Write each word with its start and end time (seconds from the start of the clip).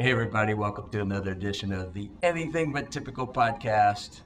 Hey, 0.00 0.12
everybody, 0.12 0.54
welcome 0.54 0.88
to 0.92 1.02
another 1.02 1.32
edition 1.32 1.74
of 1.74 1.92
the 1.92 2.08
Anything 2.22 2.72
But 2.72 2.90
Typical 2.90 3.28
podcast. 3.28 4.22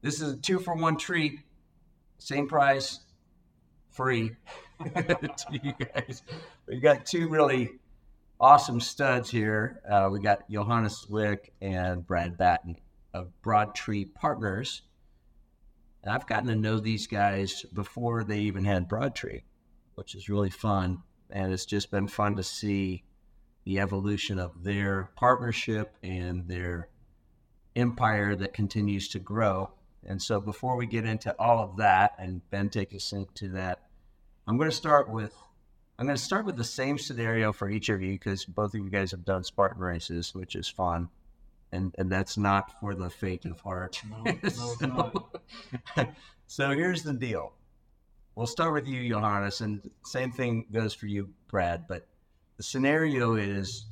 This 0.00 0.20
is 0.20 0.34
a 0.34 0.36
two 0.36 0.60
for 0.60 0.76
one 0.76 0.96
treat, 0.96 1.40
same 2.18 2.46
price, 2.46 3.00
free 3.90 4.36
to 4.84 5.34
you 5.50 5.72
guys. 5.72 6.22
We 6.68 6.78
got 6.78 7.04
two 7.04 7.28
really 7.28 7.80
awesome 8.38 8.78
studs 8.78 9.28
here. 9.28 9.80
Uh, 9.90 10.08
we 10.12 10.20
got 10.20 10.48
Johannes 10.48 11.04
Zwick 11.04 11.50
and 11.60 12.06
Brad 12.06 12.38
Batten 12.38 12.76
of 13.12 13.32
Broad 13.42 13.74
Tree 13.74 14.04
Partners. 14.04 14.82
And 16.04 16.14
I've 16.14 16.28
gotten 16.28 16.46
to 16.46 16.54
know 16.54 16.78
these 16.78 17.08
guys 17.08 17.66
before 17.74 18.22
they 18.22 18.38
even 18.38 18.64
had 18.64 18.86
Broad 18.86 19.16
Tree, 19.16 19.42
which 19.96 20.14
is 20.14 20.28
really 20.28 20.50
fun. 20.50 21.02
And 21.28 21.52
it's 21.52 21.66
just 21.66 21.90
been 21.90 22.06
fun 22.06 22.36
to 22.36 22.44
see 22.44 23.02
the 23.66 23.80
evolution 23.80 24.38
of 24.38 24.62
their 24.62 25.10
partnership 25.16 25.96
and 26.02 26.48
their 26.48 26.88
empire 27.74 28.34
that 28.36 28.54
continues 28.54 29.08
to 29.08 29.18
grow. 29.18 29.70
And 30.06 30.22
so, 30.22 30.40
before 30.40 30.76
we 30.76 30.86
get 30.86 31.04
into 31.04 31.34
all 31.38 31.58
of 31.58 31.76
that, 31.78 32.14
and 32.18 32.48
Ben 32.50 32.70
take 32.70 32.94
us 32.94 33.12
into 33.12 33.48
that, 33.50 33.80
I'm 34.46 34.56
going 34.56 34.70
to 34.70 34.76
start 34.76 35.10
with 35.10 35.34
I'm 35.98 36.06
going 36.06 36.16
to 36.16 36.22
start 36.22 36.46
with 36.46 36.56
the 36.56 36.64
same 36.64 36.96
scenario 36.96 37.52
for 37.52 37.68
each 37.68 37.88
of 37.88 38.00
you 38.00 38.12
because 38.12 38.44
both 38.44 38.74
of 38.74 38.80
you 38.80 38.88
guys 38.88 39.10
have 39.10 39.24
done 39.24 39.42
Spartan 39.42 39.82
races, 39.82 40.32
which 40.32 40.54
is 40.54 40.68
fun, 40.68 41.08
and 41.72 41.92
and 41.98 42.10
that's 42.10 42.38
not 42.38 42.78
for 42.78 42.94
the 42.94 43.10
faint 43.10 43.46
of 43.46 43.60
heart. 43.60 44.00
No, 44.08 44.78
no, 44.80 45.28
so, 45.96 46.06
so 46.46 46.70
here's 46.70 47.02
the 47.02 47.14
deal. 47.14 47.52
We'll 48.36 48.46
start 48.46 48.74
with 48.74 48.86
you, 48.86 49.08
Johannes, 49.08 49.60
and 49.60 49.90
same 50.04 50.30
thing 50.30 50.66
goes 50.70 50.94
for 50.94 51.06
you, 51.06 51.30
Brad. 51.48 51.88
But 51.88 52.06
the 52.56 52.62
scenario 52.62 53.34
is 53.34 53.86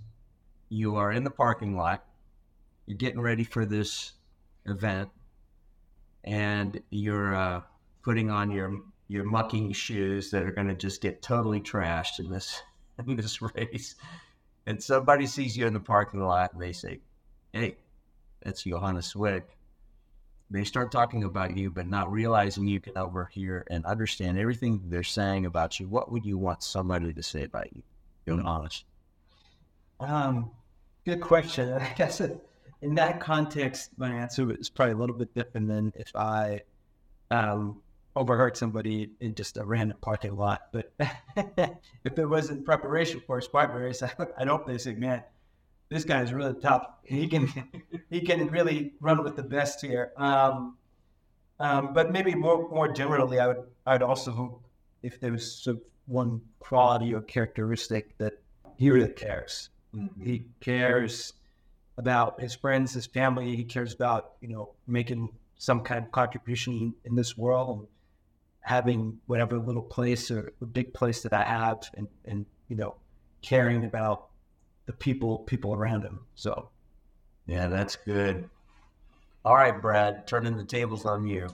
you 0.69 0.97
are 0.97 1.13
in 1.13 1.25
the 1.25 1.31
parking 1.31 1.77
lot, 1.77 2.05
you're 2.87 2.97
getting 2.97 3.21
ready 3.21 3.45
for 3.45 3.67
this 3.67 4.13
event, 4.67 5.11
and 6.25 6.81
you're 6.91 7.35
uh, 7.35 7.61
putting 8.03 8.31
on 8.31 8.51
your 8.51 8.81
your 9.09 9.25
mucking 9.25 9.73
shoes 9.73 10.31
that 10.31 10.43
are 10.43 10.51
going 10.51 10.69
to 10.69 10.75
just 10.75 11.03
get 11.03 11.21
totally 11.21 11.61
trashed 11.61 12.19
in 12.19 12.31
this 12.31 12.63
in 13.07 13.17
this 13.17 13.43
race. 13.43 13.97
And 14.67 14.83
somebody 14.83 15.27
sees 15.27 15.57
you 15.57 15.67
in 15.67 15.75
the 15.75 15.81
parking 15.81 16.21
lot 16.21 16.55
and 16.55 16.63
they 16.63 16.73
say, 16.73 17.01
"Hey, 17.53 17.77
that's 18.43 18.63
Johannes 18.63 19.13
Zwick." 19.13 19.43
They 20.51 20.65
start 20.65 20.93
talking 20.93 21.25
about 21.25 21.57
you, 21.57 21.71
but 21.71 21.87
not 21.87 22.13
realizing 22.13 22.67
you 22.67 22.81
can 22.81 22.97
overhear 22.97 23.67
and 23.71 23.85
understand 23.85 24.39
everything 24.39 24.83
they're 24.87 25.03
saying 25.03 25.47
about 25.47 25.81
you. 25.81 25.89
What 25.89 26.13
would 26.13 26.25
you 26.25 26.39
want 26.39 26.63
somebody 26.63 27.13
to 27.13 27.23
say 27.23 27.45
about 27.45 27.75
you? 27.75 27.83
Johannes. 28.27 28.85
Um, 30.01 30.51
good 31.05 31.21
question. 31.21 31.73
I 31.73 31.93
guess 31.97 32.21
it, 32.21 32.39
in 32.83 32.95
that 32.97 33.21
context, 33.21 33.91
my 33.97 34.11
answer 34.11 34.51
is 34.53 34.71
probably 34.71 34.95
a 34.95 34.97
little 34.97 35.17
bit 35.17 35.35
different 35.35 35.69
than 35.69 35.93
if 35.97 36.15
I 36.15 36.63
um, 37.31 37.81
overheard 38.17 38.57
somebody 38.57 39.11
in 39.21 39.35
just 39.35 39.57
a 39.57 39.65
random 39.65 39.99
parking 40.01 40.37
lot. 40.37 40.69
But 40.73 40.93
if 41.37 42.19
it 42.19 42.27
was 42.27 42.51
in 42.51 42.63
preparation 42.65 43.23
for 43.27 43.39
a 43.39 43.79
race, 43.79 44.03
I, 44.03 44.13
I'd 44.39 44.49
hope 44.49 44.67
they 44.67 44.79
say, 44.79 44.95
"Man, 44.95 45.23
this 45.89 46.05
guy 46.05 46.23
is 46.23 46.33
really 46.33 46.55
tough. 46.61 46.87
He 47.05 47.27
can 47.27 47.49
he 48.11 48.21
can 48.21 48.49
really 48.49 48.93
run 49.01 49.23
with 49.23 49.37
the 49.37 49.43
best 49.43 49.81
here." 49.81 50.13
Um, 50.17 50.77
um, 51.59 51.93
but 51.95 52.13
maybe 52.13 52.35
more 52.35 52.69
more 52.69 52.93
generally, 52.93 53.39
I 53.39 53.49
would 53.49 53.63
I'd 53.87 54.03
also 54.03 54.31
hope 54.33 54.63
if 55.03 55.21
there 55.21 55.33
was 55.33 55.67
of 55.67 55.81
one 56.07 56.41
quality 56.59 57.15
or 57.15 57.21
characteristic 57.21 58.17
that 58.19 58.35
he 58.77 58.91
really 58.91 59.13
cares. 59.13 59.71
He 60.23 60.47
cares 60.61 61.33
about 61.97 62.41
his 62.41 62.55
friends, 62.55 62.93
his 62.93 63.07
family. 63.07 63.55
He 63.55 63.65
cares 63.65 63.95
about 63.95 64.33
you 64.41 64.49
know 64.49 64.71
making 64.87 65.29
some 65.57 65.81
kind 65.81 66.05
of 66.05 66.13
contribution 66.13 66.95
in 67.05 67.15
this 67.15 67.37
world 67.37 67.79
and 67.79 67.89
having 68.61 69.19
whatever 69.27 69.59
little 69.59 69.83
place 69.83 70.31
or 70.31 70.53
big 70.73 70.93
place 70.95 71.23
that 71.23 71.33
I 71.33 71.45
have 71.45 71.83
and, 71.95 72.09
and 72.25 72.47
you 72.69 72.77
know, 72.77 72.97
caring 73.43 73.85
about 73.85 74.29
the 74.87 74.93
people 74.93 75.39
people 75.39 75.75
around 75.75 76.03
him. 76.03 76.21
So 76.35 76.71
Yeah, 77.47 77.69
that's 77.69 77.97
good. 77.97 78.49
All 79.45 79.55
right, 79.55 79.81
Brad, 79.81 80.27
turning 80.27 80.57
the 80.57 80.65
tables 80.65 81.05
on 81.05 81.27
you. 81.27 81.49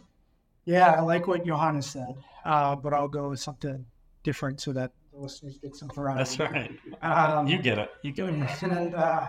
Yeah, 0.65 0.93
I 0.93 1.01
like 1.01 1.27
what 1.27 1.45
Johannes 1.45 1.87
said, 1.87 2.15
uh, 2.45 2.77
but 2.77 2.95
I'll 2.95 3.09
go 3.09 3.31
with 3.31 3.41
something 3.41 3.85
different 4.23 4.61
so 4.61 4.73
that 4.73 4.93
the 5.13 5.19
listeners 5.19 5.59
get 5.59 5.75
some 5.77 5.89
variety. 5.89 6.19
That's 6.19 6.39
right. 6.39 6.71
Um, 7.03 7.47
You 7.47 7.59
get 7.59 7.79
it. 7.79 7.91
You 8.03 8.13
get 8.13 8.29
it. 8.29 8.63
And 8.63 8.95
uh, 8.95 9.29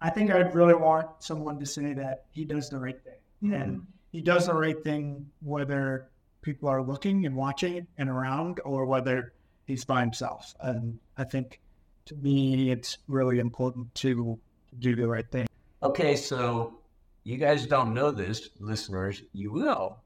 I 0.00 0.10
think 0.10 0.30
I'd 0.30 0.54
really 0.54 0.74
want 0.74 1.08
someone 1.20 1.58
to 1.58 1.66
say 1.66 1.92
that 1.94 2.24
he 2.30 2.44
does 2.44 2.68
the 2.68 2.78
right 2.78 3.00
thing. 3.02 3.52
And 3.52 3.86
he 4.12 4.20
does 4.20 4.46
the 4.46 4.54
right 4.54 4.82
thing 4.84 5.26
whether 5.40 6.08
people 6.42 6.68
are 6.68 6.82
looking 6.82 7.26
and 7.26 7.34
watching 7.34 7.86
and 7.98 8.08
around 8.08 8.60
or 8.64 8.86
whether 8.86 9.32
he's 9.64 9.84
by 9.84 10.00
himself. 10.00 10.54
And 10.60 10.98
I 11.16 11.24
think 11.24 11.60
to 12.06 12.14
me, 12.16 12.70
it's 12.70 12.98
really 13.08 13.38
important 13.38 13.94
to 13.96 14.38
do 14.78 14.94
the 14.96 15.08
right 15.08 15.28
thing. 15.30 15.46
Okay, 15.82 16.14
so 16.16 16.78
you 17.24 17.36
guys 17.36 17.66
don't 17.66 17.94
know 17.94 18.10
this, 18.10 18.50
listeners. 18.60 19.22
You 19.32 19.52
will. 19.52 19.98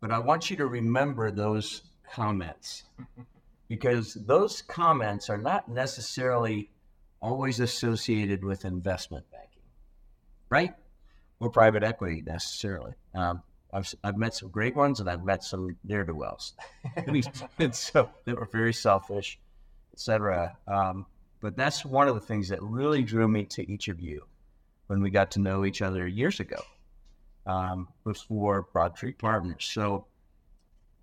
But 0.00 0.12
I 0.12 0.18
want 0.18 0.50
you 0.50 0.56
to 0.56 0.66
remember 0.66 1.30
those 1.30 1.82
comments 2.12 2.84
because 3.70 4.14
those 4.14 4.62
comments 4.62 5.30
are 5.30 5.38
not 5.38 5.68
necessarily 5.68 6.68
always 7.22 7.60
associated 7.60 8.44
with 8.44 8.64
investment 8.64 9.24
banking, 9.30 9.62
right? 10.48 10.74
Or 11.38 11.50
private 11.50 11.84
equity 11.84 12.20
necessarily. 12.26 12.94
Um, 13.14 13.44
I've, 13.72 13.94
I've 14.02 14.16
met 14.16 14.34
some 14.34 14.50
great 14.50 14.74
ones 14.74 14.98
and 14.98 15.08
I've 15.08 15.24
met 15.24 15.44
some 15.44 15.76
ne'er 15.84 16.04
do 16.04 16.16
wells. 16.16 16.54
and 17.60 17.72
so 17.72 18.10
they 18.24 18.32
were 18.32 18.48
very 18.50 18.72
selfish, 18.72 19.38
etc. 19.92 20.56
Um, 20.66 21.06
but 21.40 21.56
that's 21.56 21.84
one 21.84 22.08
of 22.08 22.16
the 22.16 22.20
things 22.20 22.48
that 22.48 22.60
really 22.60 23.04
drew 23.04 23.28
me 23.28 23.44
to 23.44 23.72
each 23.72 23.86
of 23.86 24.00
you 24.00 24.26
when 24.88 25.00
we 25.00 25.10
got 25.10 25.30
to 25.30 25.40
know 25.40 25.64
each 25.64 25.80
other 25.80 26.08
years 26.08 26.40
ago 26.40 26.60
um, 27.46 27.86
before 28.02 28.66
Broad 28.72 28.96
Tree 28.96 29.12
Partners. 29.12 29.70
So, 29.72 30.06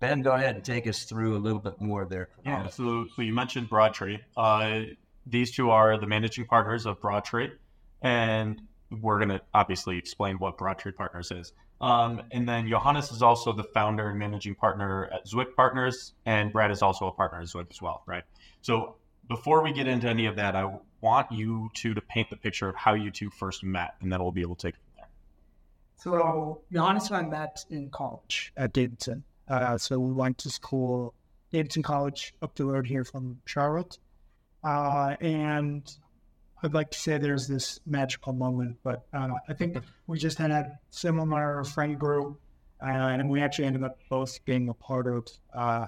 Ben, 0.00 0.22
go 0.22 0.32
ahead 0.32 0.54
and 0.54 0.64
take 0.64 0.86
us 0.86 1.04
through 1.04 1.36
a 1.36 1.38
little 1.38 1.58
bit 1.58 1.80
more 1.80 2.04
there. 2.04 2.28
Yeah. 2.44 2.68
So, 2.68 3.06
so 3.14 3.22
you 3.22 3.32
mentioned 3.32 3.68
Broadtree. 3.68 4.18
Uh, 4.36 4.80
these 5.26 5.50
two 5.50 5.70
are 5.70 5.98
the 5.98 6.06
managing 6.06 6.46
partners 6.46 6.86
of 6.86 7.00
Broadtree, 7.00 7.50
and 8.02 8.62
we're 8.90 9.18
going 9.18 9.30
to 9.30 9.40
obviously 9.52 9.98
explain 9.98 10.36
what 10.36 10.56
Broadtree 10.56 10.92
Partners 10.92 11.30
is. 11.30 11.52
Um, 11.80 12.22
and 12.32 12.48
then 12.48 12.68
Johannes 12.68 13.12
is 13.12 13.22
also 13.22 13.52
the 13.52 13.64
founder 13.64 14.08
and 14.08 14.18
managing 14.18 14.54
partner 14.54 15.08
at 15.12 15.26
Zwick 15.26 15.54
Partners, 15.54 16.14
and 16.26 16.52
Brad 16.52 16.70
is 16.70 16.82
also 16.82 17.06
a 17.06 17.12
partner 17.12 17.40
at 17.40 17.46
Zwick 17.46 17.70
as 17.70 17.80
well, 17.80 18.02
right? 18.06 18.24
So 18.62 18.96
before 19.28 19.62
we 19.62 19.72
get 19.72 19.86
into 19.86 20.08
any 20.08 20.26
of 20.26 20.36
that, 20.36 20.56
I 20.56 20.78
want 21.00 21.30
you 21.30 21.70
two 21.74 21.94
to 21.94 22.00
paint 22.00 22.30
the 22.30 22.36
picture 22.36 22.68
of 22.68 22.74
how 22.74 22.94
you 22.94 23.10
two 23.10 23.30
first 23.30 23.62
met, 23.62 23.94
and 24.00 24.12
then 24.12 24.20
we'll 24.20 24.32
be 24.32 24.40
able 24.40 24.56
to 24.56 24.68
take 24.68 24.74
it 24.74 24.80
from 24.80 24.92
there. 24.96 25.08
So 25.96 26.62
Johannes 26.72 27.08
and 27.08 27.16
I 27.16 27.22
met 27.22 27.64
in 27.70 27.90
college 27.90 28.52
at 28.56 28.72
Davidson. 28.72 29.22
Uh, 29.48 29.78
so 29.78 29.98
we 29.98 30.12
went 30.12 30.38
to 30.38 30.50
school, 30.50 31.14
Davidson 31.50 31.82
College, 31.82 32.34
up 32.42 32.54
the 32.54 32.64
road 32.64 32.86
here 32.86 33.04
from 33.04 33.40
Charlotte. 33.46 33.98
Uh, 34.62 35.16
and 35.20 35.90
I'd 36.62 36.74
like 36.74 36.90
to 36.90 36.98
say 36.98 37.18
there's 37.18 37.46
this 37.46 37.80
magical 37.86 38.32
moment, 38.32 38.76
but 38.82 39.06
uh, 39.12 39.30
I 39.48 39.52
think 39.54 39.78
we 40.06 40.18
just 40.18 40.38
had 40.38 40.50
a 40.50 40.78
similar 40.90 41.62
friend 41.64 41.98
group, 41.98 42.40
uh, 42.82 42.86
and 42.86 43.30
we 43.30 43.40
actually 43.40 43.66
ended 43.66 43.84
up 43.84 43.98
both 44.10 44.44
being 44.44 44.68
a 44.68 44.74
part 44.74 45.06
of 45.06 45.28
uh, 45.54 45.86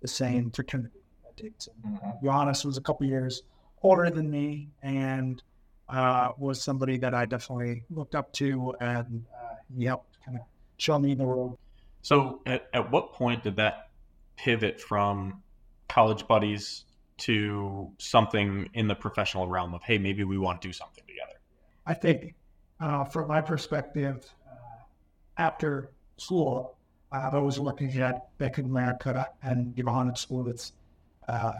the 0.00 0.08
same 0.08 0.50
fraternity 0.50 0.98
at 1.26 1.36
Davidson. 1.36 1.74
Johannes 2.22 2.64
was 2.64 2.76
a 2.76 2.80
couple 2.80 3.06
years 3.06 3.42
older 3.82 4.10
than 4.10 4.28
me, 4.30 4.68
and 4.82 5.42
uh, 5.88 6.32
was 6.36 6.60
somebody 6.60 6.98
that 6.98 7.14
I 7.14 7.24
definitely 7.24 7.84
looked 7.88 8.16
up 8.16 8.32
to, 8.34 8.74
and 8.80 9.24
he 9.76 9.84
helped 9.84 10.18
kind 10.24 10.38
of 10.38 10.44
show 10.78 10.98
me 10.98 11.14
the 11.14 11.24
road. 11.24 11.56
So, 12.08 12.40
at, 12.46 12.70
at 12.72 12.90
what 12.90 13.12
point 13.12 13.42
did 13.42 13.56
that 13.56 13.90
pivot 14.36 14.80
from 14.80 15.42
college 15.90 16.26
buddies 16.26 16.86
to 17.18 17.90
something 17.98 18.70
in 18.72 18.88
the 18.88 18.94
professional 18.94 19.46
realm 19.46 19.74
of, 19.74 19.82
hey, 19.82 19.98
maybe 19.98 20.24
we 20.24 20.38
want 20.38 20.62
to 20.62 20.68
do 20.68 20.72
something 20.72 21.04
together? 21.06 21.38
I 21.84 21.92
think, 21.92 22.34
uh, 22.80 23.04
from 23.04 23.28
my 23.28 23.42
perspective, 23.42 24.24
uh, 24.50 24.84
after 25.36 25.90
school, 26.16 26.78
I 27.12 27.36
was 27.36 27.58
looking 27.58 27.92
at 28.00 28.38
Bank 28.38 28.56
of 28.56 28.64
America 28.64 29.26
and 29.42 29.76
Johannes 29.76 30.26
Schulitz. 30.26 30.72
Uh, 31.28 31.52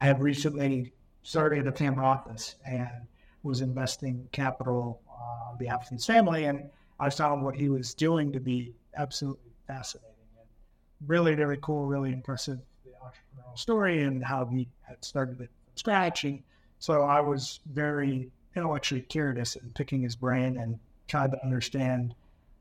I 0.00 0.06
had 0.06 0.22
recently 0.22 0.92
started 1.24 1.66
a 1.66 1.72
family 1.72 2.04
office 2.04 2.54
and 2.64 3.08
was 3.42 3.60
investing 3.60 4.28
capital 4.30 5.00
on 5.08 5.58
behalf 5.58 5.86
of 5.86 5.88
his 5.88 6.06
family, 6.06 6.44
and 6.44 6.70
I 7.00 7.10
found 7.10 7.42
what 7.42 7.56
he 7.56 7.68
was 7.70 7.92
doing 7.92 8.30
to 8.34 8.38
be 8.38 8.72
absolutely 8.96 9.43
fascinating 9.66 10.10
and 10.38 11.08
really, 11.08 11.34
really 11.34 11.58
cool, 11.60 11.86
really 11.86 12.12
impressive 12.12 12.58
the 12.84 12.90
entrepreneurial 12.90 13.58
story 13.58 14.02
and 14.02 14.24
how 14.24 14.44
he 14.46 14.68
had 14.82 15.04
started 15.04 15.40
it 15.40 15.50
from 15.64 15.76
scratch. 15.76 16.24
And 16.24 16.42
so 16.78 17.02
I 17.02 17.20
was 17.20 17.60
very 17.72 18.30
intellectually 18.56 19.02
curious 19.02 19.56
and 19.56 19.74
picking 19.74 20.02
his 20.02 20.16
brain 20.16 20.56
and 20.58 20.78
trying 21.08 21.30
to 21.30 21.44
understand 21.44 22.14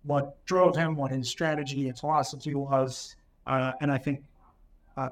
what 0.04 0.44
drove 0.46 0.76
him, 0.76 0.96
what 0.96 1.12
his 1.12 1.30
strategy 1.30 1.88
and 1.88 1.98
philosophy 1.98 2.56
was. 2.56 3.16
Uh, 3.48 3.74
and 3.82 3.92
I 3.92 3.98
think 3.98 4.24
uh, 4.98 5.10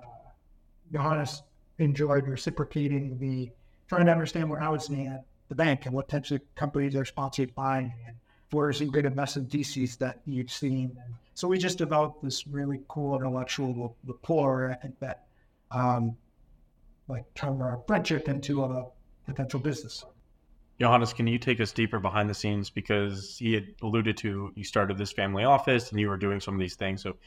Johannes 0.92 1.44
enjoyed 1.80 2.28
reciprocating 2.28 3.18
the 3.18 3.52
trying 3.88 4.06
to 4.06 4.12
understand 4.12 4.50
where 4.50 4.62
I 4.62 4.70
was 4.70 4.90
at 4.90 5.26
the 5.50 5.56
bank 5.56 5.86
and 5.86 5.94
what 5.94 6.08
types 6.08 6.32
of 6.32 6.42
companies 6.56 6.96
are 6.96 7.04
sponsored 7.04 7.54
by 7.56 7.80
and 7.80 8.16
where 8.52 8.72
some 8.72 8.88
great 8.88 9.06
investment 9.06 9.52
theses 9.52 9.98
that 9.98 10.22
you've 10.26 10.52
seen. 10.52 10.98
So 11.34 11.48
we 11.48 11.58
just 11.58 11.78
developed 11.78 12.24
this 12.24 12.46
really 12.46 12.82
cool 12.88 13.16
intellectual 13.16 13.96
rapport. 14.06 14.72
I 14.72 14.76
think 14.76 15.00
that 15.00 15.26
um, 15.72 16.18
like 17.08 17.32
turn 17.34 17.62
our 17.62 17.82
friendship 17.88 18.28
into 18.28 18.64
a 18.64 18.86
potential 19.26 19.60
business. 19.60 20.06
Johannes, 20.80 21.14
can 21.14 21.28
you 21.28 21.38
take 21.38 21.62
us 21.62 21.72
deeper 21.72 22.00
behind 22.00 22.30
the 22.30 22.34
scenes 22.34 22.70
because 22.70 23.38
he 23.38 23.54
had 23.54 23.68
alluded 23.82 24.18
to 24.18 24.52
you 24.56 24.64
started 24.64 24.98
this 24.98 25.12
family 25.12 25.44
office 25.44 25.92
and 25.92 26.00
you 26.00 26.10
were 26.10 26.18
doing 26.18 26.40
some 26.40 26.56
of 26.56 26.60
these 26.60 26.76
things. 26.76 27.04
So 27.04 27.18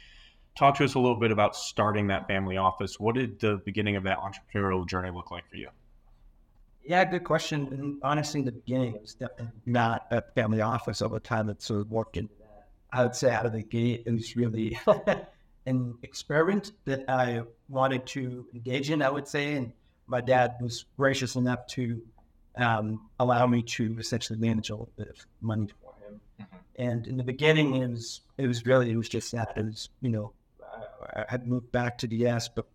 talk 0.57 0.77
to 0.79 0.85
us 0.85 0.95
a 0.95 0.99
little 0.99 1.19
bit 1.19 1.31
about 1.31 1.55
starting 1.55 2.09
that 2.09 2.27
family 2.27 2.57
office. 2.57 2.99
What 2.99 3.15
did 3.15 3.39
the 3.41 3.61
beginning 3.65 3.97
of 3.97 4.05
that 4.05 4.19
entrepreneurial 4.19 4.89
journey 4.89 5.11
look 5.11 5.31
like 5.31 5.49
for 5.49 5.57
you? 5.57 5.69
Yeah, 6.85 7.05
good 7.05 7.25
question. 7.25 7.69
And 7.73 7.99
honestly, 8.03 8.41
in 8.41 8.47
the 8.47 8.53
beginning, 8.53 8.97
it 8.97 9.01
was 9.01 9.15
definitely 9.15 9.53
not 9.65 10.07
a 10.11 10.23
family 10.35 10.61
office 10.61 11.01
over 11.01 11.19
time 11.19 11.47
that 11.47 11.63
sort 11.63 11.81
of 11.81 11.91
worked 11.91 12.17
into 12.17 12.35
that. 12.41 12.44
I 12.95 13.03
would 13.03 13.17
say 13.17 13.31
out 13.31 13.45
of 13.45 13.53
the 13.53 13.63
gate, 13.63 14.05
it 14.07 14.13
was 14.13 14.37
really 14.37 14.79
an 15.67 15.99
experiment 16.03 16.71
that 16.85 17.05
I 17.09 17.43
wanted 17.69 18.07
to 18.09 18.47
engage 18.55 18.91
in, 18.91 19.03
I 19.03 19.11
would 19.11 19.27
say. 19.27 19.55
And 19.55 19.73
my 20.07 20.21
dad 20.21 20.55
was 20.61 20.85
gracious 20.97 21.35
enough 21.35 21.67
to 21.69 22.01
um, 22.57 23.09
allow 23.19 23.49
me 23.49 23.63
to 23.63 23.97
essentially 23.99 24.39
manage 24.39 24.71
a 24.71 24.75
little 24.75 24.93
bit 24.97 25.09
of 25.09 25.27
money 25.41 25.69
for 25.83 25.93
him. 26.07 26.21
Mm-hmm. 26.41 26.57
And 26.77 27.07
in 27.09 27.17
the 27.17 27.25
beginning, 27.25 27.75
it 27.75 27.91
was 27.91 28.21
it 28.39 28.47
was 28.47 28.65
really 28.65 28.93
it 28.93 28.97
was 28.97 29.09
just 29.09 29.33
that 29.33 29.55
it 29.57 29.65
was 29.65 29.89
you 30.01 30.11
know 30.11 30.33
I, 31.15 31.23
I 31.23 31.25
had 31.29 31.49
moved 31.49 31.73
back 31.73 31.99
to 31.99 32.07
the 32.07 32.27
US, 32.29 32.49
but 32.49 32.67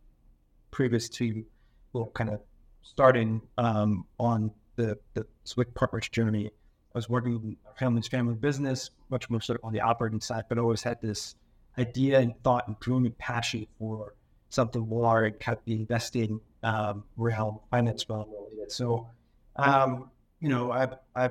previous 0.72 1.08
to 1.10 1.46
well, 1.94 2.12
kind 2.14 2.30
of 2.30 2.42
starting 2.82 3.42
um, 3.58 4.06
on 4.20 4.52
the 4.76 4.98
the 5.14 5.26
Zwick 5.46 5.74
Partners 5.74 6.10
journey, 6.10 6.52
I 6.94 6.98
was 6.98 7.10
working 7.10 7.58
family's 7.78 8.08
family 8.08 8.36
business, 8.36 8.90
much 9.10 9.30
more 9.30 9.42
sort 9.42 9.60
of 9.60 9.66
on 9.66 9.74
the 9.74 9.82
operating 9.82 10.22
side, 10.22 10.46
but 10.50 10.58
always 10.58 10.82
had 10.82 11.02
this 11.02 11.36
idea 11.78 12.20
and 12.20 12.34
thought 12.44 12.68
and 12.68 12.80
dream 12.80 13.06
and 13.06 13.18
passion 13.18 13.68
for 13.78 14.16
something 14.50 14.88
more 14.88 15.24
and 15.24 15.40
kind 15.40 15.58
of 15.58 15.64
the 15.66 15.74
investing 15.74 16.42
um, 16.64 17.04
realm, 17.16 17.60
finance 17.70 18.10
realm. 18.10 18.26
So, 18.68 19.08
um, 19.56 20.10
you 20.40 20.50
know, 20.50 20.72
I, 20.72 20.90
I, 21.16 21.30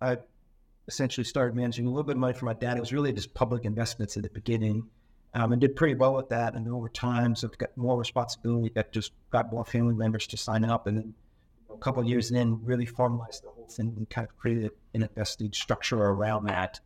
I 0.00 0.18
essentially 0.88 1.24
started 1.24 1.54
managing 1.54 1.86
a 1.86 1.90
little 1.90 2.04
bit 2.04 2.16
of 2.16 2.20
money 2.20 2.32
for 2.32 2.46
my 2.46 2.54
dad. 2.54 2.76
It 2.76 2.80
was 2.80 2.92
really 2.92 3.12
just 3.12 3.34
public 3.34 3.64
investments 3.64 4.16
at 4.16 4.22
the 4.22 4.30
beginning. 4.30 4.88
Um, 5.32 5.52
and 5.52 5.60
did 5.60 5.76
pretty 5.76 5.94
well 5.94 6.14
with 6.14 6.30
that. 6.30 6.54
And 6.54 6.66
over 6.66 6.88
time, 6.88 7.36
so 7.36 7.46
I've 7.46 7.56
got 7.56 7.76
more 7.76 7.96
responsibility. 7.96 8.72
That 8.74 8.92
just 8.92 9.12
got 9.30 9.52
more 9.52 9.64
family 9.64 9.94
members 9.94 10.26
to 10.26 10.36
sign 10.36 10.64
up, 10.64 10.88
and 10.88 10.98
then 10.98 11.14
a 11.72 11.78
couple 11.78 12.02
of 12.02 12.08
years 12.08 12.30
in, 12.30 12.64
really 12.64 12.86
formalized 12.86 13.44
the 13.44 13.48
whole 13.48 13.68
thing 13.68 13.94
and 13.96 14.08
kind 14.10 14.26
of 14.28 14.36
created 14.36 14.70
an 14.94 15.02
investing 15.02 15.52
structure 15.52 15.98
around 15.98 16.46
that. 16.46 16.80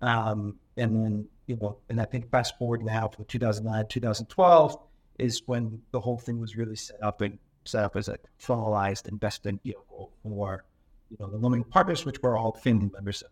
Um, 0.00 0.58
and 0.76 0.96
then 0.96 1.28
you 1.46 1.56
know, 1.56 1.78
and 1.88 2.00
I 2.00 2.04
think 2.04 2.30
fast 2.30 2.56
forward 2.58 2.82
now 2.82 3.08
from 3.08 3.24
2009, 3.26 3.86
2012 3.88 4.78
is 5.18 5.42
when 5.46 5.82
the 5.90 6.00
whole 6.00 6.18
thing 6.18 6.40
was 6.40 6.56
really 6.56 6.76
set 6.76 7.02
up 7.02 7.20
and 7.20 7.38
set 7.64 7.84
up 7.84 7.96
as 7.96 8.08
a 8.08 8.18
formalized 8.38 9.08
investment 9.08 9.62
vehicle 9.62 10.12
for, 10.22 10.64
you 11.10 11.16
know, 11.20 11.30
the 11.30 11.36
limited 11.36 11.70
partners, 11.70 12.04
which 12.04 12.20
were 12.22 12.36
all 12.36 12.52
family 12.52 12.90
members. 12.92 13.22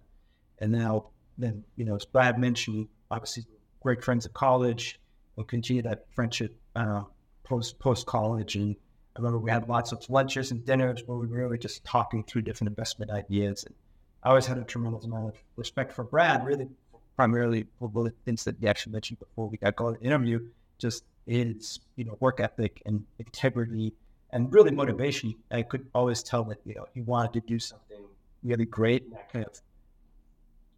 And 0.59 0.73
now, 0.73 1.11
then, 1.39 1.65
you 1.77 1.85
know, 1.85 1.97
as 1.97 2.05
Brad 2.05 2.39
mentioned, 2.39 2.89
obviously 3.11 3.45
great 3.81 4.05
friends 4.05 4.27
at 4.27 4.35
college. 4.35 5.01
We'll 5.37 5.47
continue 5.47 5.83
that 5.83 6.05
friendship 6.15 6.55
uh, 6.77 7.05
post 7.45 7.79
post 7.79 8.07
college. 8.07 8.57
And 8.57 8.77
I 9.17 9.21
remember 9.21 9.39
we 9.39 9.51
had 9.51 9.69
lots 9.69 9.93
of 9.93 10.09
lunches 10.09 10.51
and 10.51 10.65
dinners 10.65 11.03
where 11.07 11.19
we 11.19 11.27
were 11.27 11.39
really 11.39 11.59
just 11.59 11.85
talking 11.85 12.23
through 12.23 12.43
different 12.43 12.69
investment 12.69 13.11
ideas. 13.11 13.65
And 13.65 13.75
I 14.23 14.29
always 14.29 14.47
had 14.47 14.59
a 14.59 14.65
tremendous 14.65 15.05
amount 15.05 15.29
of 15.29 15.35
respect 15.57 15.93
for 15.93 16.05
Brad, 16.05 16.47
really 16.47 16.69
primarily 17.17 17.67
for 17.79 17.91
the 17.93 18.15
things 18.25 18.45
that 18.45 18.57
he 18.61 18.67
actually 18.67 18.93
mentioned 18.93 19.19
before 19.19 19.49
we 19.49 19.59
got 19.59 19.77
going 19.77 19.95
to 19.95 20.01
the 20.01 20.07
interview, 20.07 20.41
just 20.79 21.05
his 21.27 21.81
you 21.97 22.05
know 22.05 22.17
work 22.21 22.41
ethic 22.41 22.83
and 22.87 23.05
integrity 23.19 23.93
and 24.31 24.53
really 24.53 24.71
motivation. 24.71 25.35
I 25.51 25.63
could 25.63 25.87
always 25.95 26.23
tell 26.23 26.45
that 26.45 26.59
you 26.65 26.75
know 26.75 26.87
he 26.95 27.03
wanted 27.03 27.33
to 27.35 27.41
do 27.41 27.59
something 27.59 27.99
really 28.43 28.65
great 28.65 29.03
and 29.03 29.13
that 29.13 29.31
kind 29.33 29.45
of 29.45 29.61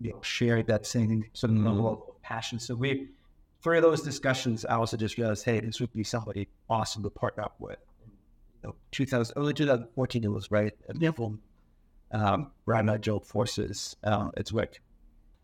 you 0.00 0.10
know 0.10 0.20
shared 0.22 0.66
that 0.66 0.84
same 0.86 1.24
sort 1.32 1.52
of 1.52 1.58
level 1.58 1.84
mm-hmm. 1.84 2.10
of 2.10 2.22
passion. 2.22 2.58
So 2.58 2.74
we 2.74 3.08
through 3.62 3.80
those 3.80 4.02
discussions, 4.02 4.64
I 4.64 4.74
also 4.74 4.96
just 4.96 5.16
realized, 5.16 5.44
hey, 5.44 5.60
this 5.60 5.80
would 5.80 5.92
be 5.92 6.02
somebody 6.02 6.48
awesome 6.68 7.04
to 7.04 7.10
partner 7.10 7.44
up 7.44 7.54
with. 7.60 7.78
You 8.62 8.68
know, 8.68 8.74
2000, 8.92 9.34
early 9.36 9.54
2014, 9.54 10.24
it 10.24 10.28
was 10.28 10.50
right. 10.50 10.72
And 10.88 11.00
um, 12.12 12.50
Brad 12.64 12.80
and 12.80 12.90
I 12.90 13.18
forces 13.24 13.96
uh, 14.04 14.30
at 14.36 14.46
Zwick. 14.46 14.74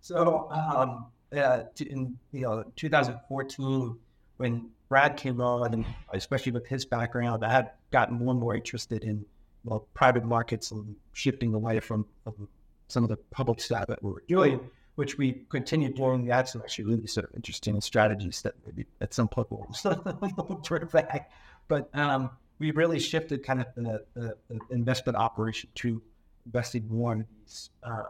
So 0.01 0.49
um, 0.51 1.07
uh, 1.37 1.65
in 1.81 2.17
you 2.33 2.43
know 2.43 2.65
2014, 2.77 3.99
when 4.37 4.71
Brad 4.89 5.17
came 5.17 5.41
on, 5.41 5.75
and 5.75 5.87
especially 6.13 6.53
with 6.53 6.67
his 6.67 6.85
background, 6.85 7.45
I 7.45 7.53
had 7.53 7.71
gotten 7.91 8.17
more 8.17 8.31
and 8.31 8.41
more 8.41 8.55
interested 8.55 9.05
in 9.05 9.25
well, 9.65 9.87
private 9.95 10.25
markets 10.25 10.71
and 10.71 10.95
shifting 11.13 11.53
away 11.55 11.81
from, 11.81 12.07
from 12.25 12.49
some 12.87 13.03
of 13.03 13.11
the 13.11 13.17
public 13.31 13.61
stuff 13.61 13.87
that 13.89 14.03
we 14.03 14.13
were 14.13 14.23
doing, 14.29 14.61
which 14.95 15.19
we 15.19 15.45
continued 15.51 15.97
doing. 15.97 16.25
That's 16.27 16.57
actually 16.57 16.85
really 16.87 17.07
sort 17.07 17.29
of 17.29 17.35
interesting 17.35 17.81
strategies 17.81 18.43
that 18.43 18.55
maybe 18.65 18.87
at 19.01 19.13
some 19.13 19.29
point 19.29 19.49
we'll 19.51 20.61
turn 20.65 20.89
back. 20.93 21.31
But 21.67 21.91
um, 21.95 22.31
we 22.59 22.71
really 22.73 22.99
shifted 22.99 23.45
kind 23.45 23.61
of 23.61 23.67
the, 23.75 24.05
the, 24.15 24.37
the, 24.49 24.59
investment 24.71 25.17
operation 25.17 25.71
to 25.77 26.03
investing 26.47 26.87
more 26.89 27.13
in 27.13 27.27
these 27.41 27.71
uh, 27.83 28.03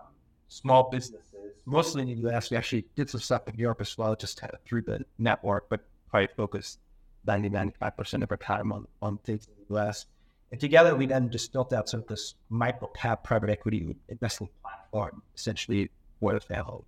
small 0.49 0.91
businesses, 0.91 1.63
mostly 1.67 2.03
in 2.03 2.23
the 2.23 2.31
US. 2.31 2.51
We 2.51 2.57
actually 2.57 2.87
did 2.97 3.11
some 3.11 3.21
stuff 3.21 3.47
in 3.49 3.57
Europe 3.57 3.81
as 3.81 3.97
well, 3.99 4.17
just 4.17 4.41
kind 4.41 4.53
of 4.53 4.61
through 4.63 4.83
the 4.83 5.05
network, 5.19 5.69
but 5.69 5.81
probably 6.11 6.29
focused 6.37 6.79
90, 7.27 7.51
95% 7.51 8.23
of 8.23 8.31
our 8.31 8.37
time 8.37 8.73
on, 8.73 8.87
on 9.03 9.19
things 9.19 9.47
in 9.47 9.53
the 9.69 9.79
US. 9.79 10.07
And 10.51 10.61
together, 10.61 10.95
we 10.97 11.07
then 11.07 11.31
just 11.31 11.53
built 11.53 11.73
out 11.75 11.89
sort 11.89 12.05
of 12.05 12.09
this 12.09 12.35
micro 12.49 12.89
cap 12.89 13.23
private 13.23 13.51
equity 13.51 13.95
investing 14.09 14.49
platform, 14.63 15.23
essentially 15.37 15.91
for 16.21 16.33
the 16.33 16.41
family. 16.41 16.85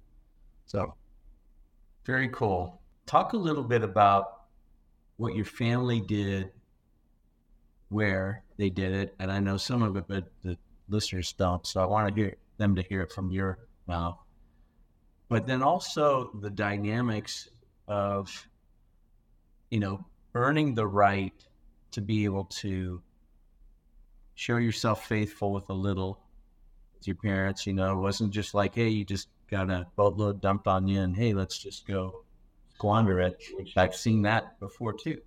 So, 0.64 0.94
very 2.06 2.28
cool. 2.28 2.80
Talk 3.04 3.34
a 3.34 3.36
little 3.36 3.64
bit 3.64 3.82
about 3.82 4.44
what 5.18 5.34
your 5.34 5.44
family 5.44 6.00
did, 6.00 6.50
where 7.90 8.42
they 8.56 8.70
did 8.70 8.92
it, 8.92 9.14
and 9.18 9.30
I 9.30 9.40
know 9.40 9.56
some 9.56 9.82
of 9.82 9.96
it, 9.96 10.04
but 10.08 10.24
the 10.42 10.56
listeners 10.88 11.32
don't. 11.32 11.66
So 11.66 11.82
I 11.82 11.86
want 11.86 12.08
to 12.08 12.14
hear 12.20 12.36
them 12.56 12.74
to 12.76 12.82
hear 12.82 13.02
it 13.02 13.12
from 13.12 13.30
your 13.30 13.58
mouth. 13.86 14.18
But 15.28 15.46
then 15.46 15.62
also 15.62 16.30
the 16.40 16.50
dynamics 16.50 17.48
of, 17.86 18.48
you 19.70 19.78
know, 19.78 20.04
earning 20.34 20.74
the 20.74 20.86
right 20.86 21.34
to 21.92 22.00
be 22.00 22.24
able 22.24 22.44
to 22.44 23.02
show 24.34 24.56
yourself 24.56 25.06
faithful 25.06 25.52
with 25.52 25.68
a 25.68 25.74
little 25.74 26.20
with 26.94 27.06
your 27.06 27.16
parents. 27.16 27.66
You 27.66 27.74
know, 27.74 27.92
it 27.92 28.00
wasn't 28.00 28.32
just 28.32 28.54
like, 28.54 28.74
hey, 28.74 28.88
you 28.88 29.04
just 29.04 29.28
got 29.50 29.70
a 29.70 29.86
boatload 29.96 30.40
dumped 30.40 30.66
on 30.66 30.86
you 30.86 31.00
and 31.00 31.16
hey, 31.16 31.34
let's 31.34 31.58
just 31.58 31.86
go 31.86 32.24
squander 32.74 33.20
it. 33.20 33.42
I've 33.76 33.94
seen 33.94 34.22
that 34.22 34.58
before 34.60 34.92
too. 34.92 35.20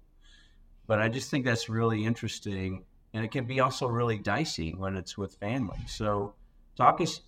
But 0.87 0.99
I 0.99 1.09
just 1.09 1.29
think 1.29 1.45
that's 1.45 1.69
really 1.69 2.05
interesting. 2.05 2.83
And 3.13 3.23
it 3.23 3.31
can 3.31 3.45
be 3.45 3.59
also 3.59 3.87
really 3.87 4.17
dicey 4.17 4.73
when 4.75 4.95
it's 4.95 5.17
with 5.17 5.35
family. 5.35 5.77
So 5.87 6.33
talk 6.75 6.99
us 6.99 7.21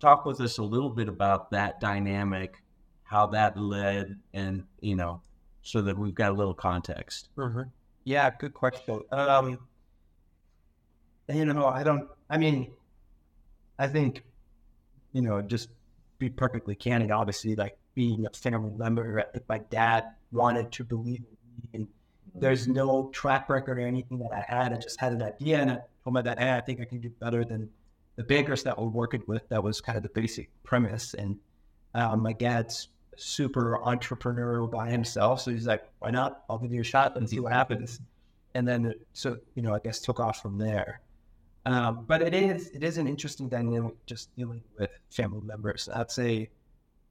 talk 0.00 0.24
with 0.24 0.40
us 0.40 0.58
a 0.58 0.62
little 0.62 0.90
bit 0.90 1.08
about 1.08 1.50
that 1.50 1.78
dynamic, 1.80 2.62
how 3.04 3.26
that 3.28 3.56
led, 3.56 4.18
and 4.32 4.64
you 4.80 4.96
know, 4.96 5.20
so 5.62 5.82
that 5.82 5.96
we've 5.96 6.14
got 6.14 6.30
a 6.30 6.34
little 6.34 6.54
context. 6.54 7.28
Mm-hmm. 7.36 7.62
Yeah, 8.04 8.30
good 8.38 8.54
question. 8.54 9.02
Um, 9.12 9.58
you 11.28 11.44
know, 11.44 11.66
I 11.66 11.82
don't. 11.82 12.08
I 12.28 12.38
mean, 12.38 12.72
I 13.78 13.86
think, 13.86 14.24
you 15.12 15.22
know, 15.22 15.42
just 15.42 15.68
be 16.18 16.28
perfectly 16.28 16.74
candid. 16.74 17.10
Obviously, 17.10 17.54
like 17.54 17.76
being 17.94 18.26
a 18.26 18.30
family 18.30 18.72
member, 18.76 19.24
if 19.34 19.42
my 19.48 19.58
dad 19.58 20.04
wanted 20.32 20.72
to 20.72 20.84
believe 20.84 21.20
in 21.20 21.36
me, 21.62 21.68
and 21.74 21.88
there's 22.34 22.68
no 22.68 23.10
track 23.12 23.48
record 23.48 23.78
or 23.78 23.86
anything 23.86 24.18
that 24.20 24.32
I 24.32 24.44
had. 24.46 24.72
I 24.72 24.76
just 24.76 25.00
had 25.00 25.12
an 25.12 25.22
idea, 25.22 25.60
and 25.60 25.70
I 25.70 25.78
told 26.04 26.14
my 26.14 26.22
dad, 26.22 26.38
"Hey, 26.38 26.56
I 26.56 26.60
think 26.60 26.80
I 26.80 26.84
can 26.84 27.00
do 27.00 27.10
better 27.20 27.44
than 27.44 27.70
the 28.20 28.24
bankers 28.24 28.62
that 28.64 28.78
we're 28.78 28.86
working 28.86 29.22
with. 29.26 29.48
That 29.48 29.62
was 29.62 29.80
kind 29.80 29.96
of 29.96 30.02
the 30.02 30.10
basic 30.10 30.50
premise. 30.62 31.14
And 31.14 31.38
um, 31.94 32.22
my 32.22 32.34
dad's 32.34 32.88
super 33.16 33.78
entrepreneurial 33.82 34.70
by 34.70 34.90
himself. 34.90 35.40
So 35.40 35.50
he's 35.50 35.66
like, 35.66 35.84
why 36.00 36.10
not? 36.10 36.44
I'll 36.50 36.58
give 36.58 36.70
you 36.70 36.82
a 36.82 36.84
shot 36.84 37.16
and 37.16 37.28
see 37.28 37.40
what 37.40 37.52
happens. 37.52 37.98
And 38.54 38.68
then, 38.68 38.92
so, 39.14 39.38
you 39.54 39.62
know, 39.62 39.74
I 39.74 39.78
guess 39.78 40.00
took 40.00 40.20
off 40.20 40.42
from 40.42 40.58
there. 40.58 41.00
Um, 41.64 42.04
but 42.06 42.20
it 42.20 42.34
is 42.34 42.68
it 42.70 42.82
is 42.82 42.98
an 42.98 43.06
interesting 43.06 43.48
dynamic 43.48 43.94
just 44.04 44.34
dealing 44.36 44.62
with 44.78 44.90
family 45.10 45.40
members. 45.42 45.88
I'd 45.94 46.10
say 46.10 46.50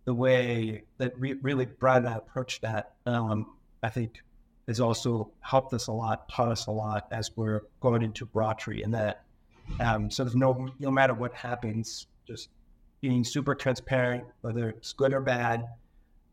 the 0.06 0.14
way 0.14 0.84
that 1.00 1.18
re- 1.20 1.40
really 1.42 1.66
Brad 1.66 1.98
and 1.98 2.10
I 2.10 2.18
approached 2.18 2.62
that, 2.62 2.94
um, 3.08 3.48
I 3.82 3.90
think, 3.90 4.22
has 4.70 4.80
also 4.80 5.32
helped 5.42 5.74
us 5.74 5.88
a 5.88 5.92
lot, 5.92 6.30
taught 6.30 6.50
us 6.50 6.68
a 6.68 6.72
lot 6.72 7.08
as 7.12 7.32
we're 7.36 7.62
going 7.82 8.04
into 8.04 8.26
Broadtree, 8.26 8.84
and 8.84 8.94
that 8.94 9.24
um, 9.80 10.10
sort 10.12 10.28
of 10.28 10.36
no 10.36 10.70
no 10.80 10.92
matter 10.92 11.14
what 11.16 11.34
happens, 11.34 12.06
just 12.28 12.50
being 13.02 13.24
super 13.24 13.56
transparent, 13.56 14.24
whether 14.42 14.70
it's 14.70 14.94
good 14.94 15.12
or 15.12 15.22
bad, 15.22 15.66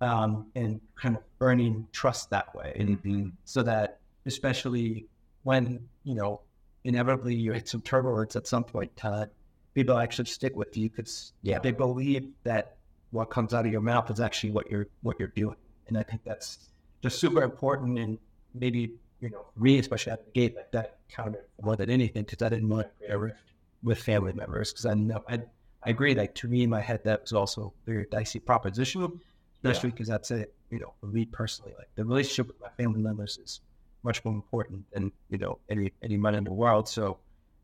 um, 0.02 0.46
and 0.54 0.80
kind 1.00 1.16
of 1.16 1.22
earning 1.40 1.86
trust 1.92 2.28
that 2.30 2.54
way, 2.54 2.76
Mm-hmm. 2.78 3.28
so 3.44 3.62
that 3.62 4.00
especially 4.26 5.06
when 5.44 5.88
you 6.04 6.14
know 6.14 6.40
inevitably 6.84 7.34
you 7.34 7.52
hit 7.52 7.68
some 7.68 7.80
turbulence 7.80 8.36
at 8.36 8.46
some 8.46 8.64
point 8.64 8.90
in 8.96 9.00
time, 9.00 9.30
people 9.74 9.96
actually 9.98 10.26
stick 10.26 10.54
with 10.54 10.76
you 10.76 10.90
because 10.90 11.32
Yeah. 11.42 11.58
they 11.58 11.72
believe 11.72 12.28
that 12.44 12.76
what 13.12 13.30
comes 13.30 13.54
out 13.54 13.64
of 13.64 13.72
your 13.72 13.80
mouth 13.80 14.10
is 14.10 14.20
actually 14.20 14.50
what 14.50 14.70
you're 14.70 14.88
what 15.00 15.18
you're 15.18 15.28
doing, 15.28 15.56
and 15.88 15.96
I 15.96 16.02
think 16.02 16.20
that's 16.24 16.68
just 17.02 17.18
super 17.18 17.42
important. 17.42 17.98
And 17.98 18.18
maybe 18.58 18.92
you 19.20 19.30
know 19.30 19.46
me, 19.56 19.78
especially 19.78 20.12
at 20.12 20.24
the 20.24 20.30
gate, 20.32 20.56
like 20.56 20.72
that 20.72 20.98
counted 21.08 21.42
more 21.62 21.76
than 21.76 21.90
anything 21.90 22.24
because 22.24 22.42
I 22.42 22.48
didn't 22.48 22.68
want 22.68 22.88
to 23.08 23.18
rift 23.18 23.38
with 23.82 23.98
family 23.98 24.32
members 24.32 24.72
because 24.72 24.86
I 24.86 24.94
know 24.94 25.22
I 25.28 25.40
I 25.82 25.90
agree. 25.90 26.14
Like 26.14 26.34
to 26.36 26.48
me 26.48 26.62
in 26.62 26.70
my 26.70 26.80
head, 26.80 27.04
that 27.04 27.22
was 27.22 27.32
also 27.32 27.72
a 27.86 27.90
very 27.90 28.06
dicey 28.10 28.40
proposition, 28.40 29.20
especially 29.56 29.90
because 29.90 30.10
I'd 30.10 30.26
say 30.26 30.46
you 30.70 30.80
know 30.80 30.92
for 31.00 31.06
me 31.06 31.24
personally, 31.24 31.74
like 31.78 31.88
the 31.94 32.04
relationship 32.04 32.48
with 32.48 32.60
my 32.60 32.70
family 32.76 33.00
members 33.00 33.38
is 33.38 33.60
much 34.02 34.24
more 34.24 34.34
important 34.34 34.84
than 34.92 35.12
you 35.30 35.38
know 35.38 35.58
any 35.68 35.92
any 36.02 36.16
money 36.16 36.38
in 36.38 36.44
the 36.44 36.52
world. 36.52 36.88
So 36.88 37.18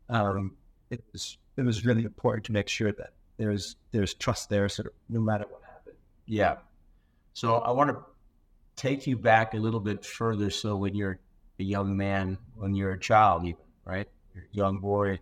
um, 0.08 0.56
it 0.90 1.02
was 1.12 1.38
it 1.56 1.62
was 1.62 1.84
really 1.84 2.04
important 2.04 2.44
to 2.46 2.52
make 2.52 2.68
sure 2.68 2.92
that 2.92 3.12
there's 3.36 3.76
there's 3.90 4.14
trust 4.14 4.48
there, 4.48 4.68
sort 4.68 4.86
of 4.86 4.92
no 5.08 5.20
matter 5.20 5.44
what 5.48 5.62
happened. 5.62 5.96
Yeah. 6.26 6.56
So 7.34 7.56
I 7.56 7.70
want 7.70 7.90
to 7.90 7.96
take 8.76 9.06
you 9.06 9.16
back 9.16 9.54
a 9.54 9.58
little 9.58 9.80
bit 9.80 10.04
further. 10.04 10.50
So 10.50 10.76
when 10.76 10.94
you're 10.94 11.18
a 11.58 11.62
young 11.62 11.96
man, 11.96 12.38
when 12.54 12.74
you're 12.74 12.92
a 12.92 13.00
child, 13.00 13.44
even 13.44 13.60
right, 13.84 14.08
you're 14.34 14.44
a 14.44 14.56
young 14.56 14.78
boy, 14.78 15.18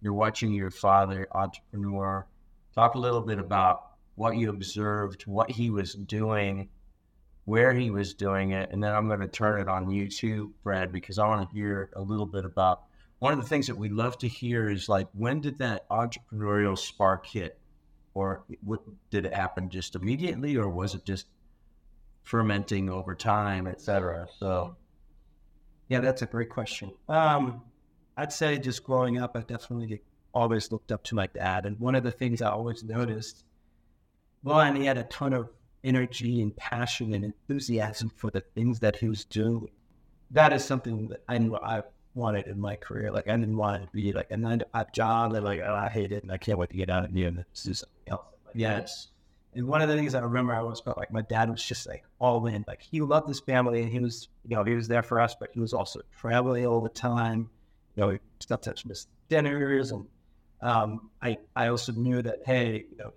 you're 0.00 0.12
watching 0.12 0.52
your 0.52 0.70
father, 0.70 1.26
entrepreneur. 1.32 2.26
Talk 2.74 2.94
a 2.94 2.98
little 2.98 3.20
bit 3.20 3.38
about 3.38 3.84
what 4.16 4.36
you 4.36 4.50
observed, 4.50 5.22
what 5.22 5.50
he 5.50 5.70
was 5.70 5.94
doing, 5.94 6.68
where 7.44 7.72
he 7.72 7.90
was 7.90 8.14
doing 8.14 8.52
it, 8.52 8.70
and 8.72 8.82
then 8.82 8.92
I'm 8.94 9.06
going 9.08 9.20
to 9.20 9.28
turn 9.28 9.60
it 9.60 9.68
on 9.68 9.90
you 9.90 10.08
too, 10.08 10.52
Brad, 10.62 10.92
because 10.92 11.18
I 11.18 11.26
want 11.26 11.48
to 11.48 11.54
hear 11.54 11.90
a 11.94 12.02
little 12.02 12.26
bit 12.26 12.44
about. 12.44 12.84
One 13.20 13.32
of 13.32 13.40
the 13.40 13.48
things 13.48 13.68
that 13.68 13.76
we 13.76 13.88
love 13.88 14.18
to 14.18 14.28
hear 14.28 14.68
is 14.68 14.88
like, 14.88 15.08
when 15.12 15.40
did 15.40 15.58
that 15.58 15.88
entrepreneurial 15.88 16.76
spark 16.76 17.26
hit? 17.26 17.58
or 18.14 18.44
what, 18.62 18.80
did 19.10 19.26
it 19.26 19.34
happen 19.34 19.68
just 19.68 19.96
immediately 19.96 20.56
or 20.56 20.68
was 20.68 20.94
it 20.94 21.04
just 21.04 21.26
fermenting 22.24 22.90
over 22.90 23.14
time 23.14 23.66
et 23.66 23.80
cetera 23.80 24.26
so 24.38 24.76
Yeah, 25.88 26.00
that's 26.00 26.22
a 26.22 26.26
great 26.26 26.50
question. 26.50 26.92
Um, 27.08 27.62
I'd 28.16 28.32
say 28.32 28.58
just 28.58 28.84
growing 28.84 29.18
up, 29.18 29.36
I 29.36 29.40
definitely 29.40 30.02
always 30.32 30.72
looked 30.72 30.90
up 30.90 31.02
to 31.04 31.14
my 31.14 31.26
dad, 31.26 31.66
and 31.66 31.78
one 31.78 31.94
of 31.94 32.02
the 32.02 32.10
things 32.10 32.42
I 32.42 32.50
always 32.50 32.82
noticed, 32.82 33.44
one, 34.42 34.76
he 34.76 34.86
had 34.86 34.98
a 34.98 35.04
ton 35.04 35.32
of 35.32 35.50
energy 35.82 36.40
and 36.40 36.56
passion 36.56 37.12
and 37.14 37.24
enthusiasm 37.24 38.10
for 38.16 38.30
the 38.30 38.40
things 38.40 38.80
that 38.80 38.96
he 38.96 39.08
was 39.08 39.24
doing. 39.24 39.68
That 40.30 40.52
is 40.52 40.64
something 40.64 41.08
that 41.08 41.22
I 41.28 41.38
knew 41.38 41.56
I 41.56 41.82
wanted 42.14 42.46
in 42.46 42.58
my 42.58 42.76
career. 42.76 43.12
Like 43.12 43.28
I 43.28 43.36
didn't 43.36 43.56
want 43.56 43.82
to 43.82 43.88
be 43.92 44.12
like 44.12 44.30
a 44.30 44.36
nine 44.36 44.60
to 44.60 44.66
five 44.72 44.92
job 44.92 45.34
and 45.34 45.44
like 45.44 45.60
oh, 45.60 45.74
I 45.74 45.88
hate 45.88 46.12
it 46.12 46.22
and 46.22 46.32
I 46.32 46.38
can't 46.38 46.58
wait 46.58 46.70
to 46.70 46.76
get 46.76 46.88
out 46.88 47.04
of 47.04 47.10
here 47.12 47.28
and 47.28 47.36
do 47.36 47.74
something 47.74 48.08
else. 48.08 48.24
Like, 48.46 48.54
yes 48.56 49.08
and 49.54 49.66
one 49.66 49.82
of 49.82 49.88
the 49.88 49.96
things 49.96 50.14
I 50.14 50.20
remember 50.20 50.52
I 50.54 50.58
always 50.58 50.80
felt 50.80 50.96
like 50.96 51.12
my 51.12 51.22
dad 51.22 51.50
was 51.50 51.62
just 51.62 51.86
like 51.86 52.04
all 52.18 52.46
in. 52.46 52.64
Like 52.66 52.82
he 52.82 53.00
loved 53.00 53.28
his 53.28 53.40
family 53.40 53.82
and 53.82 53.90
he 53.90 54.00
was, 54.00 54.28
you 54.46 54.56
know, 54.56 54.64
he 54.64 54.74
was 54.74 54.88
there 54.88 55.02
for 55.02 55.20
us, 55.20 55.34
but 55.38 55.50
he 55.52 55.60
was 55.60 55.72
also 55.72 56.00
traveling 56.18 56.66
all 56.66 56.80
the 56.80 56.88
time. 56.88 57.50
You 57.96 58.02
know, 58.02 58.10
he 58.10 58.18
sometimes 58.40 58.84
missed 58.84 59.08
dinners 59.28 59.92
and 59.92 60.06
um, 60.60 61.10
I, 61.22 61.38
I 61.54 61.68
also 61.68 61.92
knew 61.92 62.22
that, 62.22 62.40
hey, 62.46 62.86
you 62.90 62.96
know, 62.96 63.12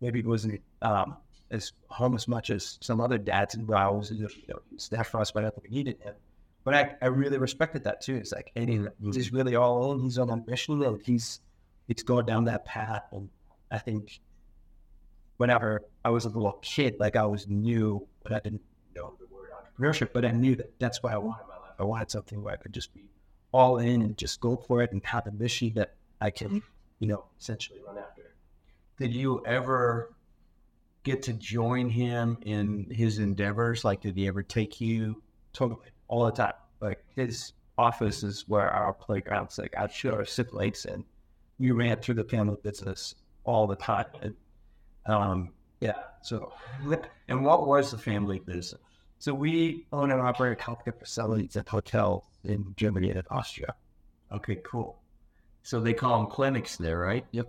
maybe 0.00 0.22
he 0.22 0.28
wasn't 0.28 0.60
um, 0.82 1.16
as 1.50 1.72
home 1.88 2.14
as 2.14 2.28
much 2.28 2.50
as 2.50 2.78
some 2.80 3.00
other 3.00 3.18
dads 3.18 3.54
and 3.54 3.72
I 3.74 3.88
was, 3.88 4.10
you 4.10 4.22
know, 4.22 4.28
he 4.28 4.52
was 4.72 4.88
there 4.88 5.04
for 5.04 5.20
us, 5.20 5.30
but 5.30 5.44
I 5.44 5.50
think 5.50 5.64
we 5.64 5.70
needed 5.70 6.00
him. 6.00 6.14
But 6.64 6.74
I, 6.74 6.94
I 7.00 7.06
really 7.06 7.38
respected 7.38 7.84
that 7.84 8.00
too. 8.00 8.16
It's 8.16 8.32
like, 8.32 8.50
hey, 8.54 8.80
he's 9.00 9.32
really 9.32 9.54
all 9.54 9.92
in. 9.92 10.00
He's 10.00 10.18
on 10.18 10.30
a 10.30 10.36
mission 10.36 10.82
and 10.82 11.00
he's 11.00 11.40
he's 11.86 12.02
going 12.02 12.26
down 12.26 12.44
that 12.44 12.64
path. 12.64 13.04
And 13.12 13.28
I 13.70 13.78
think 13.78 14.20
whenever 15.36 15.82
I 16.04 16.10
was 16.10 16.24
a 16.24 16.28
little 16.28 16.58
kid, 16.62 16.96
like 16.98 17.16
I 17.16 17.20
always 17.20 17.48
knew, 17.48 18.06
but 18.22 18.32
I 18.32 18.40
didn't 18.40 18.62
know 18.94 19.14
the 19.18 19.26
word 19.26 19.50
entrepreneurship, 19.52 20.10
but 20.12 20.24
I 20.24 20.30
knew 20.30 20.56
that 20.56 20.78
that's 20.78 21.02
what 21.02 21.12
I 21.12 21.18
wanted 21.18 21.46
my 21.48 21.56
life. 21.56 21.74
I 21.78 21.84
wanted 21.84 22.10
something 22.10 22.42
where 22.42 22.54
I 22.54 22.56
could 22.56 22.72
just 22.72 22.94
be 22.94 23.04
all 23.52 23.78
in 23.78 24.02
and 24.02 24.16
just 24.16 24.40
go 24.40 24.56
for 24.56 24.82
it 24.82 24.92
and 24.92 25.04
have 25.04 25.26
a 25.26 25.32
mission 25.32 25.72
that 25.76 25.94
I 26.20 26.30
can, 26.30 26.48
mm-hmm. 26.48 26.58
you 26.98 27.08
know, 27.08 27.24
essentially 27.38 27.80
run 27.86 27.98
after. 27.98 28.34
did 28.98 29.14
you 29.14 29.42
ever 29.46 30.14
get 31.04 31.22
to 31.22 31.32
join 31.32 31.88
him 31.88 32.36
in 32.42 32.88
his 32.90 33.18
endeavors 33.20 33.84
like 33.84 34.00
did 34.00 34.16
he 34.16 34.26
ever 34.26 34.42
take 34.42 34.80
you 34.80 35.22
Totally. 35.56 35.88
All 36.08 36.26
the 36.26 36.32
time. 36.32 36.52
Like 36.80 37.02
his 37.14 37.54
office 37.78 38.22
is 38.22 38.44
where 38.46 38.68
our 38.68 38.92
playground's 38.92 39.58
like 39.58 39.74
I'd 39.76 39.90
shoot 39.90 40.12
our 40.12 40.26
siblings 40.26 40.84
and 40.84 41.02
we 41.58 41.70
ran 41.70 41.96
through 41.96 42.16
the 42.16 42.24
family 42.24 42.58
business 42.62 43.14
all 43.44 43.66
the 43.66 43.76
time. 43.76 44.04
And 44.20 44.34
um 45.06 45.52
yeah. 45.80 45.94
So 46.22 46.52
and 47.28 47.44
what 47.44 47.66
was 47.66 47.90
the 47.90 47.98
family 47.98 48.38
business 48.40 48.80
so 49.18 49.32
we 49.32 49.86
own 49.92 50.10
and 50.10 50.20
operate 50.20 50.58
healthcare 50.58 50.98
facilities 50.98 51.56
and 51.56 51.68
hotels 51.68 52.24
in 52.44 52.74
Germany 52.76 53.10
and 53.10 53.22
Austria. 53.30 53.74
okay 54.32 54.56
cool 54.64 54.98
so 55.62 55.80
they 55.80 55.92
call 55.94 56.18
them 56.18 56.30
clinics 56.30 56.76
there 56.76 56.98
right 56.98 57.24
Yep. 57.32 57.48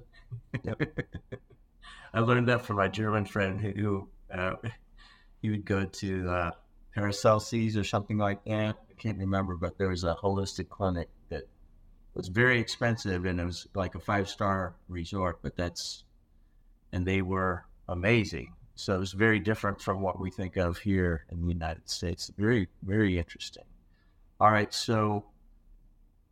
yep. 0.63 0.81
i 2.13 2.19
learned 2.19 2.47
that 2.47 2.65
from 2.65 2.77
my 2.77 2.87
german 2.87 3.25
friend 3.25 3.59
who 3.61 4.07
uh, 4.33 4.53
he 5.41 5.49
would 5.49 5.65
go 5.65 5.85
to 5.85 6.29
uh, 6.29 6.51
Paracelsus 6.95 7.77
or 7.77 7.83
something 7.83 8.17
like 8.17 8.43
that. 8.45 8.75
I 8.89 8.93
can't 8.97 9.19
remember, 9.19 9.55
but 9.55 9.77
there 9.77 9.89
was 9.89 10.03
a 10.03 10.15
holistic 10.15 10.67
clinic 10.69 11.09
that 11.29 11.43
was 12.15 12.27
very 12.27 12.59
expensive 12.59 13.25
and 13.25 13.39
it 13.39 13.45
was 13.45 13.67
like 13.75 13.93
a 13.93 13.99
five 13.99 14.27
star 14.27 14.73
resort, 14.89 15.37
but 15.43 15.55
that's, 15.55 16.03
and 16.91 17.05
they 17.05 17.21
were 17.21 17.65
amazing. 17.87 18.53
So 18.75 18.95
it 18.95 18.99
was 18.99 19.13
very 19.13 19.39
different 19.39 19.81
from 19.81 20.01
what 20.01 20.19
we 20.19 20.29
think 20.29 20.55
of 20.55 20.77
here 20.77 21.25
in 21.31 21.41
the 21.41 21.47
United 21.47 21.89
States. 21.89 22.31
Very, 22.37 22.67
very 22.83 23.17
interesting. 23.17 23.63
All 24.39 24.51
right. 24.51 24.71
So 24.73 25.25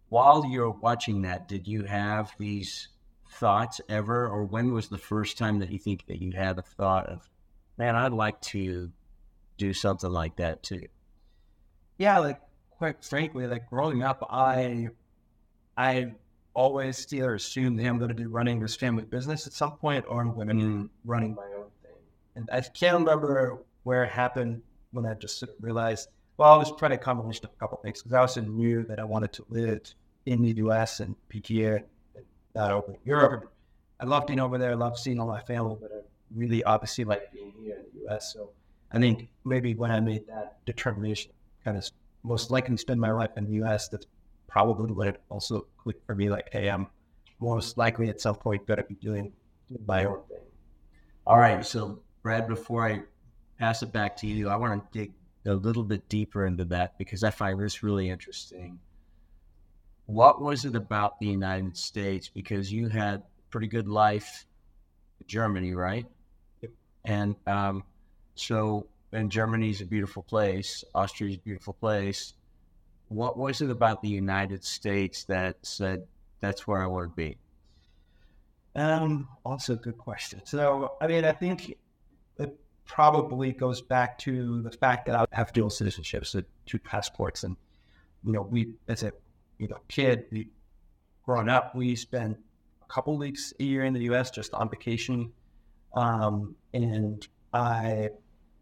while 0.10 0.46
you're 0.46 0.70
watching 0.70 1.24
that, 1.24 1.48
did 1.48 1.68
you 1.68 1.84
have 1.84 2.32
these 2.38 2.90
thoughts 3.32 3.82
ever, 3.90 4.28
or 4.28 4.46
when 4.46 4.74
was 4.74 4.88
the 4.90 4.98
first 4.98 5.38
time 5.38 5.60
that 5.60 5.72
you 5.72 5.80
think 5.80 6.06
that 6.08 6.22
you 6.22 6.32
had 6.32 6.58
a 6.58 6.62
thought 6.62 7.08
of, 7.08 7.30
man, 7.78 7.96
I'd 7.96 8.14
like 8.14 8.40
to 8.42 8.92
do 9.58 9.74
something 9.74 10.10
like 10.10 10.38
that 10.38 10.64
too? 10.64 10.88
Yeah, 11.98 12.20
like 12.20 12.40
quite 12.78 13.04
frankly, 13.04 13.48
like 13.48 13.70
growing 13.70 14.04
up, 14.04 14.26
I 14.30 14.90
I 15.76 16.14
always 16.56 17.06
either 17.14 17.36
assumed 17.36 17.78
that 17.78 17.86
I'm 17.86 18.00
going 18.00 18.10
to 18.10 18.16
be 18.16 18.26
running 18.26 18.60
this 18.60 18.76
family 18.76 19.04
business 19.04 19.46
at 19.46 19.54
some 19.54 19.74
point, 19.74 20.06
or 20.08 20.22
I'm 20.22 20.34
going 20.34 20.48
to 20.48 20.54
be 20.56 20.90
running 21.04 21.36
my 21.36 21.44
own 21.56 21.70
thing. 21.84 21.92
And 22.36 22.50
I 22.52 22.62
can't 22.62 22.98
remember 22.98 23.60
where 23.84 24.04
it 24.04 24.10
happened 24.10 24.64
when 24.92 25.06
I 25.06 25.14
just 25.14 25.44
realized. 25.60 26.10
Well, 26.38 26.56
it 26.56 26.60
was 26.60 26.72
probably 26.72 26.96
a 26.96 27.00
combination 27.00 27.46
of 27.46 27.52
a 27.52 27.60
couple 27.60 27.78
of 27.78 27.84
things 27.84 28.02
because 28.02 28.14
I 28.14 28.20
also 28.20 28.42
knew 28.42 28.84
that 28.86 29.00
I 29.00 29.04
wanted 29.04 29.32
to 29.34 29.46
live 29.50 29.94
in 30.26 30.42
the 30.42 30.54
U.S. 30.54 31.00
and 31.00 31.16
be 31.30 31.42
here, 31.46 31.84
not 32.56 32.72
over 32.72 32.92
in 32.94 32.98
Europe. 33.06 33.52
I 34.00 34.06
love 34.06 34.28
being 34.28 34.40
over 34.40 34.58
there. 34.58 34.72
I 34.72 34.76
love 34.76 34.98
seeing 34.98 35.20
all 35.20 35.28
my 35.28 35.42
family, 35.42 35.78
but 35.80 35.92
I 35.94 36.00
really 36.36 36.64
obviously 36.64 37.04
like 37.06 37.32
being 37.32 37.54
here 37.62 37.76
in 37.76 37.84
the 37.94 38.00
U.S. 38.08 38.34
So 38.34 38.50
I 38.92 39.00
think 39.00 39.30
maybe 39.46 39.76
when 39.76 39.92
I 39.92 40.00
made 40.00 40.28
that 40.28 40.58
determination, 40.66 41.32
kind 41.64 41.78
of 41.78 41.90
most 42.24 42.52
likely 42.52 42.76
spend 42.78 43.00
my 43.00 43.12
life 43.12 43.32
in 43.38 43.46
the 43.46 43.54
U.S., 43.54 43.88
that's 43.88 44.08
probably 44.48 45.10
it 45.10 45.22
also 45.30 45.68
clicked 45.78 46.06
for 46.06 46.16
me. 46.16 46.30
Like, 46.30 46.50
hey, 46.52 46.70
I'm 46.70 46.88
most 47.40 47.78
likely 47.78 48.10
at 48.10 48.22
some 48.22 48.36
point 48.36 48.66
going 48.66 48.78
to 48.78 48.84
be 48.84 48.96
doing 48.96 49.32
my 49.86 50.06
own 50.06 50.22
thing. 50.30 50.40
All 51.28 51.38
right. 51.38 51.66
So, 51.66 52.00
Brad, 52.22 52.48
before 52.48 52.88
I 52.88 53.02
pass 53.60 53.82
it 53.84 53.92
back 53.92 54.16
to 54.18 54.28
you, 54.28 54.50
I 54.50 54.56
want 54.56 54.92
to 54.92 54.98
dig 54.98 55.14
a 55.46 55.54
little 55.54 55.84
bit 55.84 56.08
deeper 56.10 56.46
into 56.46 56.66
that 56.66 56.98
because 56.98 57.24
I 57.24 57.32
find 57.32 57.60
this 57.60 57.84
really 57.84 58.10
interesting. 58.10 58.80
What 60.08 60.42
was 60.42 60.66
it 60.66 60.76
about 60.76 61.20
the 61.20 61.28
United 61.28 61.76
States? 61.78 62.30
Because 62.30 62.72
you 62.72 62.90
had 62.90 63.20
a 63.20 63.24
pretty 63.50 63.68
good 63.68 63.88
life 63.88 64.46
in 65.20 65.28
Germany, 65.28 65.74
right? 65.74 66.06
Yep. 66.62 66.72
And 67.06 67.36
um, 67.48 67.84
so, 68.36 68.88
and 69.12 69.32
Germany's 69.32 69.82
a 69.82 69.86
beautiful 69.86 70.22
place, 70.24 70.84
Austria's 70.94 71.38
a 71.38 71.40
beautiful 71.40 71.74
place. 71.74 72.34
What 73.10 73.38
was 73.38 73.62
it 73.62 73.70
about 73.70 74.02
the 74.02 74.10
United 74.10 74.64
States 74.64 75.24
that 75.26 75.58
said, 75.62 76.08
that's 76.40 76.68
where 76.68 76.82
I 76.82 76.88
want 76.88 77.12
to 77.12 77.16
be? 77.16 77.38
Um, 78.76 79.28
also 79.46 79.76
good 79.76 79.98
question. 79.98 80.42
So, 80.44 80.94
I 81.00 81.08
mean, 81.08 81.24
I 81.24 81.32
think 81.32 81.78
it 82.38 82.60
probably 82.86 83.52
goes 83.54 83.82
back 83.82 84.18
to 84.20 84.62
the 84.62 84.72
fact 84.72 85.06
that 85.06 85.16
I 85.16 85.26
have 85.32 85.54
dual 85.54 85.70
citizenship, 85.70 86.26
so 86.26 86.42
two 86.66 86.80
passports, 86.80 87.44
and 87.44 87.56
you 88.26 88.34
know, 88.34 88.42
we 88.42 88.74
as 88.88 89.04
a 89.04 89.14
you 89.60 89.68
know 89.70 89.80
kid, 89.88 90.26
we, 90.32 90.50
growing 91.24 91.48
up, 91.48 91.74
we 91.74 91.96
spent 91.96 92.38
a 92.82 92.94
couple 92.94 93.18
weeks 93.18 93.54
a 93.60 93.64
year 93.64 93.86
in 93.86 93.94
the 93.94 94.02
U.S. 94.02 94.30
just 94.30 94.54
on 94.54 94.70
vacation, 94.70 95.32
um, 95.94 96.56
and 96.74 97.26
I 97.54 98.10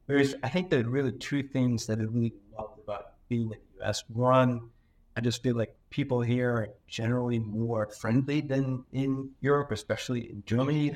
there's 0.05 0.35
I 0.43 0.49
think 0.49 0.69
there 0.69 0.81
are 0.81 0.89
really 0.89 1.13
two 1.13 1.41
things 1.41 1.87
that 1.87 1.99
I 1.99 2.03
really 2.03 2.33
loved 2.57 2.79
about 2.83 3.13
being 3.29 3.51
U.S. 3.83 4.03
One, 4.07 4.69
I 5.15 5.21
just 5.21 5.43
feel 5.43 5.55
like 5.55 5.75
people 5.89 6.21
here 6.21 6.51
are 6.51 6.69
generally 6.87 7.39
more 7.39 7.87
friendly 7.87 8.41
than 8.41 8.83
in 8.91 9.29
Europe, 9.41 9.71
especially 9.71 10.29
in 10.29 10.43
Germany. 10.45 10.95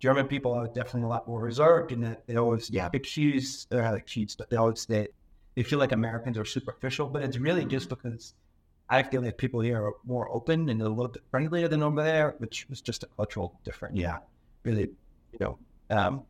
German 0.00 0.26
people 0.26 0.52
are 0.52 0.66
definitely 0.66 1.02
a 1.02 1.08
lot 1.08 1.26
more 1.26 1.40
reserved 1.40 1.92
in 1.92 2.00
that 2.02 2.26
they 2.26 2.36
always 2.36 2.68
yeah 2.68 2.90
accuse 2.92 3.66
or 3.72 3.80
not 3.80 3.94
accuse, 3.94 4.36
but 4.36 4.50
they 4.50 4.56
always 4.56 4.84
they 4.84 5.08
they 5.54 5.62
feel 5.62 5.78
like 5.78 5.92
Americans 5.92 6.36
are 6.36 6.44
superficial. 6.44 7.06
But 7.06 7.22
it's 7.22 7.38
really 7.38 7.64
just 7.64 7.88
because 7.88 8.34
I 8.90 9.02
feel 9.02 9.22
like 9.22 9.38
people 9.38 9.60
here 9.60 9.82
are 9.82 9.94
more 10.04 10.28
open 10.30 10.68
and 10.68 10.82
a 10.82 10.88
little 10.88 11.08
bit 11.08 11.22
friendlier 11.30 11.68
than 11.68 11.82
over 11.82 12.02
there, 12.02 12.34
which 12.38 12.68
was 12.68 12.82
just 12.82 13.02
a 13.02 13.06
cultural 13.16 13.58
difference. 13.64 13.96
Yeah, 13.98 14.18
really, 14.64 14.90
you 15.32 15.38
know, 15.40 15.58
um, 15.88 16.22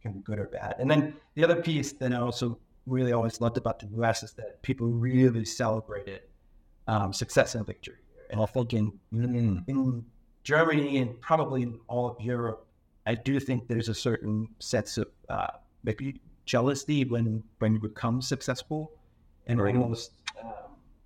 can 0.00 0.12
be 0.12 0.20
good 0.20 0.38
or 0.38 0.46
bad. 0.46 0.76
And 0.78 0.90
then 0.90 1.16
the 1.34 1.44
other 1.44 1.56
piece 1.56 1.92
that 1.92 2.12
I 2.12 2.16
also 2.16 2.58
really 2.86 3.12
always 3.12 3.40
loved 3.40 3.56
about 3.58 3.78
the 3.80 3.86
US 4.00 4.22
is 4.22 4.32
that 4.34 4.62
people 4.62 4.86
really 4.86 5.44
celebrated 5.44 6.22
um, 6.86 7.12
success 7.12 7.54
and 7.54 7.66
victory. 7.66 7.96
And 8.30 8.40
I 8.40 8.46
think 8.46 8.72
in, 8.72 8.92
in 9.12 10.04
Germany 10.44 10.98
and 10.98 11.20
probably 11.20 11.62
in 11.62 11.80
all 11.88 12.08
of 12.08 12.20
Europe, 12.20 12.66
I 13.06 13.14
do 13.14 13.38
think 13.40 13.68
there's 13.68 13.88
a 13.88 13.94
certain 13.94 14.48
sense 14.58 14.98
of 14.98 15.08
uh, 15.28 15.48
maybe 15.84 16.20
jealousy 16.44 17.04
when 17.04 17.42
when 17.58 17.74
you 17.74 17.80
become 17.80 18.20
successful, 18.22 18.92
and 19.46 19.60
Right. 19.60 19.76
almost 19.76 20.12
um, 20.42 20.52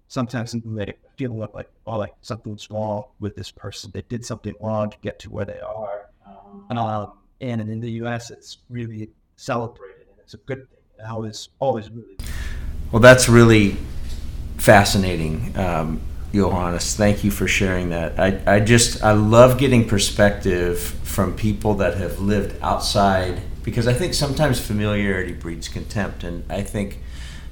sometimes 0.09 0.53
they 0.53 0.95
feel 1.17 1.37
like, 1.37 1.53
like 1.55 1.71
oh 1.87 1.99
like 1.99 2.15
something's 2.23 2.71
wrong 2.71 3.05
with 3.21 3.37
this 3.37 3.51
person. 3.51 3.91
They 3.93 4.03
did 4.03 4.25
something 4.25 4.55
wrong 4.61 4.91
to 4.91 4.99
get 5.03 5.19
to 5.21 5.31
where 5.31 5.45
they 5.45 5.61
are. 5.61 6.09
Um, 6.27 6.67
and 7.43 7.61
in 7.61 7.81
the 7.81 7.91
U.S., 8.03 8.31
it's 8.31 8.59
really 8.69 9.11
celebrated, 9.37 10.07
and 10.11 10.19
it's 10.21 10.35
a 10.35 10.39
good 10.39 10.69
thing. 10.71 10.80
And 11.01 11.09
I 11.11 11.15
was 11.15 11.49
always 11.59 11.91
really 11.91 12.17
Well, 12.93 13.01
that's 13.01 13.29
really 13.29 13.77
fascinating, 14.59 15.57
um, 15.57 16.03
Johannes. 16.35 16.95
Thank 16.95 17.25
you 17.25 17.31
for 17.31 17.49
sharing 17.49 17.89
that. 17.91 18.21
I, 18.21 18.57
I 18.57 18.61
just 18.61 19.03
I 19.03 19.13
love 19.13 19.57
getting 19.57 19.89
perspective 19.89 20.79
from 20.79 21.35
people 21.35 21.75
that 21.75 21.97
have 21.97 22.21
lived 22.21 22.61
outside 22.63 23.41
because 23.63 23.89
I 23.89 23.95
think 23.95 24.13
sometimes 24.13 24.61
familiarity 24.61 25.33
breeds 25.33 25.69
contempt, 25.69 26.23
and 26.23 26.45
I 26.53 26.63
think 26.63 26.99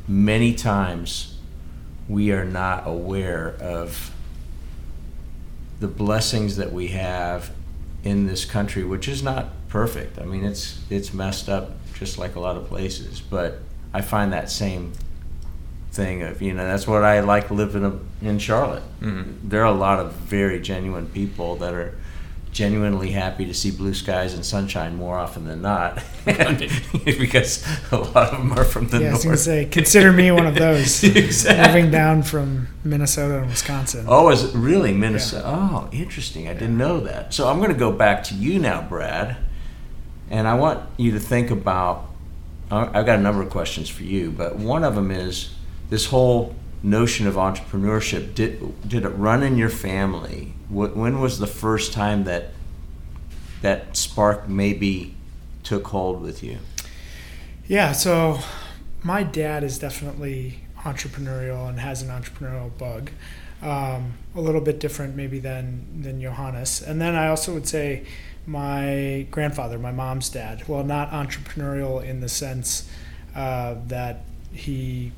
many 0.07 0.55
times 0.55 1.39
we 2.07 2.31
are 2.33 2.45
not 2.45 2.87
aware 2.87 3.57
of 3.61 4.11
the 5.81 5.89
blessings 5.89 6.57
that 6.57 6.73
we 6.73 6.89
have 6.89 7.51
in 8.05 8.27
this 8.27 8.45
country, 8.45 8.85
which 8.85 9.09
is 9.09 9.23
not 9.23 9.49
perfect. 9.69 10.19
I 10.19 10.25
mean, 10.25 10.45
it's 10.45 10.81
it's 10.91 11.15
messed 11.15 11.49
up 11.49 11.73
just 11.99 12.19
like 12.19 12.37
a 12.37 12.41
lot 12.41 12.57
of 12.57 12.67
places, 12.67 13.21
but 13.21 13.61
I 13.93 14.01
find 14.03 14.33
that 14.33 14.51
same 14.51 14.93
thing 15.91 16.23
of 16.23 16.43
you 16.43 16.53
know 16.53 16.65
that's 16.65 16.87
what 16.87 17.03
I 17.03 17.21
like 17.21 17.51
living 17.51 18.07
in 18.23 18.39
Charlotte. 18.39 18.83
Mm-hmm. 19.01 19.49
There 19.49 19.63
are 19.63 19.73
a 19.73 19.79
lot 19.79 19.99
of 19.99 20.13
very 20.13 20.61
genuine 20.61 21.07
people 21.07 21.57
that 21.57 21.75
are 21.75 21.95
genuinely 22.51 23.11
happy 23.11 23.45
to 23.45 23.55
see 23.55 23.71
blue 23.71 23.95
skies 23.95 24.35
and 24.35 24.45
sunshine 24.45 24.97
more 24.97 25.17
often 25.19 25.45
than 25.45 25.63
not, 25.63 26.03
because 26.25 27.65
a 27.93 27.97
lot 27.97 28.33
of 28.33 28.39
them 28.39 28.53
are 28.53 28.65
from 28.65 28.89
the 28.89 29.01
yeah, 29.01 29.11
I 29.11 29.13
was 29.13 29.25
gonna 29.25 29.37
say, 29.37 29.65
consider 29.67 30.13
me 30.13 30.31
one 30.31 30.47
of 30.47 30.55
those. 30.55 31.05
Exactly. 31.19 31.67
Moving 31.67 31.91
down 31.91 32.23
from 32.23 32.69
Minnesota 32.85 33.39
and 33.41 33.49
Wisconsin. 33.49 34.07
Oh, 34.09 34.31
is 34.31 34.45
it 34.45 34.55
really 34.57 34.93
Minnesota? 34.93 35.43
Oh, 35.47 35.89
interesting. 35.93 36.49
I 36.49 36.53
didn't 36.53 36.79
know 36.79 37.01
that. 37.01 37.35
So 37.35 37.49
I'm 37.49 37.59
going 37.59 37.73
to 37.73 37.79
go 37.79 37.93
back 37.93 38.23
to 38.25 38.35
you 38.35 38.59
now, 38.59 38.83
Brad, 38.83 39.37
and 40.31 40.47
I 40.47 40.55
want 40.55 40.89
you 40.97 41.13
to 41.13 41.21
think 41.21 41.51
about. 41.51 42.07
I've 42.71 43.07
got 43.07 43.19
a 43.19 43.23
number 43.23 43.41
of 43.41 43.49
questions 43.49 43.89
for 43.89 44.03
you, 44.03 44.31
but 44.31 44.57
one 44.57 44.85
of 44.85 44.95
them 44.95 45.11
is 45.11 45.55
this 45.89 46.07
whole 46.07 46.55
notion 46.83 47.27
of 47.27 47.35
entrepreneurship. 47.35 48.35
Did 48.35 48.89
did 48.89 49.05
it 49.05 49.11
run 49.11 49.43
in 49.43 49.57
your 49.57 49.71
family? 49.71 50.53
When 50.69 51.21
was 51.21 51.39
the 51.39 51.47
first 51.47 51.93
time 51.93 52.25
that 52.25 52.51
that 53.63 53.97
spark 53.97 54.49
maybe 54.49 55.15
took 55.63 55.89
hold 55.89 56.21
with 56.21 56.43
you? 56.43 56.59
Yeah, 57.67 57.93
so 57.93 58.39
my 59.03 59.23
dad 59.23 59.65
is 59.65 59.79
definitely 59.79 60.61
entrepreneurial 60.79 61.69
and 61.69 61.81
has 61.81 62.03
an 62.03 62.09
entrepreneurial 62.09 62.77
bug. 62.79 63.11
Um, 63.61 64.15
a 64.37 64.41
little 64.41 64.61
bit 64.61 64.79
different 64.79 65.17
maybe 65.17 65.41
than 65.41 66.03
than 66.03 66.21
Johannes. 66.21 66.81
And 66.81 67.01
then 67.01 67.15
I 67.15 67.29
also 67.29 67.53
would 67.55 67.67
say 67.67 68.05
my 68.49 69.27
grandfather, 69.31 69.79
my 69.79 69.93
mom's 69.93 70.31
dad, 70.31 70.67
well, 70.67 70.83
not 70.83 71.11
entrepreneurial 71.11 72.03
in 72.03 72.21
the 72.21 72.29
sense 72.29 72.89
uh, 73.37 73.75
that 73.89 74.25
he 74.53 75.13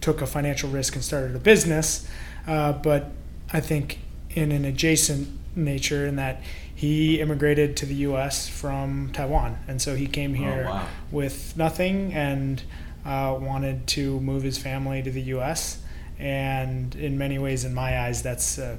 took 0.00 0.22
a 0.22 0.26
financial 0.26 0.70
risk 0.70 0.94
and 0.94 1.02
started 1.02 1.34
a 1.34 1.38
business, 1.40 2.08
uh, 2.46 2.72
but 2.72 3.10
I 3.52 3.60
think 3.60 3.98
in 4.30 4.52
an 4.52 4.64
adjacent 4.64 5.28
nature 5.56 6.06
in 6.06 6.16
that 6.16 6.40
he 6.74 7.20
immigrated 7.20 7.76
to 7.78 7.86
the 7.86 7.94
U.S. 8.10 8.48
from 8.48 9.10
Taiwan, 9.12 9.58
and 9.66 9.82
so 9.82 9.96
he 9.96 10.06
came 10.06 10.34
here 10.34 10.66
Oh, 10.68 10.72
wow. 10.72 10.86
with 11.10 11.56
nothing 11.56 12.12
and 12.12 12.62
uh, 13.04 13.36
wanted 13.40 13.86
to 13.88 14.20
move 14.20 14.42
his 14.44 14.58
family 14.58 15.02
to 15.02 15.10
the 15.10 15.22
U.S. 15.22 15.82
And 16.18 16.94
in 16.94 17.18
many 17.18 17.38
ways, 17.38 17.64
in 17.64 17.74
my 17.74 18.00
eyes, 18.02 18.22
that's 18.22 18.58
a 18.58 18.78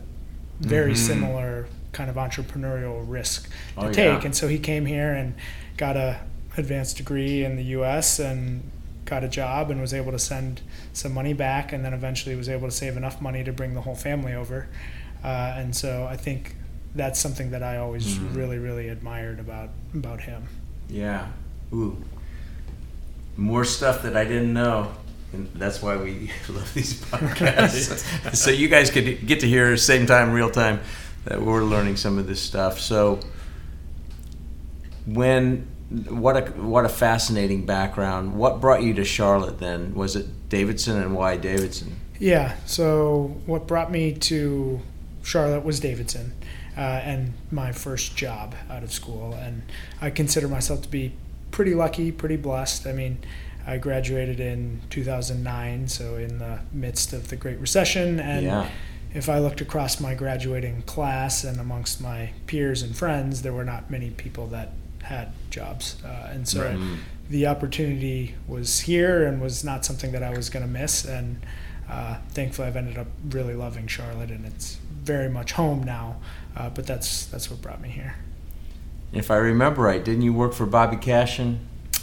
very 0.59 0.93
Mhm. 0.93 0.97
similar 0.97 1.67
kind 1.91 2.09
of 2.09 2.15
entrepreneurial 2.15 3.03
risk 3.07 3.49
to 3.49 3.85
Oh, 3.87 3.91
take. 3.91 3.97
yeah. 4.19 4.25
And 4.25 4.35
so 4.35 4.47
he 4.47 4.59
came 4.59 4.85
here 4.85 5.13
and 5.13 5.33
got 5.77 5.95
a 5.97 6.19
advanced 6.57 6.97
degree 6.97 7.43
in 7.45 7.55
the 7.55 7.63
U.S. 7.65 8.19
and 8.19 8.63
got 9.05 9.23
a 9.23 9.27
job 9.27 9.71
and 9.71 9.79
was 9.79 9.93
able 9.93 10.11
to 10.11 10.19
send 10.19 10.59
some 10.93 11.13
money 11.13 11.33
back, 11.33 11.71
and 11.71 11.85
then 11.85 11.93
eventually 11.93 12.35
was 12.35 12.49
able 12.49 12.67
to 12.67 12.73
save 12.73 12.97
enough 12.97 13.21
money 13.21 13.43
to 13.43 13.53
bring 13.53 13.73
the 13.73 13.81
whole 13.81 13.95
family 13.95 14.33
over. 14.33 14.67
Uh, 15.23 15.53
and 15.55 15.75
so 15.75 16.05
I 16.09 16.17
think 16.17 16.55
that's 16.95 17.19
something 17.19 17.51
that 17.51 17.61
I 17.63 17.77
always 17.77 18.17
Mhm. 18.17 18.35
really, 18.35 18.57
really 18.57 18.89
admired 18.89 19.39
about 19.39 19.69
about 19.93 20.21
him. 20.21 20.43
Yeah. 20.89 21.27
Ooh. 21.73 21.97
More 23.35 23.65
stuff 23.65 24.01
that 24.03 24.17
I 24.17 24.23
didn't 24.25 24.53
know. 24.53 24.91
And 25.33 25.49
that's 25.55 25.81
why 25.81 25.95
we 25.97 26.31
love 26.49 26.73
these 26.73 26.99
podcasts. 27.11 28.35
so 28.35 28.49
you 28.49 28.67
guys 28.67 28.89
could 28.89 29.25
get 29.27 29.41
to 29.41 29.47
hear 29.47 29.77
same 29.77 30.05
time, 30.05 30.31
real 30.31 30.49
time, 30.49 30.79
that 31.27 31.41
we're 31.41 31.63
learning 31.63 31.97
some 31.97 32.17
of 32.17 32.27
this 32.27 32.41
stuff. 32.41 32.79
So 32.79 33.19
when 35.05 35.67
what 35.89 36.35
a 36.35 36.51
what 36.61 36.85
a 36.85 36.89
fascinating 36.89 37.65
background. 37.65 38.35
What 38.35 38.59
brought 38.59 38.83
you 38.83 38.93
to 38.95 39.05
Charlotte 39.05 39.59
then? 39.59 39.93
Was 39.95 40.15
it 40.15 40.49
Davidson 40.49 40.97
and 41.01 41.15
why 41.15 41.37
Davidson? 41.37 41.95
Yeah. 42.19 42.55
So 42.65 43.39
what 43.45 43.67
brought 43.67 43.91
me 43.91 44.13
to 44.13 44.81
Charlotte 45.23 45.63
was 45.63 45.79
Davidson, 45.79 46.33
uh, 46.75 46.81
and 46.81 47.33
my 47.51 47.71
first 47.71 48.15
job 48.17 48.55
out 48.69 48.83
of 48.83 48.91
school, 48.91 49.33
and 49.33 49.63
I 50.01 50.09
consider 50.09 50.47
myself 50.47 50.81
to 50.83 50.89
be 50.89 51.13
pretty 51.51 51.73
lucky, 51.73 52.11
pretty 52.11 52.37
blessed. 52.37 52.85
I 52.85 52.91
mean, 52.91 53.19
I 53.65 53.77
graduated 53.77 54.39
in 54.39 54.81
2009, 54.89 55.87
so 55.87 56.15
in 56.15 56.39
the 56.39 56.59
midst 56.73 57.13
of 57.13 57.29
the 57.29 57.35
Great 57.37 57.59
Recession, 57.59 58.19
and 58.19 58.45
yeah. 58.45 58.69
If 59.13 59.29
I 59.29 59.39
looked 59.39 59.61
across 59.61 59.99
my 59.99 60.13
graduating 60.13 60.81
class 60.83 61.43
and 61.43 61.59
amongst 61.59 62.01
my 62.01 62.31
peers 62.45 62.81
and 62.81 62.95
friends, 62.95 63.41
there 63.41 63.53
were 63.53 63.63
not 63.65 63.89
many 63.89 64.09
people 64.11 64.47
that 64.47 64.73
had 65.03 65.31
jobs, 65.49 65.95
uh, 66.05 66.29
and 66.31 66.47
so 66.47 66.61
Mm. 66.73 66.97
the 67.29 67.47
opportunity 67.47 68.35
was 68.47 68.81
here 68.81 69.25
and 69.25 69.41
was 69.41 69.63
not 69.63 69.85
something 69.85 70.11
that 70.11 70.23
I 70.23 70.31
was 70.31 70.49
going 70.49 70.65
to 70.65 70.71
miss. 70.71 71.05
And 71.05 71.37
uh, 71.89 72.17
thankfully, 72.31 72.67
I've 72.67 72.75
ended 72.75 72.97
up 72.97 73.07
really 73.29 73.53
loving 73.53 73.87
Charlotte, 73.87 74.29
and 74.31 74.45
it's 74.45 74.77
very 75.03 75.29
much 75.29 75.53
home 75.53 75.83
now. 75.83 76.17
Uh, 76.55 76.69
but 76.69 76.85
that's 76.85 77.25
that's 77.27 77.49
what 77.49 77.61
brought 77.61 77.79
me 77.81 77.89
here. 77.89 78.15
If 79.13 79.31
I 79.31 79.37
remember 79.37 79.81
right, 79.83 80.03
didn't 80.03 80.23
you 80.23 80.33
work 80.33 80.53
for 80.53 80.65
Bobby 80.65 80.97
Cashin? 80.97 81.59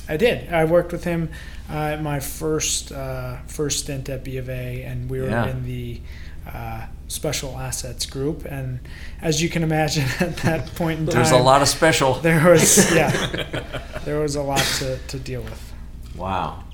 I 0.09 0.17
did. 0.17 0.51
I 0.53 0.65
worked 0.65 0.93
with 0.93 1.05
him 1.05 1.29
uh, 1.71 1.75
at 1.95 2.03
my 2.03 2.21
first 2.21 2.93
uh, 2.93 3.37
first 3.47 3.81
stint 3.81 4.09
at 4.09 4.25
B 4.25 4.39
of 4.39 4.49
A, 4.49 4.83
and 4.85 5.11
we 5.11 5.21
were 5.21 5.29
Yeah. 5.29 5.49
in 5.49 5.65
the 5.67 6.01
uh, 6.47 6.87
special 7.15 7.57
assets 7.59 8.07
group. 8.07 8.45
And 8.45 8.81
as 9.23 9.43
you 9.43 9.49
can 9.49 9.63
imagine, 9.63 10.05
at 10.21 10.37
that 10.39 10.75
point 10.75 11.01
in 11.01 11.07
time, 11.07 11.15
There's 11.15 11.31
a 11.31 11.39
lot 11.39 11.63
of 11.63 11.69
special. 11.69 12.15
There 12.15 12.51
was 12.51 12.95
yeah, 12.95 13.65
there 14.05 14.21
was 14.21 14.37
a 14.37 14.43
lot 14.43 14.65
to, 14.79 14.99
to 14.99 15.19
deal 15.19 15.43
with. 15.43 15.73
Wow. 16.17 16.65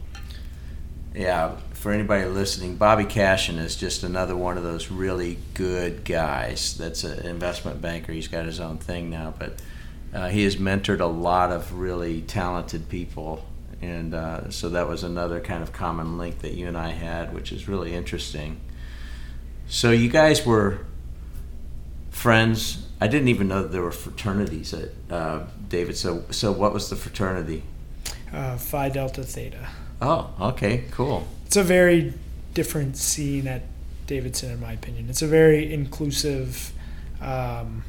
Yeah, 1.15 1.57
for 1.73 1.93
anybody 1.93 2.27
listening, 2.27 2.77
Bobby 2.77 3.05
Cashin 3.05 3.59
is 3.59 3.75
just 3.75 4.03
another 4.03 4.37
one 4.37 4.57
of 4.57 4.63
those 4.63 4.91
really 4.91 5.39
good 5.55 6.05
guys. 6.05 6.77
That's 6.77 7.05
an 7.05 7.27
investment 7.27 7.81
banker. 7.81 8.13
He's 8.13 8.29
got 8.29 8.47
his 8.47 8.61
own 8.61 8.79
thing 8.79 9.11
now, 9.11 9.35
but 9.39 9.61
uh, 10.13 10.29
he 10.29 10.45
has 10.45 10.57
mentored 10.57 11.01
a 11.01 11.07
lot 11.07 11.51
of 11.51 11.73
really 11.73 12.21
talented 12.21 12.89
people. 12.89 13.45
And 13.83 14.15
uh, 14.15 14.51
so 14.51 14.69
that 14.69 14.89
was 14.89 15.05
another 15.05 15.41
kind 15.41 15.63
of 15.63 15.73
common 15.73 16.19
link 16.19 16.41
that 16.41 16.53
you 16.53 16.69
and 16.69 16.77
I 16.77 16.91
had, 16.91 17.33
which 17.33 17.51
is 17.51 17.67
really 17.67 17.95
interesting. 17.95 18.61
So 19.71 19.93
you 19.93 20.09
guys 20.09 20.45
were 20.45 20.79
friends. 22.11 22.87
I 23.01 23.07
didn't 23.07 23.29
even 23.29 23.47
know 23.49 23.63
that 23.63 23.69
there 23.73 23.83
were 23.83 23.93
fraternities 23.93 24.75
at 24.75 24.91
uh, 25.11 25.45
David. 25.69 25.97
So, 25.97 26.25
so 26.31 26.51
what 26.51 26.75
was 26.75 26.91
the 26.91 26.97
fraternity? 26.97 27.63
Uh, 28.33 28.57
Phi 28.57 28.89
Delta 28.89 29.23
Theta. 29.23 29.69
Oh, 30.03 30.35
okay, 30.41 30.85
cool. 30.91 31.27
It's 31.47 31.57
a 31.57 31.63
very 31.63 32.13
different 32.53 32.97
scene 32.97 33.47
at 33.47 33.63
Davidson, 34.09 34.51
in 34.51 34.61
my 34.61 34.73
opinion. 34.73 35.09
It's 35.09 35.23
a 35.23 35.27
very 35.29 35.73
inclusive, 35.73 36.73
um, 37.21 37.85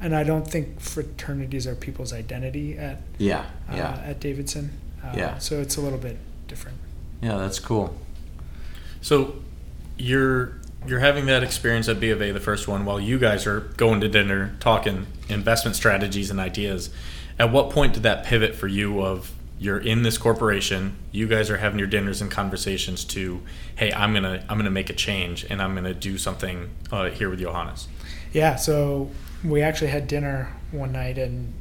and 0.00 0.16
I 0.16 0.24
don't 0.24 0.50
think 0.50 0.80
fraternities 0.80 1.66
are 1.66 1.74
people's 1.74 2.14
identity 2.14 2.78
at 2.78 3.02
Yeah, 3.18 3.44
uh, 3.70 3.76
yeah, 3.76 4.02
at 4.06 4.20
Davidson. 4.20 4.70
Uh, 5.04 5.12
Yeah. 5.14 5.38
So 5.38 5.60
it's 5.60 5.76
a 5.76 5.82
little 5.82 5.98
bit 5.98 6.16
different. 6.48 6.78
yeah. 7.20 7.36
That's 7.36 7.58
cool. 7.58 7.94
So 9.02 9.36
you're 9.98 10.60
you're 10.86 11.00
having 11.00 11.26
that 11.26 11.42
experience 11.42 11.88
at 11.88 12.00
B 12.00 12.10
of 12.10 12.22
A, 12.22 12.30
the 12.32 12.40
first 12.40 12.68
one, 12.68 12.84
while 12.84 13.00
you 13.00 13.18
guys 13.18 13.46
are 13.46 13.60
going 13.60 14.00
to 14.00 14.08
dinner 14.08 14.56
talking 14.60 15.06
investment 15.28 15.76
strategies 15.76 16.30
and 16.30 16.40
ideas. 16.40 16.90
At 17.38 17.52
what 17.52 17.70
point 17.70 17.94
did 17.94 18.02
that 18.04 18.24
pivot 18.24 18.54
for 18.54 18.66
you 18.66 19.02
of 19.02 19.32
you're 19.58 19.78
in 19.78 20.02
this 20.02 20.18
corporation, 20.18 20.96
you 21.12 21.26
guys 21.26 21.50
are 21.50 21.56
having 21.56 21.78
your 21.78 21.88
dinners 21.88 22.20
and 22.20 22.30
conversations 22.30 23.04
to, 23.04 23.42
hey, 23.76 23.92
I'm 23.92 24.12
gonna 24.12 24.44
I'm 24.48 24.58
gonna 24.58 24.70
make 24.70 24.90
a 24.90 24.94
change 24.94 25.44
and 25.48 25.62
I'm 25.62 25.74
gonna 25.74 25.94
do 25.94 26.18
something 26.18 26.70
uh, 26.92 27.10
here 27.10 27.30
with 27.30 27.40
Johannes. 27.40 27.88
Yeah, 28.32 28.56
so 28.56 29.10
we 29.44 29.62
actually 29.62 29.88
had 29.88 30.08
dinner 30.08 30.52
one 30.72 30.92
night, 30.92 31.16
and 31.16 31.54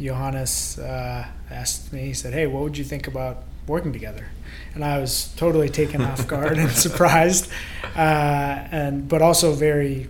Johannes 0.00 0.78
uh, 0.78 1.26
asked 1.50 1.92
me. 1.92 2.02
He 2.02 2.14
said, 2.14 2.32
"Hey, 2.32 2.46
what 2.46 2.62
would 2.62 2.78
you 2.78 2.84
think 2.84 3.06
about 3.08 3.42
working 3.66 3.92
together?" 3.92 4.26
And 4.74 4.84
I 4.84 4.98
was 4.98 5.32
totally 5.36 5.68
taken 5.68 6.00
off 6.02 6.26
guard 6.26 6.58
and 6.58 6.70
surprised, 6.86 7.50
uh, 7.96 7.98
and 7.98 9.08
but 9.08 9.22
also 9.22 9.52
very 9.52 10.08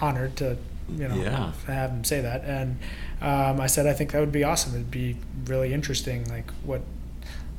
honored 0.00 0.36
to 0.36 0.56
you 0.88 1.08
know 1.08 1.14
Yeah. 1.14 1.52
have 1.66 1.90
him 1.90 2.04
say 2.04 2.20
that. 2.20 2.44
And 2.44 2.78
um, 3.20 3.60
I 3.60 3.66
said, 3.66 3.86
"I 3.86 3.92
think 3.92 4.12
that 4.12 4.20
would 4.20 4.32
be 4.32 4.44
awesome. 4.44 4.74
It'd 4.74 4.90
be 4.90 5.16
really 5.46 5.72
interesting. 5.74 6.24
Like 6.28 6.50
what." 6.64 6.82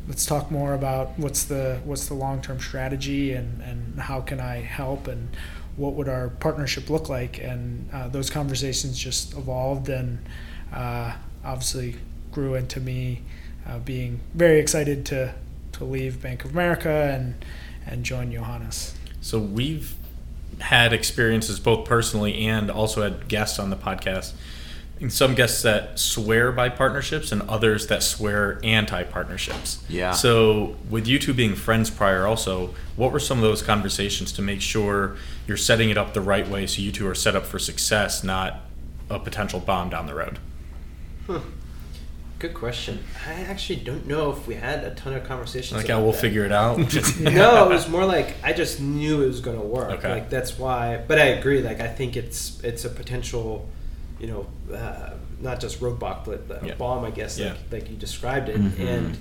Let's 0.08 0.26
talk 0.26 0.50
more 0.50 0.74
about 0.74 1.18
what's 1.20 1.44
the 1.44 1.80
what's 1.86 2.08
the 2.08 2.16
long 2.16 2.42
term 2.42 2.60
strategy 2.60 3.34
and, 3.34 3.62
and 3.62 4.00
how 4.00 4.20
can 4.20 4.40
I 4.40 4.56
help 4.56 5.08
and 5.08 5.30
what 5.78 5.94
would 5.94 6.10
our 6.10 6.30
partnership 6.30 6.90
look 6.90 7.08
like? 7.08 7.38
And 7.40 7.88
uh, 7.94 8.08
those 8.08 8.32
conversations 8.32 8.98
just 8.98 9.34
evolved 9.38 9.90
and 9.90 10.18
uh, 10.74 11.14
obviously 11.46 11.98
grew 12.32 12.56
into 12.56 12.80
me 12.82 13.22
uh, 13.68 13.80
being 13.80 14.20
very 14.34 14.60
excited 14.60 15.06
to, 15.08 15.34
to 15.74 15.86
leave 15.86 16.22
Bank 16.22 16.46
of 16.46 16.52
America 16.52 16.90
and, 16.90 17.44
and 17.86 18.04
join 18.04 18.32
Johannes. 18.32 18.96
So 19.22 19.40
we've 19.40 19.96
had 20.60 20.94
experiences 20.94 21.60
both 21.60 21.88
personally 21.88 22.46
and 22.48 22.70
also 22.70 23.02
had 23.04 23.28
guests 23.28 23.60
on 23.60 23.70
the 23.70 23.76
podcast. 23.76 24.34
And 25.00 25.12
some 25.12 25.34
guests 25.34 25.64
that 25.64 25.98
swear 25.98 26.52
by 26.52 26.70
partnerships 26.70 27.32
and 27.32 27.42
others 27.44 27.88
that 27.88 28.04
swear 28.04 28.60
anti 28.64 29.04
partnerships. 29.04 29.84
Yeah. 29.90 30.12
So 30.12 30.76
with 30.92 31.08
you 31.08 31.18
two 31.18 31.34
being 31.34 31.56
friends 31.56 31.90
prior 31.90 32.28
also, 32.28 32.76
what 32.96 33.12
were 33.12 33.20
some 33.20 33.40
of 33.40 33.44
those 33.44 33.64
conversations 33.64 34.32
to 34.34 34.44
make 34.44 34.62
sure 34.62 35.18
you're 35.48 35.58
setting 35.58 35.90
it 35.90 35.98
up 35.98 36.14
the 36.14 36.22
right 36.22 36.48
way 36.48 36.68
so 36.68 36.84
you 36.84 36.92
two 36.92 37.08
are 37.08 37.16
set 37.16 37.36
up 37.36 37.48
for 37.48 37.58
success, 37.58 38.24
not 38.24 38.62
a 39.10 39.18
potential 39.18 39.60
bomb 39.60 39.90
down 39.90 40.06
the 40.06 40.14
road? 40.14 40.38
Good 42.42 42.56
question. 42.56 43.04
I 43.28 43.34
actually 43.44 43.76
don't 43.82 44.08
know 44.08 44.32
if 44.32 44.48
we 44.48 44.56
had 44.56 44.84
a 44.84 44.96
ton 44.96 45.14
of 45.14 45.24
conversations. 45.26 45.78
Like, 45.78 45.88
yeah, 45.88 45.94
about 45.96 46.04
we'll 46.06 46.12
that. 46.14 46.22
figure 46.22 46.44
it 46.44 46.52
out. 46.52 46.78
no, 47.20 47.66
it 47.66 47.70
was 47.70 47.88
more 47.88 48.04
like 48.04 48.36
I 48.44 48.52
just 48.52 48.82
knew 48.82 49.22
it 49.22 49.28
was 49.28 49.42
going 49.42 49.60
to 49.60 49.64
work. 49.66 49.92
Okay. 50.00 50.10
Like 50.12 50.30
that's 50.32 50.58
why. 50.58 51.04
But 51.08 51.20
I 51.20 51.26
agree. 51.26 51.62
Like 51.62 51.80
I 51.82 51.88
think 51.88 52.18
it's 52.18 52.60
it's 52.64 52.84
a 52.84 52.90
potential, 52.90 53.70
you 54.20 54.26
know, 54.26 54.48
uh, 54.76 55.12
not 55.40 55.60
just 55.60 55.80
roadblock, 55.82 56.26
but 56.26 56.64
a 56.64 56.66
Yeah. 56.66 56.74
bomb. 56.74 57.06
I 57.06 57.12
guess 57.12 57.38
Yeah. 57.38 57.50
like 57.50 57.60
like 57.84 57.90
you 57.92 57.96
described 57.96 58.50
it. 58.50 58.60
Mhm. 58.60 58.80
And 58.80 59.18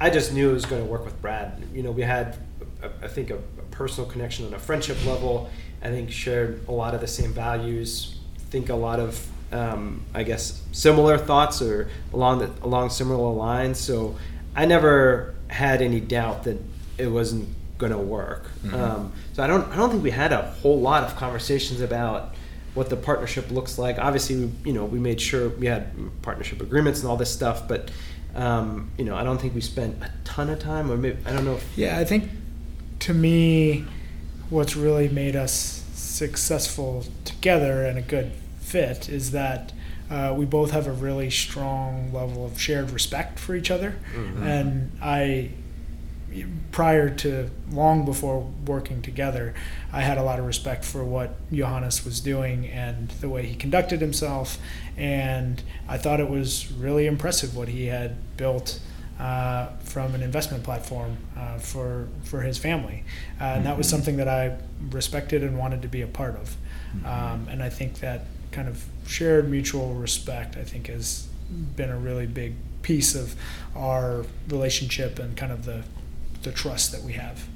I 0.00 0.10
just 0.10 0.32
knew 0.32 0.50
it 0.50 0.54
was 0.54 0.66
going 0.66 0.82
to 0.84 0.90
work 0.90 1.04
with 1.04 1.22
Brad. 1.22 1.62
You 1.72 1.84
know, 1.84 1.92
we 1.92 2.02
had, 2.02 2.36
a, 2.82 2.90
I 3.04 3.06
think, 3.08 3.30
a, 3.30 3.36
a 3.36 3.62
personal 3.70 4.10
connection 4.10 4.44
on 4.44 4.52
a 4.54 4.58
friendship 4.58 4.98
level. 5.06 5.48
I 5.82 5.88
think 5.90 6.10
shared 6.10 6.62
a 6.68 6.72
lot 6.72 6.94
of 6.94 7.00
the 7.00 7.06
same 7.06 7.32
values. 7.32 8.16
Think 8.50 8.68
a 8.70 8.74
lot 8.74 8.98
of, 9.00 9.24
um, 9.52 10.04
I 10.14 10.22
guess, 10.22 10.62
similar 10.72 11.18
thoughts 11.18 11.62
or 11.62 11.88
along 12.12 12.40
the 12.40 12.50
along 12.62 12.90
similar 12.90 13.32
lines. 13.32 13.78
So 13.78 14.16
I 14.54 14.66
never 14.66 15.34
had 15.48 15.82
any 15.82 16.00
doubt 16.00 16.44
that 16.44 16.58
it 16.98 17.06
wasn't 17.06 17.48
going 17.78 17.92
to 17.92 17.98
work. 17.98 18.50
Um, 18.72 19.12
so 19.34 19.42
I 19.42 19.46
don't 19.46 19.68
I 19.70 19.76
don't 19.76 19.90
think 19.90 20.02
we 20.02 20.10
had 20.10 20.32
a 20.32 20.42
whole 20.42 20.80
lot 20.80 21.04
of 21.04 21.16
conversations 21.16 21.80
about 21.80 22.34
what 22.74 22.90
the 22.90 22.96
partnership 22.96 23.50
looks 23.50 23.78
like. 23.78 23.98
Obviously, 23.98 24.36
we, 24.36 24.52
you 24.64 24.72
know, 24.72 24.84
we 24.84 24.98
made 24.98 25.20
sure 25.20 25.48
we 25.48 25.66
had 25.66 25.92
partnership 26.22 26.60
agreements 26.60 27.00
and 27.00 27.08
all 27.08 27.16
this 27.16 27.32
stuff, 27.32 27.66
but 27.66 27.90
um, 28.34 28.90
you 28.98 29.04
know, 29.04 29.16
I 29.16 29.24
don't 29.24 29.40
think 29.40 29.54
we 29.54 29.62
spent 29.62 30.02
a 30.02 30.10
ton 30.24 30.50
of 30.50 30.58
time, 30.58 30.90
or 30.90 30.96
maybe 30.96 31.16
I 31.24 31.32
don't 31.32 31.44
know. 31.44 31.54
If, 31.54 31.78
Yeah, 31.78 31.98
I 31.98 32.04
think 32.04 32.28
to 33.00 33.14
me, 33.14 33.86
what's 34.50 34.76
really 34.76 35.08
made 35.08 35.36
us 35.36 35.84
successful 35.94 37.04
together 37.24 37.84
and 37.84 37.98
a 37.98 38.02
good 38.02 38.32
fit 38.66 39.08
is 39.08 39.30
that 39.30 39.72
uh, 40.10 40.34
we 40.36 40.44
both 40.44 40.70
have 40.72 40.86
a 40.86 40.92
really 40.92 41.30
strong 41.30 42.12
level 42.12 42.44
of 42.44 42.60
shared 42.60 42.90
respect 42.90 43.38
for 43.38 43.54
each 43.54 43.70
other. 43.70 43.96
And 44.42 44.90
I, 45.02 45.50
prior 46.72 47.08
to 47.10 47.50
long 47.70 48.04
before 48.04 48.50
working 48.66 49.02
together, 49.02 49.54
I 49.92 50.02
had 50.02 50.18
a 50.18 50.22
lot 50.22 50.38
of 50.38 50.46
respect 50.46 50.84
for 50.84 51.04
what 51.04 51.30
Johannes 51.52 52.04
was 52.04 52.20
doing 52.20 52.66
and 52.68 53.08
the 53.20 53.28
way 53.28 53.46
he 53.46 53.54
conducted 53.54 54.00
himself. 54.00 54.58
And 54.96 55.62
I 55.88 55.96
thought 55.98 56.20
it 56.20 56.28
was 56.28 56.70
really 56.72 57.06
impressive 57.06 57.56
what 57.56 57.68
he 57.68 57.86
had 57.86 58.16
built 58.36 58.80
uh, 59.18 59.68
from 59.84 60.14
an 60.14 60.22
investment 60.22 60.62
platform 60.62 61.16
uh, 61.38 61.58
for 61.58 62.06
for 62.24 62.42
his 62.42 62.58
family, 62.58 63.02
uh, 63.40 63.44
and 63.44 63.64
that 63.64 63.78
was 63.78 63.88
something 63.88 64.18
that 64.18 64.28
I 64.28 64.58
respected 64.90 65.42
and 65.42 65.56
wanted 65.58 65.80
to 65.82 65.88
be 65.88 66.02
a 66.02 66.06
part 66.06 66.36
of. 66.36 66.54
Um, 67.04 67.48
and 67.50 67.62
I 67.62 67.70
think 67.70 68.00
that 68.00 68.26
kind 68.56 68.68
of 68.68 68.82
shared 69.06 69.50
mutual 69.50 69.92
respect, 69.92 70.56
I 70.56 70.64
think, 70.64 70.86
has 70.86 71.28
been 71.76 71.90
a 71.90 71.98
really 71.98 72.26
big 72.26 72.54
piece 72.80 73.14
of 73.14 73.36
our 73.76 74.24
relationship 74.48 75.18
and 75.18 75.36
kind 75.36 75.52
of 75.52 75.66
the 75.66 75.84
the 76.42 76.50
trust 76.52 76.90
that 76.92 77.02
we 77.02 77.12
have. 77.12 77.46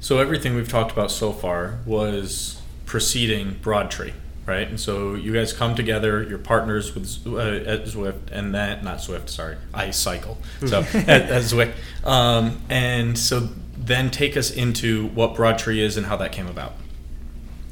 So 0.00 0.18
everything 0.18 0.56
we've 0.56 0.68
talked 0.68 0.90
about 0.90 1.10
so 1.10 1.32
far 1.32 1.78
was 1.86 2.60
preceding 2.84 3.58
Broadtree, 3.62 4.12
right? 4.44 4.66
And 4.66 4.80
so 4.80 5.14
you 5.14 5.32
guys 5.32 5.52
come 5.52 5.74
together, 5.76 6.22
you're 6.22 6.38
partners 6.38 6.94
with 6.94 7.26
uh, 7.26 7.38
at 7.38 7.84
Zwift, 7.84 8.32
and 8.32 8.54
that 8.54 8.82
not 8.82 9.00
Swift, 9.00 9.30
sorry, 9.30 9.56
I 9.72 9.90
cycle. 9.90 10.38
So 10.66 10.80
at, 10.94 11.08
at 11.08 11.42
Zwift, 11.42 11.74
um, 12.04 12.60
and 12.68 13.16
so 13.16 13.50
then 13.76 14.10
take 14.10 14.36
us 14.36 14.50
into 14.50 15.08
what 15.08 15.36
Broadtree 15.36 15.80
is 15.80 15.96
and 15.96 16.06
how 16.06 16.16
that 16.16 16.32
came 16.32 16.48
about. 16.48 16.72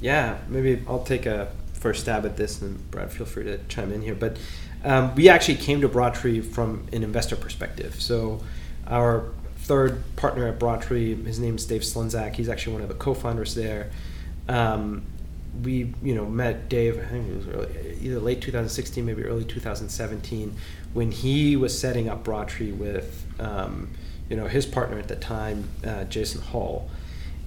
yeah, 0.01 0.38
maybe 0.48 0.83
I'll 0.87 1.05
take 1.05 1.27
a 1.27 1.51
first 1.83 2.03
stab 2.03 2.25
at 2.25 2.37
this, 2.37 2.62
and 2.62 2.90
Brad, 2.90 3.11
feel 3.11 3.27
free 3.27 3.45
to 3.45 3.59
chime 3.68 3.92
in 3.92 4.03
here. 4.03 4.14
But 4.14 4.38
um, 4.85 5.14
we 5.16 5.29
actually 5.29 5.57
came 5.57 5.81
to 5.81 5.88
Broadtree 5.88 6.40
from 6.40 6.87
an 6.92 7.03
investor 7.03 7.37
perspective. 7.37 8.01
So 8.01 8.40
our 8.87 9.25
third 9.57 10.03
partner 10.16 10.47
at 10.47 10.59
Broadtree, 10.59 11.14
his 11.25 11.38
name 11.38 11.57
is 11.57 11.66
Dave 11.66 11.83
Slunzak. 11.83 12.37
He's 12.37 12.49
actually 12.49 12.75
one 12.75 12.83
of 12.83 12.88
the 12.88 12.95
co-founders 12.95 13.55
there. 13.55 13.90
Um, 14.49 15.03
we, 15.62 15.92
you 16.03 16.14
know, 16.14 16.25
met 16.25 16.68
Dave. 16.68 16.99
I 16.99 17.05
think 17.05 17.29
it 17.29 17.37
was 17.37 17.49
early, 17.49 17.99
either 18.01 18.21
late 18.21 18.40
2016, 18.40 19.05
maybe 19.05 19.25
early 19.25 19.45
2017, 19.45 20.57
when 20.95 21.11
he 21.11 21.57
was 21.57 21.79
setting 21.79 22.09
up 22.09 22.25
Broadtree 22.25 22.73
with, 22.73 23.27
um, 23.38 23.90
you 24.31 24.37
know, 24.37 24.47
his 24.47 24.66
partner 24.66 24.99
at 24.99 25.09
the 25.09 25.16
time, 25.16 25.68
uh, 25.85 26.05
Jason 26.05 26.40
Hall, 26.40 26.88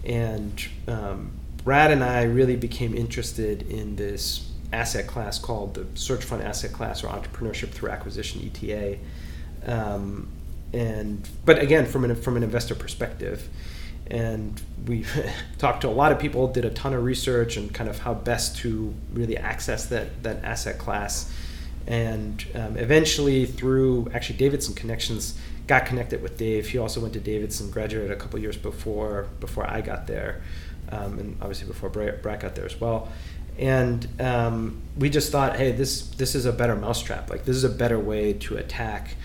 and 0.04 0.68
um, 0.88 1.32
Brad 1.66 1.92
and 1.92 2.04
I 2.04 2.24
really 2.24 2.56
became 2.56 2.96
interested 2.96 3.64
in 3.64 3.96
this 3.96 4.52
asset 4.72 5.08
class 5.08 5.40
called 5.40 5.74
the 5.74 5.86
search 5.96 6.24
fund 6.24 6.44
asset 6.44 6.72
class 6.72 7.04
or 7.04 7.08
entrepreneurship 7.08 7.70
through 7.70 7.90
acquisition 7.90 8.40
(ETA). 8.42 9.00
Um, 9.66 10.30
and 10.74 11.28
but 11.44 11.60
again, 11.60 11.88
from 11.88 12.06
an 12.06 12.16
from 12.16 12.38
an 12.38 12.44
investor 12.44 12.76
perspective, 12.76 13.50
and 14.08 14.62
we 14.86 15.06
talked 15.58 15.82
to 15.82 15.88
a 15.88 15.90
lot 15.90 16.12
of 16.12 16.20
people, 16.20 16.48
did 16.48 16.66
a 16.66 16.70
ton 16.70 16.94
of 16.94 17.04
research 17.04 17.58
and 17.58 17.74
kind 17.74 17.90
of 17.90 17.98
how 17.98 18.14
best 18.14 18.58
to 18.58 18.94
really 19.12 19.36
access 19.36 19.88
that 19.88 20.22
that 20.22 20.44
asset 20.44 20.78
class, 20.78 21.34
and 21.88 22.46
um, 22.54 22.78
eventually 22.78 23.48
through 23.48 24.08
actually 24.14 24.38
Davidson 24.38 24.76
connections 24.76 25.36
got 25.66 25.88
connected 25.88 26.22
with 26.22 26.38
Dave. 26.38 26.70
He 26.70 26.78
also 26.78 27.02
went 27.02 27.14
to 27.14 27.20
Davidson, 27.20 27.72
graduated 27.72 28.12
a 28.12 28.16
couple 28.16 28.38
years 28.38 28.56
before 28.56 29.28
before 29.40 29.68
I 29.68 29.82
got 29.82 30.06
there, 30.06 30.44
um, 30.92 31.20
and 31.20 31.38
obviously 31.42 31.68
before 31.68 31.90
Brad 31.90 32.22
got 32.22 32.56
there 32.56 32.66
as 32.66 32.80
well. 32.80 33.12
And 33.58 34.08
um, 34.20 34.82
we 34.98 35.10
just 35.10 35.32
thought, 35.32 35.56
hey, 35.56 35.72
this 35.72 36.08
this 36.10 36.36
is 36.36 36.46
a 36.46 36.52
better 36.52 36.76
mousetrap. 36.76 37.30
Like 37.30 37.46
this 37.46 37.56
is 37.56 37.64
a 37.64 37.70
better 37.70 37.98
way 37.98 38.34
to 38.34 38.58
attack, 38.58 39.16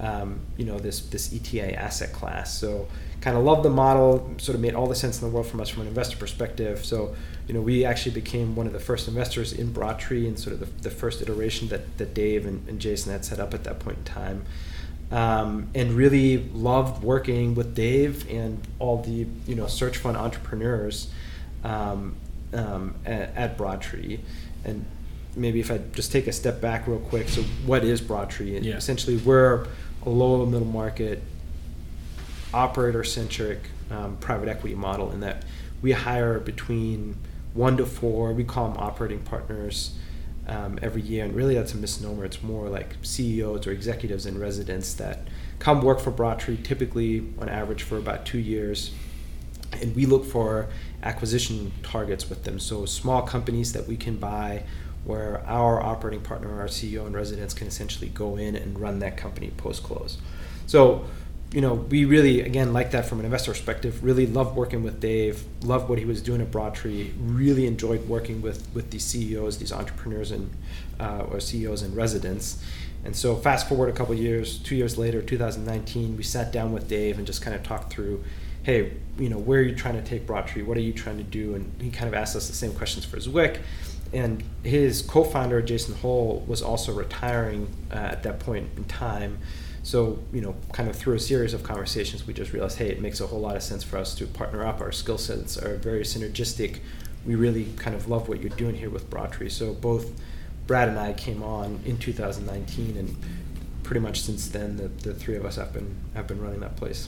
um, 0.00 0.40
you 0.56 0.64
know, 0.64 0.78
this 0.78 1.00
this 1.00 1.32
ETA 1.32 1.78
asset 1.80 2.12
class. 2.12 2.58
So 2.58 2.88
kind 3.20 3.36
of 3.36 3.44
loved 3.44 3.62
the 3.62 3.70
model. 3.70 4.34
Sort 4.38 4.56
of 4.56 4.60
made 4.60 4.74
all 4.74 4.88
the 4.88 4.96
sense 4.96 5.22
in 5.22 5.28
the 5.28 5.32
world 5.32 5.46
from 5.46 5.60
us 5.60 5.68
from 5.68 5.82
an 5.82 5.88
investor 5.88 6.16
perspective. 6.16 6.84
So 6.84 7.14
you 7.46 7.54
know, 7.54 7.60
we 7.60 7.84
actually 7.84 8.12
became 8.12 8.56
one 8.56 8.66
of 8.66 8.72
the 8.72 8.80
first 8.80 9.06
investors 9.06 9.52
in 9.52 9.72
Broadtree 9.72 10.26
and 10.26 10.36
sort 10.36 10.54
of 10.54 10.60
the, 10.60 10.82
the 10.82 10.90
first 10.90 11.22
iteration 11.22 11.68
that, 11.68 11.96
that 11.98 12.12
Dave 12.12 12.44
and, 12.44 12.68
and 12.68 12.80
Jason 12.80 13.12
had 13.12 13.24
set 13.24 13.38
up 13.38 13.54
at 13.54 13.62
that 13.64 13.78
point 13.78 13.98
in 13.98 14.04
time 14.04 14.44
um, 15.10 15.68
and 15.74 15.92
really 15.92 16.38
loved 16.38 17.02
working 17.02 17.54
with 17.54 17.74
Dave 17.74 18.28
and 18.30 18.60
all 18.78 19.02
the 19.02 19.26
you 19.46 19.54
know 19.54 19.66
search 19.66 19.98
fund 19.98 20.16
entrepreneurs 20.16 21.10
um, 21.64 22.16
um, 22.52 22.94
at, 23.04 23.34
at, 23.36 23.56
Broadtree. 23.56 24.18
And 24.64 24.84
maybe 25.36 25.60
if 25.60 25.70
I 25.70 25.78
just 25.92 26.12
take 26.12 26.26
a 26.26 26.32
step 26.32 26.60
back 26.60 26.86
real 26.86 26.98
quick, 26.98 27.28
so 27.28 27.42
what 27.64 27.84
is 27.84 28.00
Broadtree? 28.00 28.58
Yeah. 28.58 28.76
Essentially, 28.76 29.16
we're 29.16 29.66
a 30.04 30.10
low 30.10 30.44
middle 30.46 30.66
market 30.66 31.22
operator 32.52 33.04
centric 33.04 33.58
um, 33.90 34.16
private 34.16 34.48
equity 34.48 34.74
model 34.74 35.12
in 35.12 35.20
that 35.20 35.44
we 35.82 35.92
hire 35.92 36.38
between 36.40 37.16
one 37.54 37.76
to 37.76 37.86
four. 37.86 38.32
We 38.32 38.44
call 38.44 38.70
them 38.70 38.78
operating 38.78 39.20
partners 39.20 39.96
um, 40.46 40.78
every 40.82 41.02
year. 41.02 41.24
And 41.24 41.34
really, 41.34 41.54
that's 41.54 41.74
a 41.74 41.76
misnomer. 41.76 42.24
It's 42.24 42.42
more 42.42 42.68
like 42.68 42.96
CEOs 43.02 43.66
or 43.66 43.72
executives 43.72 44.26
in 44.26 44.38
residence 44.38 44.94
that 44.94 45.26
come 45.58 45.82
work 45.82 46.00
for 46.00 46.10
Broadtree, 46.10 46.56
typically 46.58 47.26
on 47.38 47.48
average 47.48 47.82
for 47.82 47.98
about 47.98 48.26
two 48.26 48.38
years. 48.38 48.92
And 49.80 49.94
we 49.94 50.06
look 50.06 50.24
for 50.24 50.68
acquisition 51.02 51.72
targets 51.82 52.28
with 52.30 52.44
them. 52.44 52.58
So 52.58 52.86
small 52.86 53.22
companies 53.22 53.72
that 53.72 53.86
we 53.86 53.96
can 53.96 54.16
buy 54.16 54.64
where 55.04 55.44
our 55.46 55.80
operating 55.80 56.20
partner, 56.20 56.60
our 56.60 56.66
CEO 56.66 57.06
in 57.06 57.12
residence, 57.12 57.54
can 57.54 57.66
essentially 57.66 58.08
go 58.08 58.36
in 58.36 58.56
and 58.56 58.78
run 58.78 58.98
that 59.00 59.16
company 59.16 59.52
post 59.56 59.82
close. 59.82 60.18
So 60.66 61.04
you 61.52 61.60
know, 61.60 61.74
we 61.74 62.04
really, 62.04 62.40
again, 62.40 62.72
like 62.72 62.90
that 62.90 63.06
from 63.06 63.20
an 63.20 63.24
investor 63.24 63.52
perspective. 63.52 64.02
Really 64.02 64.26
loved 64.26 64.56
working 64.56 64.82
with 64.82 65.00
Dave. 65.00 65.44
Loved 65.62 65.88
what 65.88 65.98
he 65.98 66.04
was 66.04 66.20
doing 66.20 66.40
at 66.40 66.50
Broadtree. 66.50 67.12
Really 67.18 67.66
enjoyed 67.66 68.08
working 68.08 68.42
with 68.42 68.66
with 68.74 68.90
these 68.90 69.04
CEOs, 69.04 69.58
these 69.58 69.72
entrepreneurs, 69.72 70.32
and 70.32 70.50
uh, 70.98 71.26
or 71.30 71.40
CEOs 71.40 71.82
in 71.82 71.94
residence. 71.94 72.62
And 73.04 73.14
so, 73.14 73.36
fast 73.36 73.68
forward 73.68 73.88
a 73.88 73.92
couple 73.92 74.14
years, 74.16 74.58
two 74.58 74.74
years 74.74 74.98
later, 74.98 75.22
2019, 75.22 76.16
we 76.16 76.24
sat 76.24 76.52
down 76.52 76.72
with 76.72 76.88
Dave 76.88 77.18
and 77.18 77.26
just 77.26 77.40
kind 77.40 77.54
of 77.54 77.62
talked 77.62 77.92
through, 77.92 78.24
hey, 78.64 78.94
you 79.16 79.28
know, 79.28 79.38
where 79.38 79.60
are 79.60 79.62
you 79.62 79.76
trying 79.76 79.94
to 79.94 80.02
take 80.02 80.26
Broadtree? 80.26 80.62
What 80.62 80.76
are 80.76 80.80
you 80.80 80.92
trying 80.92 81.18
to 81.18 81.22
do? 81.22 81.54
And 81.54 81.70
he 81.80 81.90
kind 81.90 82.08
of 82.08 82.14
asked 82.14 82.34
us 82.34 82.48
the 82.48 82.54
same 82.54 82.72
questions 82.72 83.04
for 83.04 83.18
Zwick. 83.18 83.60
And 84.12 84.42
his 84.64 85.02
co-founder, 85.02 85.62
Jason 85.62 85.94
Hall, 85.94 86.44
was 86.48 86.62
also 86.62 86.92
retiring 86.92 87.68
uh, 87.92 87.94
at 87.94 88.24
that 88.24 88.40
point 88.40 88.70
in 88.76 88.84
time. 88.84 89.38
So, 89.86 90.18
you 90.32 90.40
know, 90.40 90.56
kind 90.72 90.90
of 90.90 90.96
through 90.96 91.14
a 91.14 91.20
series 91.20 91.54
of 91.54 91.62
conversations, 91.62 92.26
we 92.26 92.34
just 92.34 92.52
realized, 92.52 92.78
hey, 92.78 92.88
it 92.88 93.00
makes 93.00 93.20
a 93.20 93.26
whole 93.28 93.38
lot 93.38 93.54
of 93.54 93.62
sense 93.62 93.84
for 93.84 93.98
us 93.98 94.16
to 94.16 94.26
partner 94.26 94.66
up. 94.66 94.80
Our 94.80 94.90
skill 94.90 95.16
sets 95.16 95.56
are 95.56 95.76
very 95.76 96.00
synergistic. 96.00 96.80
We 97.24 97.36
really 97.36 97.68
kind 97.76 97.94
of 97.94 98.08
love 98.08 98.28
what 98.28 98.40
you're 98.40 98.50
doing 98.50 98.74
here 98.74 98.90
with 98.90 99.08
Broadtree. 99.08 99.48
So 99.48 99.74
both 99.74 100.10
Brad 100.66 100.88
and 100.88 100.98
I 100.98 101.12
came 101.12 101.40
on 101.40 101.78
in 101.84 101.98
2019, 101.98 102.96
and 102.96 103.16
pretty 103.84 104.00
much 104.00 104.22
since 104.22 104.48
then, 104.48 104.76
the, 104.76 104.88
the 104.88 105.14
three 105.14 105.36
of 105.36 105.44
us 105.44 105.54
have 105.54 105.72
been 105.72 105.94
have 106.14 106.26
been 106.26 106.42
running 106.42 106.58
that 106.58 106.74
place. 106.74 107.06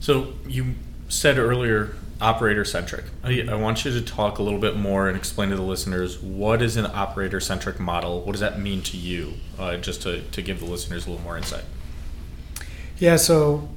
So 0.00 0.34
you 0.46 0.74
said 1.08 1.38
earlier 1.38 1.94
operator 2.22 2.64
centric. 2.64 3.04
I, 3.24 3.46
I, 3.50 3.54
want 3.56 3.84
you 3.84 3.90
to 3.90 4.00
talk 4.00 4.38
a 4.38 4.42
little 4.42 4.60
bit 4.60 4.76
more 4.76 5.08
and 5.08 5.16
explain 5.16 5.50
to 5.50 5.56
the 5.56 5.62
listeners 5.62 6.20
what 6.20 6.62
is 6.62 6.76
an 6.76 6.86
operator 6.86 7.40
centric 7.40 7.80
model? 7.80 8.20
What 8.22 8.32
does 8.32 8.40
that 8.40 8.60
mean 8.60 8.80
to 8.82 8.96
you? 8.96 9.34
Uh, 9.58 9.76
just 9.76 10.02
to, 10.02 10.22
to 10.22 10.40
give 10.40 10.60
the 10.60 10.66
listeners 10.66 11.06
a 11.06 11.10
little 11.10 11.24
more 11.24 11.36
insight. 11.36 11.64
Yeah, 12.98 13.16
so 13.16 13.68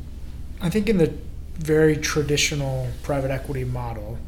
I 0.62 0.70
think 0.70 0.88
in 0.88 1.00
the 1.00 1.12
very 1.56 1.98
traditional 1.98 2.90
private 3.02 3.32
equity 3.32 3.64
model, 3.64 4.20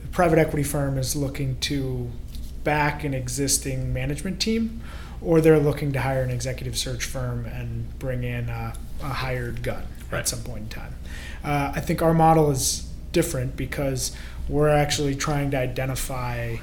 the 0.00 0.08
private 0.08 0.38
equity 0.38 0.62
firm 0.62 0.96
is 0.96 1.16
looking 1.16 1.58
to 1.60 2.10
back 2.62 3.02
an 3.02 3.12
existing 3.12 3.92
management 3.92 4.40
team 4.40 4.82
or 5.20 5.40
they're 5.40 5.58
looking 5.58 5.92
to 5.92 6.00
hire 6.00 6.22
an 6.22 6.30
executive 6.30 6.78
search 6.78 7.04
firm 7.04 7.44
and 7.46 7.98
bring 7.98 8.22
in 8.22 8.48
a, 8.48 8.72
a 9.02 9.08
hired 9.08 9.62
gun 9.62 9.84
right. 10.12 10.20
at 10.20 10.28
some 10.28 10.42
point 10.42 10.62
in 10.62 10.68
time. 10.68 10.94
Uh, 11.42 11.72
I 11.74 11.80
think 11.80 12.02
our 12.02 12.14
model 12.14 12.50
is 12.50 12.88
different 13.14 13.56
because 13.56 14.14
we're 14.46 14.68
actually 14.68 15.14
trying 15.14 15.50
to 15.52 15.56
identify 15.56 16.56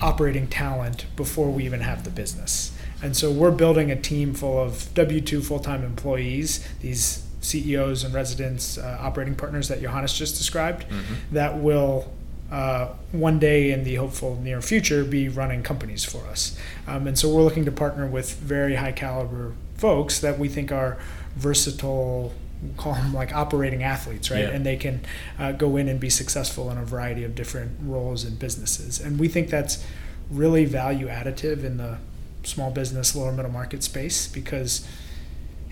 operating 0.00 0.46
talent 0.46 1.06
before 1.16 1.50
we 1.50 1.64
even 1.64 1.80
have 1.80 2.04
the 2.04 2.10
business. 2.10 2.72
And 3.02 3.16
so 3.16 3.32
we're 3.32 3.50
building 3.50 3.90
a 3.90 4.00
team 4.00 4.34
full 4.34 4.58
of 4.58 4.92
W 4.94 5.20
2 5.20 5.42
full 5.42 5.58
time 5.58 5.82
employees, 5.82 6.66
these 6.80 7.26
CEOs 7.40 8.04
and 8.04 8.14
residents, 8.14 8.78
uh, 8.78 8.98
operating 9.00 9.34
partners 9.34 9.68
that 9.68 9.82
Johannes 9.82 10.16
just 10.16 10.38
described, 10.38 10.88
mm-hmm. 10.88 11.34
that 11.34 11.58
will 11.58 12.12
uh, 12.52 12.88
one 13.12 13.38
day 13.38 13.72
in 13.72 13.82
the 13.82 13.96
hopeful 13.96 14.38
near 14.42 14.60
future 14.60 15.04
be 15.04 15.28
running 15.28 15.62
companies 15.62 16.04
for 16.04 16.24
us. 16.26 16.56
Um, 16.86 17.06
and 17.06 17.18
so 17.18 17.34
we're 17.34 17.42
looking 17.42 17.64
to 17.64 17.72
partner 17.72 18.06
with 18.06 18.34
very 18.34 18.76
high 18.76 18.92
caliber 18.92 19.54
folks 19.76 20.20
that 20.20 20.38
we 20.38 20.48
think 20.48 20.70
are 20.70 20.98
versatile 21.34 22.32
call 22.76 22.94
them 22.94 23.12
like 23.12 23.34
operating 23.34 23.82
athletes, 23.82 24.30
right? 24.30 24.40
Yeah. 24.40 24.50
And 24.50 24.64
they 24.64 24.76
can 24.76 25.00
uh, 25.38 25.52
go 25.52 25.76
in 25.76 25.88
and 25.88 25.98
be 25.98 26.10
successful 26.10 26.70
in 26.70 26.78
a 26.78 26.84
variety 26.84 27.24
of 27.24 27.34
different 27.34 27.72
roles 27.82 28.24
and 28.24 28.38
businesses. 28.38 29.00
And 29.00 29.18
we 29.18 29.28
think 29.28 29.50
that's 29.50 29.84
really 30.30 30.64
value 30.64 31.08
additive 31.08 31.64
in 31.64 31.76
the 31.76 31.98
small 32.44 32.70
business, 32.70 33.14
lower 33.14 33.32
middle 33.32 33.50
market 33.50 33.82
space 33.82 34.26
because 34.26 34.86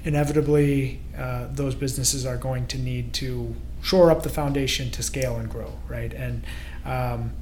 inevitably 0.04 1.00
uh, 1.16 1.46
those 1.50 1.74
businesses 1.74 2.24
are 2.24 2.36
going 2.36 2.66
to 2.68 2.78
need 2.78 3.12
to 3.14 3.54
shore 3.82 4.10
up 4.10 4.22
the 4.22 4.28
foundation 4.28 4.90
to 4.90 5.02
scale 5.02 5.36
and 5.36 5.50
grow, 5.50 5.72
right? 5.88 6.12
And 6.12 6.44
um, 6.84 7.32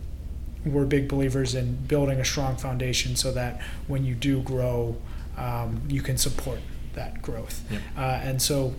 we're 0.64 0.84
big 0.84 1.08
believers 1.08 1.54
in 1.54 1.74
building 1.87 2.20
a 2.20 2.24
strong 2.24 2.56
foundation 2.56 3.16
so 3.16 3.32
that 3.32 3.61
when 3.87 4.04
you 4.04 4.14
do 4.14 4.42
grow, 4.42 4.96
um, 5.37 5.82
you 5.88 6.02
can 6.02 6.16
support 6.16 6.61
that 6.94 7.22
growth. 7.22 7.64
Yep. 7.70 7.82
Uh, 7.96 8.00
and 8.00 8.42
so 8.42 8.74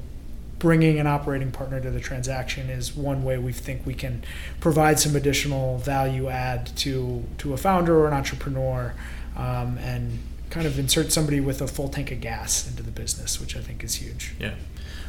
bringing 0.60 1.00
an 1.00 1.08
operating 1.08 1.52
partner 1.52 1.80
to 1.80 1.90
the 1.90 2.02
transaction 2.02 2.70
is 2.70 2.96
one 2.96 3.24
way 3.24 3.38
we 3.38 3.54
think 3.54 3.86
we 3.86 3.94
can 3.94 4.24
provide 4.60 5.00
some 5.00 5.16
additional 5.16 5.78
value 5.80 6.28
add 6.28 6.68
to 6.76 7.24
to 7.38 7.54
a 7.54 7.58
founder 7.58 7.98
or 7.98 8.08
an 8.08 8.14
entrepreneur 8.14 8.94
um, 9.38 9.78
and 9.80 10.20
kind 10.50 10.68
of 10.68 10.78
insert 10.78 11.12
somebody 11.12 11.40
with 11.40 11.62
a 11.62 11.68
full 11.68 11.88
tank 11.88 12.12
of 12.12 12.20
gas 12.20 12.68
into 12.68 12.84
the 12.84 12.92
business 12.92 13.40
which 13.40 13.56
i 13.56 13.62
think 13.62 13.84
is 13.84 13.96
huge. 13.96 14.34
Yeah. 14.40 14.56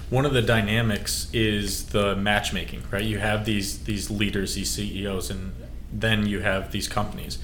One 0.09 0.27
of 0.27 0.33
the 0.33 0.43
dynamics 0.43 1.29
is 1.33 1.87
the 1.87 2.17
matchmaking 2.17 2.85
right? 2.91 3.05
You 3.05 3.19
have 3.19 3.45
these 3.45 3.81
these 3.81 4.11
leaders 4.11 4.55
these 4.55 4.71
ceos 4.71 5.31
and 5.31 5.53
then 5.93 6.27
you 6.27 6.41
have 6.41 6.71
these 6.71 6.87
companies. 6.87 7.39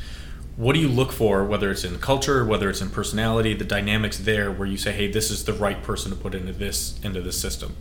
What 0.57 0.75
do 0.75 0.81
you 0.81 0.89
look 0.89 1.13
for 1.13 1.45
whether 1.45 1.71
it's 1.73 1.85
in 1.85 1.99
culture 1.99 2.45
whether 2.45 2.71
it's 2.71 2.81
in 2.81 2.91
personality 2.91 3.53
the 3.55 3.65
dynamics 3.65 4.19
there 4.19 4.53
where 4.53 4.69
you 4.69 4.77
say 4.77 4.93
hey 4.93 5.11
this 5.11 5.31
is 5.31 5.45
the 5.45 5.53
right 5.53 5.83
person 5.83 6.13
to 6.13 6.17
put 6.17 6.35
into 6.35 6.53
this 6.53 7.01
into 7.03 7.21
this 7.21 7.41
system 7.41 7.77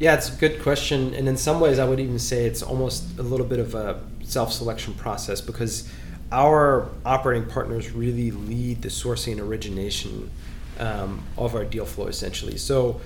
yeah, 0.00 0.14
it's 0.14 0.34
a 0.34 0.36
good 0.36 0.62
question, 0.62 1.12
and 1.12 1.28
in 1.28 1.36
some 1.36 1.60
ways, 1.60 1.78
I 1.78 1.84
would 1.84 2.00
even 2.00 2.18
say 2.18 2.46
it's 2.46 2.62
almost 2.62 3.18
a 3.18 3.22
little 3.22 3.44
bit 3.44 3.58
of 3.58 3.74
a 3.74 4.00
self-selection 4.22 4.94
process 4.94 5.42
because 5.42 5.86
our 6.32 6.88
operating 7.04 7.46
partners 7.46 7.92
really 7.92 8.30
lead 8.30 8.80
the 8.80 8.88
sourcing 8.88 9.32
and 9.32 9.42
origination 9.42 10.30
um, 10.78 11.22
of 11.36 11.54
our 11.54 11.66
deal 11.66 11.84
flow, 11.84 12.06
essentially. 12.06 12.56
So, 12.56 13.02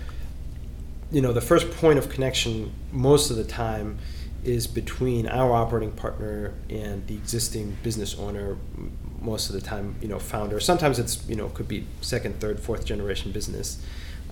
you 1.10 1.20
know, 1.20 1.32
the 1.32 1.40
first 1.40 1.68
point 1.72 1.98
of 1.98 2.08
connection 2.10 2.72
most 2.92 3.28
of 3.28 3.36
the 3.38 3.44
time 3.44 3.98
is 4.44 4.68
between 4.68 5.26
our 5.26 5.52
operating 5.52 5.90
partner 5.90 6.54
and 6.70 7.04
the 7.08 7.14
existing 7.14 7.76
business 7.82 8.16
owner. 8.16 8.56
Most 9.20 9.48
of 9.48 9.56
the 9.56 9.62
time, 9.62 9.96
you 10.00 10.06
know, 10.06 10.20
founder. 10.20 10.60
Sometimes 10.60 10.98
it's 10.98 11.26
you 11.26 11.34
know 11.34 11.48
could 11.48 11.66
be 11.66 11.86
second, 12.02 12.38
third, 12.40 12.60
fourth 12.60 12.84
generation 12.84 13.32
business 13.32 13.82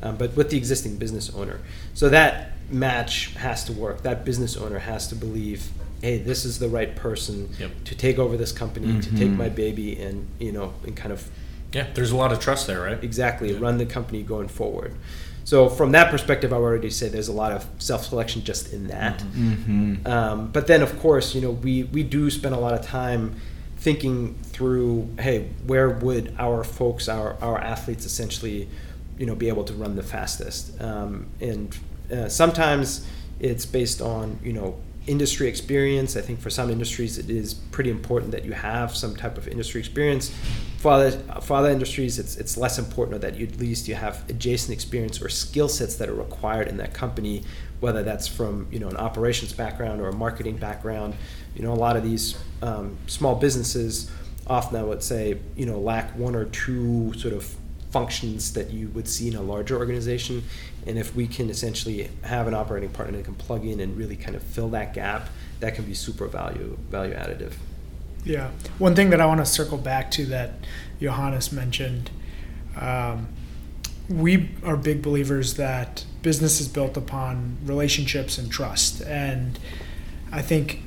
um, 0.02 0.16
but 0.16 0.34
with 0.36 0.50
the 0.50 0.56
existing 0.56 0.96
business 0.96 1.34
owner. 1.34 1.60
So 1.94 2.08
that 2.08 2.52
match 2.70 3.34
has 3.34 3.64
to 3.64 3.72
work. 3.72 4.02
That 4.02 4.24
business 4.24 4.56
owner 4.56 4.78
has 4.78 5.08
to 5.08 5.14
believe, 5.14 5.68
hey, 6.00 6.18
this 6.18 6.44
is 6.44 6.58
the 6.58 6.68
right 6.68 6.94
person 6.96 7.50
yep. 7.58 7.70
to 7.84 7.94
take 7.94 8.18
over 8.18 8.36
this 8.36 8.52
company, 8.52 8.88
mm-hmm. 8.88 9.00
to 9.00 9.16
take 9.16 9.30
my 9.30 9.48
baby, 9.48 10.00
and 10.00 10.26
you 10.38 10.52
know, 10.52 10.74
and 10.84 10.96
kind 10.96 11.12
of 11.12 11.30
yeah, 11.72 11.86
there's 11.94 12.10
a 12.10 12.16
lot 12.16 12.32
of 12.32 12.40
trust 12.40 12.66
there, 12.66 12.82
right? 12.82 13.02
Exactly, 13.02 13.52
yeah. 13.52 13.58
run 13.58 13.78
the 13.78 13.86
company 13.86 14.22
going 14.22 14.48
forward. 14.48 14.94
So 15.44 15.68
from 15.68 15.92
that 15.92 16.10
perspective, 16.10 16.52
I 16.52 16.58
would 16.58 16.64
already 16.64 16.90
say 16.90 17.08
there's 17.08 17.28
a 17.28 17.32
lot 17.32 17.50
of 17.52 17.66
self-selection 17.78 18.44
just 18.44 18.72
in 18.72 18.88
that. 18.88 19.18
Mm-hmm. 19.18 19.52
mm-hmm. 19.52 20.06
Um, 20.06 20.52
but 20.52 20.66
then, 20.66 20.82
of 20.82 20.98
course, 21.00 21.34
you 21.34 21.40
know, 21.40 21.50
we 21.50 21.84
we 21.84 22.02
do 22.02 22.30
spend 22.30 22.54
a 22.54 22.58
lot 22.58 22.74
of 22.74 22.84
time 22.84 23.36
thinking 23.76 24.34
through, 24.44 25.08
hey, 25.18 25.48
where 25.66 25.90
would 25.90 26.34
our 26.38 26.62
folks, 26.62 27.08
our 27.08 27.36
our 27.42 27.58
athletes, 27.58 28.04
essentially 28.06 28.68
you 29.18 29.26
know 29.26 29.34
be 29.34 29.48
able 29.48 29.64
to 29.64 29.74
run 29.74 29.96
the 29.96 30.02
fastest. 30.02 30.80
Um, 30.80 31.26
and 31.40 31.76
uh, 32.12 32.28
sometimes 32.28 33.06
it's 33.40 33.66
based 33.66 34.00
on 34.00 34.38
you 34.42 34.52
know 34.52 34.76
industry 35.06 35.48
experience. 35.48 36.16
I 36.16 36.20
think 36.20 36.40
for 36.40 36.50
some 36.50 36.70
industries 36.70 37.18
it 37.18 37.28
is 37.28 37.54
pretty 37.54 37.90
important 37.90 38.32
that 38.32 38.44
you 38.44 38.52
have 38.52 38.94
some 38.96 39.16
type 39.16 39.36
of 39.36 39.48
industry 39.48 39.80
experience. 39.80 40.34
For 40.78 40.92
other, 40.92 41.10
for 41.40 41.54
other 41.54 41.70
industries, 41.70 42.18
it's 42.18 42.36
it's 42.36 42.56
less 42.56 42.78
important 42.78 43.20
that 43.20 43.36
you 43.36 43.46
at 43.46 43.58
least 43.58 43.88
you 43.88 43.94
have 43.94 44.28
adjacent 44.28 44.72
experience 44.72 45.20
or 45.22 45.28
skill 45.28 45.68
sets 45.68 45.96
that 45.96 46.08
are 46.08 46.14
required 46.14 46.68
in 46.68 46.76
that 46.78 46.92
company, 46.92 47.44
whether 47.80 48.02
that's 48.02 48.26
from 48.26 48.66
you 48.70 48.78
know 48.78 48.88
an 48.88 48.96
operations 48.96 49.52
background 49.52 50.00
or 50.00 50.08
a 50.08 50.12
marketing 50.12 50.56
background. 50.56 51.14
You 51.54 51.62
know, 51.62 51.72
a 51.72 51.74
lot 51.74 51.96
of 51.96 52.02
these 52.02 52.36
um, 52.62 52.96
small 53.06 53.36
businesses 53.36 54.10
often 54.46 54.76
I 54.76 54.82
would 54.82 55.02
say 55.02 55.38
you 55.56 55.66
know 55.66 55.78
lack 55.78 56.16
one 56.16 56.34
or 56.34 56.46
two 56.46 57.12
sort 57.14 57.34
of 57.34 57.54
functions 57.92 58.54
that 58.54 58.70
you 58.70 58.88
would 58.88 59.06
see 59.06 59.28
in 59.28 59.36
a 59.36 59.42
larger 59.42 59.76
organization. 59.76 60.42
And 60.86 60.98
if 60.98 61.14
we 61.14 61.26
can 61.26 61.50
essentially 61.50 62.10
have 62.22 62.48
an 62.48 62.54
operating 62.54 62.90
partner 62.90 63.18
that 63.18 63.24
can 63.24 63.34
plug 63.34 63.64
in 63.64 63.80
and 63.80 63.96
really 63.96 64.16
kind 64.16 64.34
of 64.34 64.42
fill 64.42 64.70
that 64.70 64.94
gap, 64.94 65.28
that 65.60 65.74
can 65.74 65.84
be 65.84 65.94
super 65.94 66.26
value 66.26 66.76
value 66.90 67.14
additive. 67.14 67.52
Yeah. 68.24 68.50
One 68.78 68.94
thing 68.94 69.10
that 69.10 69.20
I 69.20 69.26
want 69.26 69.40
to 69.40 69.46
circle 69.46 69.78
back 69.78 70.10
to 70.12 70.26
that 70.26 70.52
Johannes 71.00 71.52
mentioned, 71.52 72.10
um, 72.76 73.28
we 74.08 74.50
are 74.64 74.76
big 74.76 75.02
believers 75.02 75.54
that 75.54 76.04
business 76.22 76.60
is 76.60 76.68
built 76.68 76.96
upon 76.96 77.58
relationships 77.64 78.38
and 78.38 78.50
trust. 78.50 79.02
And 79.02 79.58
I 80.30 80.40
think 80.40 80.80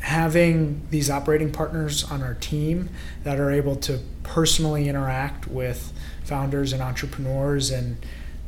having 0.00 0.86
these 0.90 1.08
operating 1.08 1.52
partners 1.52 2.04
on 2.10 2.22
our 2.22 2.34
team 2.34 2.88
that 3.22 3.38
are 3.38 3.50
able 3.50 3.76
to 3.76 4.00
personally 4.22 4.88
interact 4.88 5.46
with 5.46 5.92
founders 6.24 6.72
and 6.72 6.82
entrepreneurs 6.82 7.70
and 7.70 7.96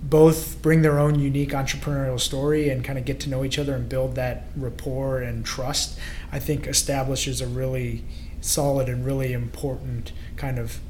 both 0.03 0.61
bring 0.61 0.83
their 0.83 0.99
own 0.99 1.19
unique 1.19 1.51
entrepreneurial 1.51 2.21
story 2.21 2.69
and 2.69 2.85
kind 2.85 2.99
of 2.99 3.05
get 3.05 3.21
to 3.21 3.31
know 3.31 3.43
each 3.45 3.59
other 3.59 3.75
and 3.75 3.89
build 3.89 4.15
that 4.17 4.45
rapport 4.55 5.21
and 5.21 5.47
trust, 5.47 5.99
I 6.31 6.39
think 6.39 6.67
establishes 6.67 7.41
a 7.41 7.47
really 7.47 8.05
solid 8.41 8.89
and 8.89 9.07
really 9.07 9.33
important 9.33 10.13
kind 10.37 10.59
of 10.59 10.81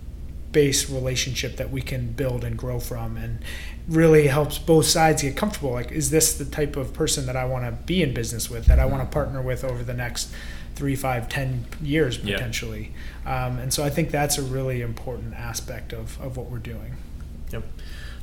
base 0.50 0.88
relationship 0.90 1.56
that 1.56 1.70
we 1.70 1.82
can 1.82 2.12
build 2.12 2.44
and 2.44 2.56
grow 2.56 2.78
from 2.78 3.16
and 3.16 3.40
really 3.88 4.28
helps 4.28 4.58
both 4.58 4.86
sides 4.86 5.22
get 5.22 5.36
comfortable. 5.36 5.72
Like 5.72 5.92
is 5.92 6.10
this 6.10 6.36
the 6.36 6.44
type 6.44 6.76
of 6.76 6.92
person 6.92 7.26
that 7.26 7.36
i 7.36 7.44
want 7.44 7.64
to 7.64 7.72
be 7.84 8.02
in 8.02 8.14
business 8.14 8.48
with 8.48 8.66
that 8.66 8.78
i 8.78 8.86
want 8.86 9.00
to 9.00 9.04
mm-hmm. 9.04 9.12
partner 9.12 9.42
with 9.42 9.64
over 9.64 9.82
the 9.82 9.94
next 9.94 10.32
three 10.74 10.96
five 10.96 11.28
ten 11.28 11.66
years 11.82 12.18
potentially. 12.18 12.92
Yeah. 13.24 13.46
um, 13.46 13.58
and 13.58 13.72
so 13.72 13.84
i 13.84 13.90
think 13.90 14.10
that's 14.10 14.38
a 14.38 14.42
really 14.42 14.80
important 14.80 15.34
aspect 15.34 15.92
of, 15.92 16.20
of 16.20 16.36
what 16.36 16.50
we're 16.50 16.58
doing. 16.58 16.96
Yep. 17.50 17.64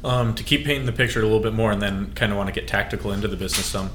Um, 0.04 0.36
to 0.36 0.44
keep 0.44 0.66
painting 0.66 0.88
the 0.88 0.92
picture 0.92 1.20
a 1.20 1.24
little 1.24 1.40
bit 1.40 1.54
more 1.54 1.72
and 1.72 1.82
then 1.82 2.14
kind 2.14 2.32
of 2.32 2.38
want 2.38 2.48
to 2.48 2.54
get 2.54 2.68
tactical 2.68 3.12
into 3.12 3.28
the 3.28 3.38
business 3.38 3.68
some 3.68 3.92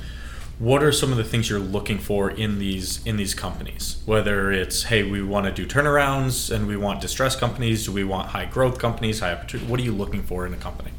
what 0.58 0.82
are 0.82 0.92
some 0.92 1.10
of 1.10 1.18
the 1.18 1.24
things 1.24 1.50
you're 1.50 1.58
looking 1.58 1.98
for 1.98 2.30
in 2.30 2.58
these 2.58 3.04
in 3.04 3.16
these 3.16 3.34
companies? 3.34 4.02
Whether 4.06 4.50
it's 4.52 4.84
hey 4.84 5.02
we 5.02 5.22
want 5.22 5.46
to 5.46 5.52
do 5.52 5.66
turnarounds 5.66 6.54
and 6.54 6.66
we 6.66 6.76
want 6.76 7.00
distressed 7.00 7.38
companies 7.38 7.84
do 7.84 7.92
we 7.92 8.04
want 8.04 8.28
high 8.28 8.46
growth 8.46 8.78
companies 8.78 9.20
high 9.20 9.32
opportunity 9.32 9.70
what 9.70 9.78
are 9.80 9.82
you 9.82 9.92
looking 9.92 10.22
for 10.22 10.46
in 10.46 10.54
a 10.54 10.56
company? 10.56 10.90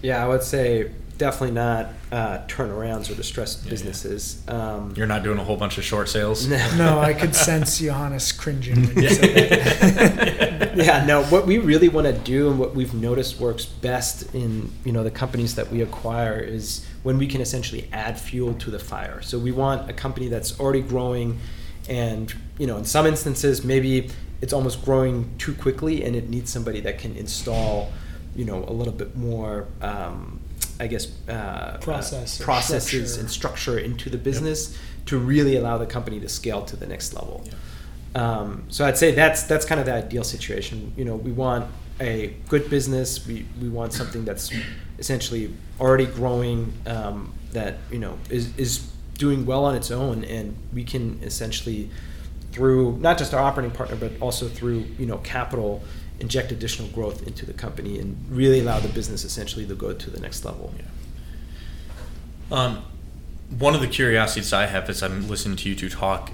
Yeah 0.00 0.24
i 0.24 0.28
would 0.28 0.42
say 0.42 0.92
definitely 1.18 1.54
not 1.54 1.88
uh, 2.12 2.38
turnarounds 2.46 3.10
or 3.10 3.14
distressed 3.14 3.64
yeah, 3.64 3.70
businesses. 3.70 4.42
Yeah. 4.46 4.74
Um, 4.74 4.94
You're 4.96 5.06
not 5.06 5.24
doing 5.24 5.38
a 5.38 5.44
whole 5.44 5.56
bunch 5.56 5.76
of 5.76 5.84
short 5.84 6.08
sales. 6.08 6.46
No, 6.46 6.76
no 6.76 6.98
I 7.00 7.12
could 7.12 7.34
sense 7.34 7.80
Johannes 7.80 8.32
cringing. 8.32 8.86
When 8.86 9.02
you 9.02 9.10
said 9.10 10.76
yeah, 10.76 11.04
no. 11.04 11.24
What 11.24 11.46
we 11.46 11.58
really 11.58 11.88
want 11.88 12.06
to 12.06 12.12
do 12.12 12.50
and 12.50 12.58
what 12.58 12.74
we've 12.74 12.94
noticed 12.94 13.40
works 13.40 13.66
best 13.66 14.34
in 14.34 14.70
you 14.84 14.92
know 14.92 15.02
the 15.02 15.10
companies 15.10 15.56
that 15.56 15.70
we 15.70 15.82
acquire 15.82 16.38
is 16.38 16.86
when 17.02 17.18
we 17.18 17.26
can 17.26 17.40
essentially 17.40 17.88
add 17.92 18.18
fuel 18.18 18.54
to 18.54 18.70
the 18.70 18.78
fire. 18.78 19.20
So 19.20 19.38
we 19.38 19.52
want 19.52 19.90
a 19.90 19.92
company 19.92 20.28
that's 20.28 20.58
already 20.58 20.82
growing, 20.82 21.38
and 21.88 22.32
you 22.58 22.66
know 22.66 22.76
in 22.76 22.84
some 22.84 23.06
instances 23.06 23.64
maybe 23.64 24.10
it's 24.40 24.52
almost 24.52 24.84
growing 24.84 25.36
too 25.38 25.54
quickly, 25.54 26.04
and 26.04 26.14
it 26.14 26.30
needs 26.30 26.50
somebody 26.52 26.80
that 26.80 26.98
can 26.98 27.16
install 27.16 27.92
you 28.36 28.44
know 28.44 28.64
a 28.68 28.72
little 28.72 28.92
bit 28.92 29.16
more. 29.16 29.66
Um, 29.82 30.37
I 30.80 30.86
guess, 30.86 31.08
uh, 31.28 31.78
Process 31.80 32.40
uh, 32.40 32.44
processes 32.44 33.12
structure. 33.12 33.20
and 33.20 33.30
structure 33.30 33.78
into 33.78 34.10
the 34.10 34.18
business 34.18 34.72
yep. 34.72 35.06
to 35.06 35.18
really 35.18 35.56
allow 35.56 35.78
the 35.78 35.86
company 35.86 36.20
to 36.20 36.28
scale 36.28 36.64
to 36.66 36.76
the 36.76 36.86
next 36.86 37.14
level. 37.14 37.44
Um, 38.14 38.64
so 38.68 38.84
I'd 38.84 38.98
say 38.98 39.12
that's 39.12 39.42
that's 39.44 39.64
kind 39.64 39.80
of 39.80 39.86
the 39.86 39.94
ideal 39.94 40.24
situation. 40.24 40.92
You 40.96 41.04
know, 41.04 41.16
we 41.16 41.32
want 41.32 41.66
a 42.00 42.34
good 42.48 42.70
business. 42.70 43.26
We 43.26 43.46
we 43.60 43.68
want 43.68 43.92
something 43.92 44.24
that's 44.24 44.52
essentially 44.98 45.54
already 45.80 46.06
growing. 46.06 46.72
Um, 46.86 47.34
that 47.52 47.78
you 47.90 47.98
know 47.98 48.18
is 48.30 48.56
is 48.56 48.90
doing 49.14 49.46
well 49.46 49.64
on 49.64 49.74
its 49.74 49.90
own, 49.90 50.24
and 50.24 50.56
we 50.72 50.84
can 50.84 51.20
essentially 51.22 51.90
through 52.52 52.96
not 52.98 53.18
just 53.18 53.34
our 53.34 53.40
operating 53.40 53.72
partner, 53.72 53.96
but 53.96 54.12
also 54.20 54.48
through 54.48 54.84
you 54.98 55.06
know 55.06 55.18
capital 55.18 55.82
inject 56.20 56.50
additional 56.52 56.88
growth 56.88 57.26
into 57.26 57.46
the 57.46 57.52
company 57.52 57.98
and 57.98 58.16
really 58.30 58.60
allow 58.60 58.80
the 58.80 58.88
business 58.88 59.24
essentially 59.24 59.66
to 59.66 59.74
go 59.74 59.92
to 59.92 60.10
the 60.10 60.20
next 60.20 60.44
level. 60.44 60.74
Yeah. 60.76 60.84
Um, 62.50 62.82
one 63.56 63.74
of 63.74 63.80
the 63.80 63.86
curiosities 63.86 64.52
I 64.52 64.66
have 64.66 64.88
as 64.90 65.02
I'm 65.02 65.28
listening 65.28 65.56
to 65.58 65.68
you 65.68 65.74
two 65.74 65.88
talk, 65.88 66.32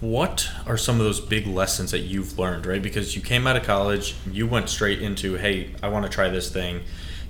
what 0.00 0.50
are 0.66 0.76
some 0.76 1.00
of 1.00 1.06
those 1.06 1.20
big 1.20 1.46
lessons 1.46 1.90
that 1.90 2.00
you've 2.00 2.38
learned, 2.38 2.66
right? 2.66 2.82
Because 2.82 3.16
you 3.16 3.22
came 3.22 3.46
out 3.46 3.56
of 3.56 3.62
college, 3.62 4.14
you 4.30 4.46
went 4.46 4.68
straight 4.68 5.00
into, 5.00 5.36
hey, 5.36 5.74
I 5.82 5.88
want 5.88 6.04
to 6.04 6.10
try 6.10 6.28
this 6.28 6.50
thing. 6.50 6.82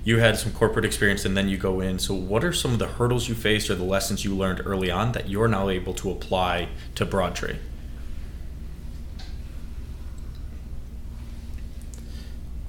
You 0.03 0.19
had 0.19 0.37
some 0.37 0.51
corporate 0.51 0.85
experience 0.85 1.25
and 1.25 1.35
then 1.35 1.49
you 1.49 1.57
go 1.57 1.81
in. 1.81 1.99
So, 1.99 2.13
what 2.13 2.43
are 2.43 2.53
some 2.53 2.71
of 2.71 2.79
the 2.79 2.87
hurdles 2.87 3.27
you 3.27 3.35
faced 3.35 3.69
or 3.69 3.75
the 3.75 3.83
lessons 3.83 4.23
you 4.23 4.35
learned 4.35 4.61
early 4.65 4.89
on 4.89 5.11
that 5.13 5.29
you're 5.29 5.49
now 5.49 5.69
able 5.69 5.93
to 5.95 6.11
apply 6.11 6.69
to 6.95 7.05
Broadtree? 7.05 7.57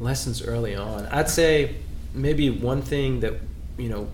Lessons 0.01 0.43
early 0.43 0.75
on. 0.75 1.07
I'd 1.07 1.29
say 1.29 1.77
maybe 2.15 2.51
one 2.51 2.83
thing 2.83 3.21
that 3.21 3.35
you 3.77 3.89
know 3.89 4.09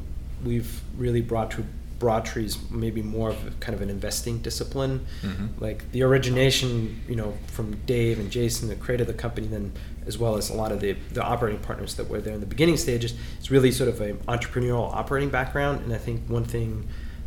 we've 0.45 0.81
really 0.97 1.21
brought 1.21 1.51
to 1.53 1.65
Broadtree's 1.99 2.59
maybe 2.71 3.03
more 3.03 3.31
of 3.31 3.61
kind 3.61 3.75
of 3.75 3.81
an 3.81 3.89
investing 3.89 4.39
discipline, 4.41 5.07
mm-hmm. 5.23 5.47
like 5.59 5.91
the 5.93 6.03
origination, 6.03 7.01
you 7.09 7.17
know, 7.17 7.35
from 7.47 7.77
Dave 7.87 8.19
and 8.19 8.31
Jason 8.31 8.69
that 8.69 8.81
created 8.81 9.07
the 9.07 9.15
company, 9.15 9.47
then 9.47 9.73
as 10.07 10.19
well 10.19 10.37
as 10.37 10.51
a 10.51 10.55
lot 10.55 10.71
of 10.71 10.81
the, 10.81 10.93
the 11.13 11.23
operating 11.23 11.61
partners 11.61 11.95
that 11.95 12.09
were 12.09 12.21
there 12.21 12.35
in 12.35 12.41
the 12.41 12.47
beginning 12.47 12.77
stages. 12.77 13.15
It's 13.39 13.51
really 13.51 13.73
sort 13.73 13.89
of 13.89 14.01
an 14.01 14.19
entrepreneurial 14.29 14.93
operating 14.93 15.31
background, 15.31 15.81
and 15.83 15.95
I 15.95 15.99
think 15.99 16.29
one 16.29 16.45
thing 16.45 16.87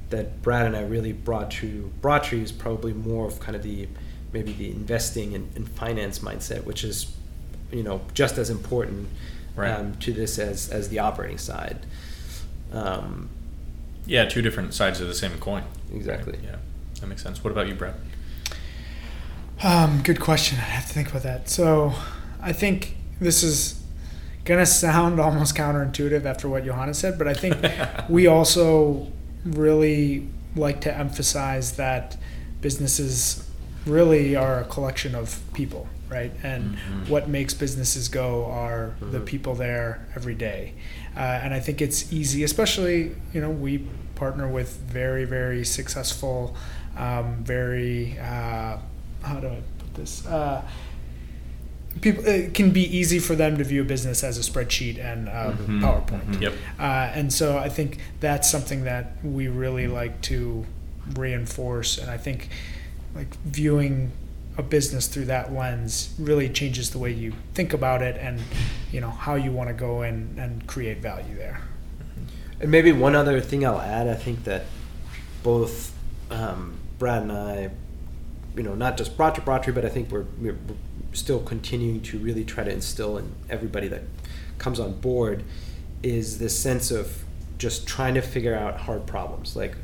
that 0.09 0.41
Brad 0.41 0.65
and 0.65 0.75
I 0.75 0.81
really 0.81 1.11
brought 1.11 1.49
to 1.51 1.91
Broadtree 2.01 2.43
is 2.43 2.51
probably 2.51 2.93
more 2.93 3.25
of 3.25 3.39
kind 3.39 3.55
of 3.55 3.63
the 3.63 3.87
maybe 4.33 4.51
the 4.53 4.69
investing 4.69 5.33
and, 5.33 5.49
and 5.55 5.67
finance 5.67 6.19
mindset, 6.19 6.65
which 6.65 6.83
is 6.83 7.15
you 7.71 7.83
know 7.83 8.01
just 8.13 8.37
as 8.37 8.49
important 8.49 9.07
right. 9.55 9.71
um, 9.71 9.95
to 9.95 10.13
this 10.13 10.39
as 10.39 10.69
as 10.69 10.89
the 10.89 10.99
operating 10.99 11.37
side. 11.37 11.85
Um, 12.71 13.29
yeah, 14.05 14.25
two 14.25 14.41
different 14.41 14.73
sides 14.73 15.01
of 15.01 15.07
the 15.07 15.15
same 15.15 15.37
coin. 15.39 15.63
Exactly. 15.93 16.33
Right? 16.33 16.43
Yeah, 16.43 16.55
that 17.01 17.07
makes 17.07 17.23
sense. 17.23 17.43
What 17.43 17.51
about 17.51 17.67
you, 17.67 17.75
Brad? 17.75 17.95
Um, 19.63 20.01
good 20.03 20.19
question. 20.19 20.59
I 20.59 20.61
have 20.61 20.87
to 20.87 20.93
think 20.93 21.09
about 21.09 21.23
that. 21.23 21.49
So, 21.49 21.93
I 22.41 22.53
think 22.53 22.95
this 23.19 23.43
is 23.43 23.83
gonna 24.45 24.65
sound 24.65 25.19
almost 25.19 25.55
counterintuitive 25.55 26.23
after 26.23 26.47
what 26.47 26.63
Johannes 26.63 26.99
said, 26.99 27.17
but 27.17 27.27
I 27.27 27.33
think 27.33 27.57
we 28.09 28.27
also 28.27 29.11
really 29.43 30.27
like 30.55 30.81
to 30.81 30.95
emphasize 30.95 31.73
that 31.73 32.17
businesses 32.61 33.47
really 33.85 34.35
are 34.35 34.59
a 34.59 34.65
collection 34.65 35.15
of 35.15 35.39
people 35.53 35.87
right? 36.09 36.31
And 36.43 36.75
mm-hmm. 36.75 37.09
what 37.11 37.27
makes 37.27 37.53
businesses 37.53 38.07
go 38.07 38.45
are 38.45 38.95
mm-hmm. 38.95 39.11
the 39.11 39.19
people 39.19 39.55
there 39.55 40.07
every 40.15 40.35
day. 40.35 40.73
Uh, 41.15 41.19
and 41.19 41.53
I 41.53 41.59
think 41.59 41.81
it's 41.81 42.11
easy, 42.13 42.43
especially, 42.43 43.15
you 43.33 43.41
know, 43.41 43.49
we 43.49 43.85
partner 44.15 44.47
with 44.47 44.77
very, 44.77 45.25
very 45.25 45.65
successful, 45.65 46.55
um, 46.97 47.43
very, 47.43 48.17
uh, 48.19 48.77
how 49.23 49.39
do 49.39 49.47
I 49.47 49.61
put 49.79 49.93
this? 49.95 50.25
Uh, 50.25 50.63
people 52.01 52.25
it 52.27 52.53
can 52.53 52.71
be 52.71 52.83
easy 52.95 53.19
for 53.19 53.35
them 53.35 53.57
to 53.57 53.63
view 53.63 53.81
a 53.81 53.85
business 53.85 54.23
as 54.23 54.37
a 54.37 54.41
spreadsheet 54.41 54.99
and 54.99 55.27
um, 55.29 55.57
mm-hmm. 55.57 55.83
PowerPoint. 55.83 56.25
Mm-hmm. 56.25 56.43
Yep. 56.43 56.53
Uh, 56.79 56.83
and 56.83 57.33
so 57.33 57.57
I 57.57 57.69
think 57.69 57.99
that's 58.19 58.49
something 58.49 58.83
that 58.83 59.17
we 59.23 59.47
really 59.47 59.87
like 59.87 60.21
to 60.23 60.65
reinforce. 61.15 61.97
And 61.97 62.09
I 62.11 62.17
think 62.17 62.49
like 63.15 63.33
viewing 63.45 64.11
a 64.57 64.63
business 64.63 65.07
through 65.07 65.25
that 65.25 65.53
lens 65.53 66.13
really 66.17 66.49
changes 66.49 66.89
the 66.89 66.97
way 66.97 67.11
you 67.11 67.33
think 67.53 67.73
about 67.73 68.01
it 68.01 68.17
and 68.17 68.41
you 68.91 68.99
know 68.99 69.09
how 69.09 69.35
you 69.35 69.51
want 69.51 69.69
to 69.69 69.73
go 69.73 70.01
in 70.01 70.35
and 70.37 70.65
create 70.67 70.97
value 70.97 71.35
there 71.35 71.61
and 72.59 72.71
maybe 72.71 72.91
one 72.91 73.15
other 73.15 73.39
thing 73.39 73.65
i'll 73.65 73.81
add 73.81 74.07
i 74.07 74.15
think 74.15 74.43
that 74.43 74.65
both 75.43 75.93
um, 76.31 76.77
brad 76.97 77.21
and 77.21 77.31
i 77.31 77.69
you 78.55 78.63
know 78.63 78.73
not 78.73 78.97
just 78.97 79.15
Broadtree, 79.15 79.43
Broadtree, 79.43 79.73
but 79.73 79.85
i 79.85 79.89
think 79.89 80.11
we're, 80.11 80.25
we're 80.39 80.57
still 81.13 81.39
continuing 81.39 82.01
to 82.01 82.17
really 82.17 82.43
try 82.43 82.63
to 82.63 82.71
instill 82.71 83.17
in 83.17 83.31
everybody 83.49 83.87
that 83.87 84.01
comes 84.57 84.79
on 84.79 84.99
board 84.99 85.43
is 86.03 86.39
this 86.39 86.57
sense 86.57 86.91
of 86.91 87.23
just 87.57 87.87
trying 87.87 88.13
to 88.13 88.21
figure 88.21 88.55
out 88.55 88.77
hard 88.77 89.05
problems. 89.05 89.55
Like, 89.55 89.75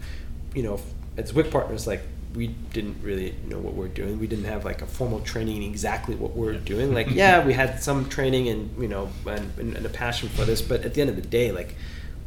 you 0.53 0.63
know, 0.63 0.79
as 1.17 1.31
Zwick 1.31 1.51
partners, 1.51 1.87
like 1.87 2.01
we 2.35 2.47
didn't 2.47 2.97
really 3.03 3.35
know 3.47 3.59
what 3.59 3.73
we're 3.75 3.87
doing. 3.87 4.19
We 4.19 4.27
didn't 4.27 4.45
have 4.45 4.65
like 4.65 4.81
a 4.81 4.87
formal 4.87 5.19
training 5.21 5.57
in 5.57 5.69
exactly 5.69 6.15
what 6.15 6.35
we're 6.35 6.57
doing. 6.57 6.93
Like, 6.93 7.09
yeah, 7.11 7.45
we 7.45 7.53
had 7.53 7.81
some 7.83 8.09
training 8.09 8.47
and 8.47 8.75
you 8.81 8.87
know 8.87 9.09
and, 9.25 9.57
and 9.57 9.85
a 9.85 9.89
passion 9.89 10.29
for 10.29 10.45
this, 10.45 10.61
but 10.61 10.81
at 10.83 10.93
the 10.93 11.01
end 11.01 11.09
of 11.09 11.15
the 11.15 11.21
day, 11.21 11.51
like 11.51 11.75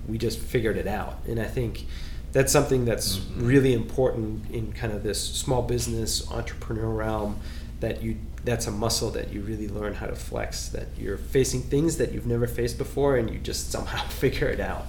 we 0.07 0.19
just 0.19 0.39
figured 0.39 0.77
it 0.77 0.87
out. 0.87 1.19
And 1.27 1.41
I 1.41 1.45
think 1.47 1.87
that's 2.33 2.53
something 2.53 2.85
that's 2.85 3.19
Mm-hmm. 3.19 3.47
really 3.47 3.73
important 3.73 4.51
in 4.51 4.73
kind 4.73 4.93
of 4.93 5.03
this 5.03 5.21
small 5.23 5.63
business 5.63 6.31
entrepreneur 6.31 6.89
realm 6.91 7.41
that 7.81 8.03
you 8.03 8.17
that's 8.45 8.67
a 8.67 8.71
muscle 8.71 9.11
that 9.11 9.33
you 9.33 9.43
really 9.43 9.69
learn 9.69 9.95
how 9.95 10.07
to 10.07 10.15
flex 10.15 10.69
that 10.69 10.87
you're 10.97 11.19
facing 11.19 11.63
things 11.63 11.97
that 11.99 12.13
you've 12.13 12.27
never 12.27 12.47
faced 12.47 12.79
before 12.79 13.17
and 13.17 13.29
you 13.31 13.39
just 13.39 13.71
somehow 13.73 14.03
figure 14.09 14.49
it 14.49 14.61
out 14.61 14.87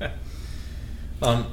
um, 1.22 1.46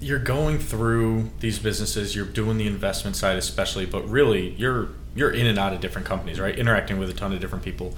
you're 0.00 0.18
going 0.18 0.58
through 0.58 1.30
these 1.40 1.58
businesses. 1.58 2.14
You're 2.14 2.26
doing 2.26 2.58
the 2.58 2.66
investment 2.66 3.16
side, 3.16 3.36
especially, 3.36 3.86
but 3.86 4.08
really, 4.08 4.50
you're 4.50 4.88
you're 5.14 5.30
in 5.30 5.46
and 5.46 5.58
out 5.58 5.72
of 5.72 5.80
different 5.80 6.06
companies, 6.06 6.38
right? 6.38 6.56
Interacting 6.56 6.98
with 6.98 7.08
a 7.08 7.14
ton 7.14 7.32
of 7.32 7.40
different 7.40 7.64
people. 7.64 7.94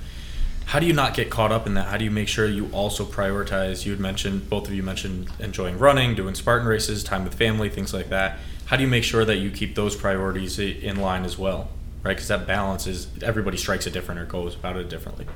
How 0.66 0.78
do 0.78 0.86
you 0.86 0.92
not 0.92 1.14
get 1.14 1.30
caught 1.30 1.50
up 1.50 1.66
in 1.66 1.74
that? 1.74 1.86
How 1.86 1.96
do 1.96 2.04
you 2.04 2.10
make 2.10 2.28
sure 2.28 2.46
you 2.46 2.68
also 2.72 3.04
prioritize? 3.04 3.86
You 3.86 3.92
had 3.92 4.00
mentioned 4.00 4.50
both 4.50 4.68
of 4.68 4.74
you 4.74 4.82
mentioned 4.82 5.28
enjoying 5.38 5.78
running, 5.78 6.14
doing 6.14 6.34
Spartan 6.34 6.68
races, 6.68 7.02
time 7.02 7.24
with 7.24 7.34
family, 7.34 7.70
things 7.70 7.94
like 7.94 8.10
that. 8.10 8.38
How 8.66 8.76
do 8.76 8.82
you 8.82 8.88
make 8.88 9.02
sure 9.02 9.24
that 9.24 9.36
you 9.36 9.50
keep 9.50 9.74
those 9.74 9.96
priorities 9.96 10.58
in 10.58 10.96
line 10.96 11.24
as 11.24 11.38
well, 11.38 11.70
right? 12.04 12.14
Because 12.14 12.28
that 12.28 12.46
balance 12.46 12.86
is 12.86 13.08
everybody 13.22 13.56
strikes 13.56 13.86
it 13.86 13.92
different 13.92 14.20
or 14.20 14.26
goes 14.26 14.54
about 14.54 14.76
it 14.76 14.90
differently. 14.90 15.26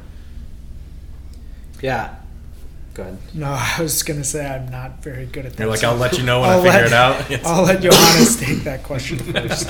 yeah 1.81 2.17
go 2.95 3.03
ahead 3.03 3.19
No, 3.35 3.47
I 3.59 3.77
was 3.81 4.03
gonna 4.03 4.25
say 4.25 4.47
I'm 4.47 4.71
not 4.71 5.03
very 5.03 5.27
good 5.27 5.47
at 5.47 5.53
that. 5.55 5.59
You're 5.63 5.71
like, 5.71 5.81
so 5.81 5.91
I'll 5.91 5.97
let 5.97 6.19
you 6.19 6.25
know 6.25 6.41
when 6.41 6.51
I'll 6.51 6.61
I 6.61 6.65
figure 6.65 6.79
let- 6.81 6.87
it 6.87 6.93
out. 6.93 7.13
Yes. 7.31 7.45
I'll 7.47 7.63
let 7.65 7.81
Johannes 7.87 8.37
take 8.41 8.59
that 8.65 8.83
question 8.83 9.19
first. 9.19 9.69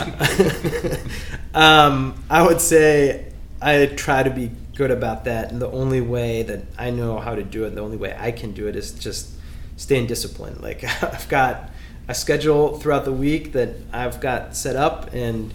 um, 1.55 2.23
I 2.31 2.43
would 2.47 2.61
say 2.61 3.33
I 3.61 3.87
try 3.87 4.23
to 4.23 4.31
be 4.31 4.51
good 4.75 4.91
about 4.91 5.25
that, 5.25 5.53
and 5.53 5.61
the 5.61 5.70
only 5.70 6.01
way 6.01 6.43
that 6.43 6.62
I 6.79 6.91
know 6.91 7.18
how 7.18 7.35
to 7.35 7.43
do 7.43 7.64
it, 7.64 7.75
the 7.75 7.81
only 7.83 7.97
way 7.97 8.16
I 8.18 8.33
can 8.33 8.53
do 8.53 8.66
it, 8.68 8.77
is 8.77 8.93
just 8.93 9.31
staying 9.77 10.07
disciplined. 10.07 10.61
Like 10.62 10.83
I've 11.03 11.29
got 11.29 11.70
a 12.09 12.14
schedule 12.14 12.79
throughout 12.79 13.05
the 13.05 13.12
week 13.12 13.53
that 13.53 13.70
I've 13.93 14.20
got 14.20 14.57
set 14.57 14.77
up, 14.77 15.12
and 15.12 15.53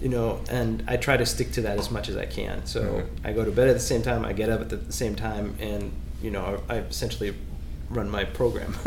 you 0.00 0.08
know, 0.08 0.40
and 0.50 0.82
I 0.88 0.96
try 0.96 1.16
to 1.16 1.24
stick 1.26 1.52
to 1.52 1.62
that 1.62 1.78
as 1.78 1.90
much 1.90 2.08
as 2.08 2.16
I 2.16 2.26
can. 2.26 2.66
So 2.66 3.04
I 3.22 3.32
go 3.32 3.44
to 3.44 3.50
bed 3.50 3.68
at 3.68 3.74
the 3.74 3.80
same 3.80 4.02
time, 4.02 4.24
I 4.24 4.32
get 4.32 4.48
up 4.50 4.60
at 4.60 4.68
the 4.70 4.92
same 4.92 5.14
time, 5.14 5.56
and 5.60 5.92
you 6.24 6.30
know, 6.30 6.60
I 6.68 6.76
essentially 6.78 7.34
run 7.90 8.08
my 8.10 8.24
program. 8.24 8.72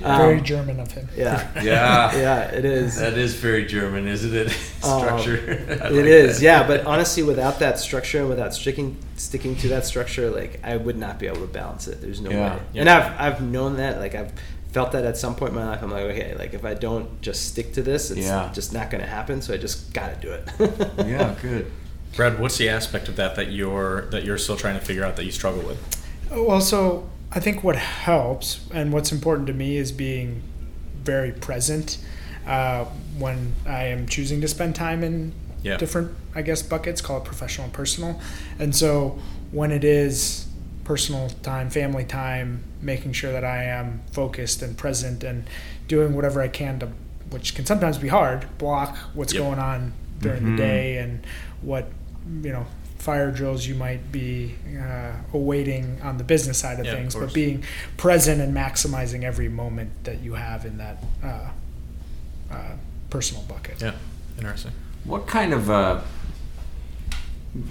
Very 0.00 0.38
Um, 0.38 0.44
German 0.44 0.80
of 0.80 0.90
him. 0.90 1.08
yeah, 1.16 1.48
Yeah. 1.62 2.16
yeah, 2.16 2.40
it 2.50 2.64
is. 2.64 2.96
That 2.96 3.14
is 3.14 3.34
very 3.34 3.64
German, 3.66 4.08
isn't 4.08 4.34
it? 4.34 4.48
Um, 4.82 5.00
Structure. 5.00 5.38
I 5.82 5.88
It 5.88 5.92
like 5.92 6.04
is, 6.06 6.38
that. 6.40 6.44
yeah. 6.44 6.66
But 6.66 6.86
honestly, 6.86 7.22
without 7.22 7.58
that 7.60 7.78
structure 7.78 8.20
and 8.20 8.28
without 8.28 8.54
sticking 8.54 8.96
sticking 9.16 9.54
to 9.56 9.68
that 9.68 9.84
structure, 9.86 10.30
like 10.30 10.60
I 10.64 10.76
would 10.76 10.96
not 10.98 11.18
be 11.18 11.26
able 11.26 11.42
to 11.42 11.46
balance 11.52 11.86
it. 11.88 12.00
There's 12.00 12.20
no 12.20 12.30
Yeah. 12.30 12.54
way. 12.56 12.62
Yeah. 12.72 12.80
And 12.82 12.90
I've 12.90 13.20
I've 13.20 13.42
known 13.42 13.76
that. 13.76 13.98
Like 14.00 14.14
I've 14.14 14.32
felt 14.72 14.92
that 14.92 15.04
at 15.04 15.16
some 15.16 15.36
point 15.36 15.50
in 15.50 15.56
my 15.56 15.66
life. 15.68 15.82
I'm 15.82 15.90
like, 15.90 16.04
okay, 16.06 16.34
like 16.36 16.52
if 16.54 16.64
I 16.64 16.74
don't 16.74 17.20
just 17.22 17.46
stick 17.48 17.72
to 17.74 17.82
this, 17.82 18.10
it's 18.10 18.26
Yeah. 18.26 18.50
just 18.52 18.72
not 18.72 18.90
going 18.90 19.02
to 19.04 19.08
happen. 19.10 19.40
So 19.42 19.54
I 19.54 19.56
just 19.58 19.92
got 19.92 20.08
to 20.14 20.26
do 20.26 20.32
it. 20.32 21.06
Yeah, 21.06 21.34
good. 21.40 21.70
Brad, 22.16 22.38
what's 22.40 22.58
the 22.58 22.68
aspect 22.68 23.08
of 23.08 23.16
that 23.16 23.36
that 23.36 23.52
you're 23.52 24.06
that 24.10 24.24
you're 24.24 24.38
still 24.38 24.56
trying 24.56 24.78
to 24.78 24.84
figure 24.84 25.04
out 25.04 25.16
that 25.16 25.24
you 25.24 25.32
struggle 25.32 25.62
with? 25.62 25.78
Well, 26.30 26.60
so 26.60 27.08
I 27.32 27.40
think 27.40 27.62
what 27.64 27.76
helps 27.76 28.66
and 28.72 28.92
what's 28.92 29.12
important 29.12 29.46
to 29.48 29.52
me 29.52 29.76
is 29.76 29.92
being 29.92 30.42
very 31.02 31.32
present 31.32 31.98
uh, 32.46 32.84
when 33.18 33.52
I 33.66 33.84
am 33.84 34.06
choosing 34.06 34.40
to 34.40 34.48
spend 34.48 34.74
time 34.74 35.02
in 35.04 35.32
Yeah. 35.62 35.76
different, 35.78 36.10
I 36.34 36.42
guess, 36.42 36.62
buckets, 36.62 37.00
call 37.00 37.18
it 37.18 37.24
professional 37.24 37.64
and 37.66 37.72
personal. 37.72 38.20
And 38.58 38.74
so 38.76 39.18
when 39.50 39.72
it 39.72 39.82
is 39.84 40.46
personal 40.84 41.30
time, 41.42 41.70
family 41.70 42.04
time, 42.04 42.62
making 42.82 43.12
sure 43.12 43.32
that 43.32 43.44
I 43.44 43.64
am 43.64 44.02
focused 44.12 44.60
and 44.60 44.76
present 44.76 45.24
and 45.24 45.44
doing 45.88 46.14
whatever 46.14 46.42
I 46.42 46.48
can 46.48 46.78
to, 46.80 46.88
which 47.30 47.54
can 47.54 47.64
sometimes 47.64 47.96
be 47.96 48.08
hard, 48.08 48.46
block 48.58 48.96
what's 49.14 49.32
Yep. 49.32 49.42
going 49.42 49.58
on 49.58 49.92
during 50.20 50.42
Mhm. 50.42 50.50
the 50.50 50.56
day 50.56 50.98
and 50.98 51.20
what, 51.62 51.88
you 52.42 52.52
know, 52.52 52.66
fire 53.04 53.30
drills 53.30 53.66
you 53.66 53.74
might 53.74 54.10
be 54.10 54.54
uh, 54.80 55.12
awaiting 55.34 56.00
on 56.02 56.16
the 56.16 56.24
business 56.24 56.58
side 56.58 56.80
of 56.80 56.86
Yeah, 56.86 56.94
things, 56.96 57.14
course. 57.14 57.26
but 57.26 57.34
being 57.34 57.62
present 57.98 58.40
and 58.40 58.56
maximizing 58.56 59.22
every 59.24 59.48
moment 59.48 59.90
that 60.04 60.20
you 60.20 60.34
have 60.34 60.64
in 60.64 60.78
that 60.78 60.96
uh, 61.22 61.48
uh, 62.50 62.56
personal 63.10 63.42
bucket. 63.44 63.80
Yeah, 63.82 63.92
interesting. 64.38 64.72
What 65.04 65.26
kind 65.26 65.52
of 65.52 65.68
uh, 65.70 66.00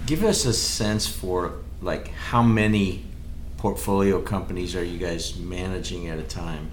give 0.06 0.22
us 0.24 0.44
a 0.46 0.52
sense 0.52 1.06
for 1.06 1.54
like 1.82 2.08
how 2.30 2.42
many 2.42 3.04
portfolio 3.58 4.20
companies 4.22 4.76
are 4.76 4.84
you 4.84 4.98
guys 4.98 5.36
managing 5.36 6.08
at 6.08 6.18
a 6.18 6.22
time? 6.22 6.70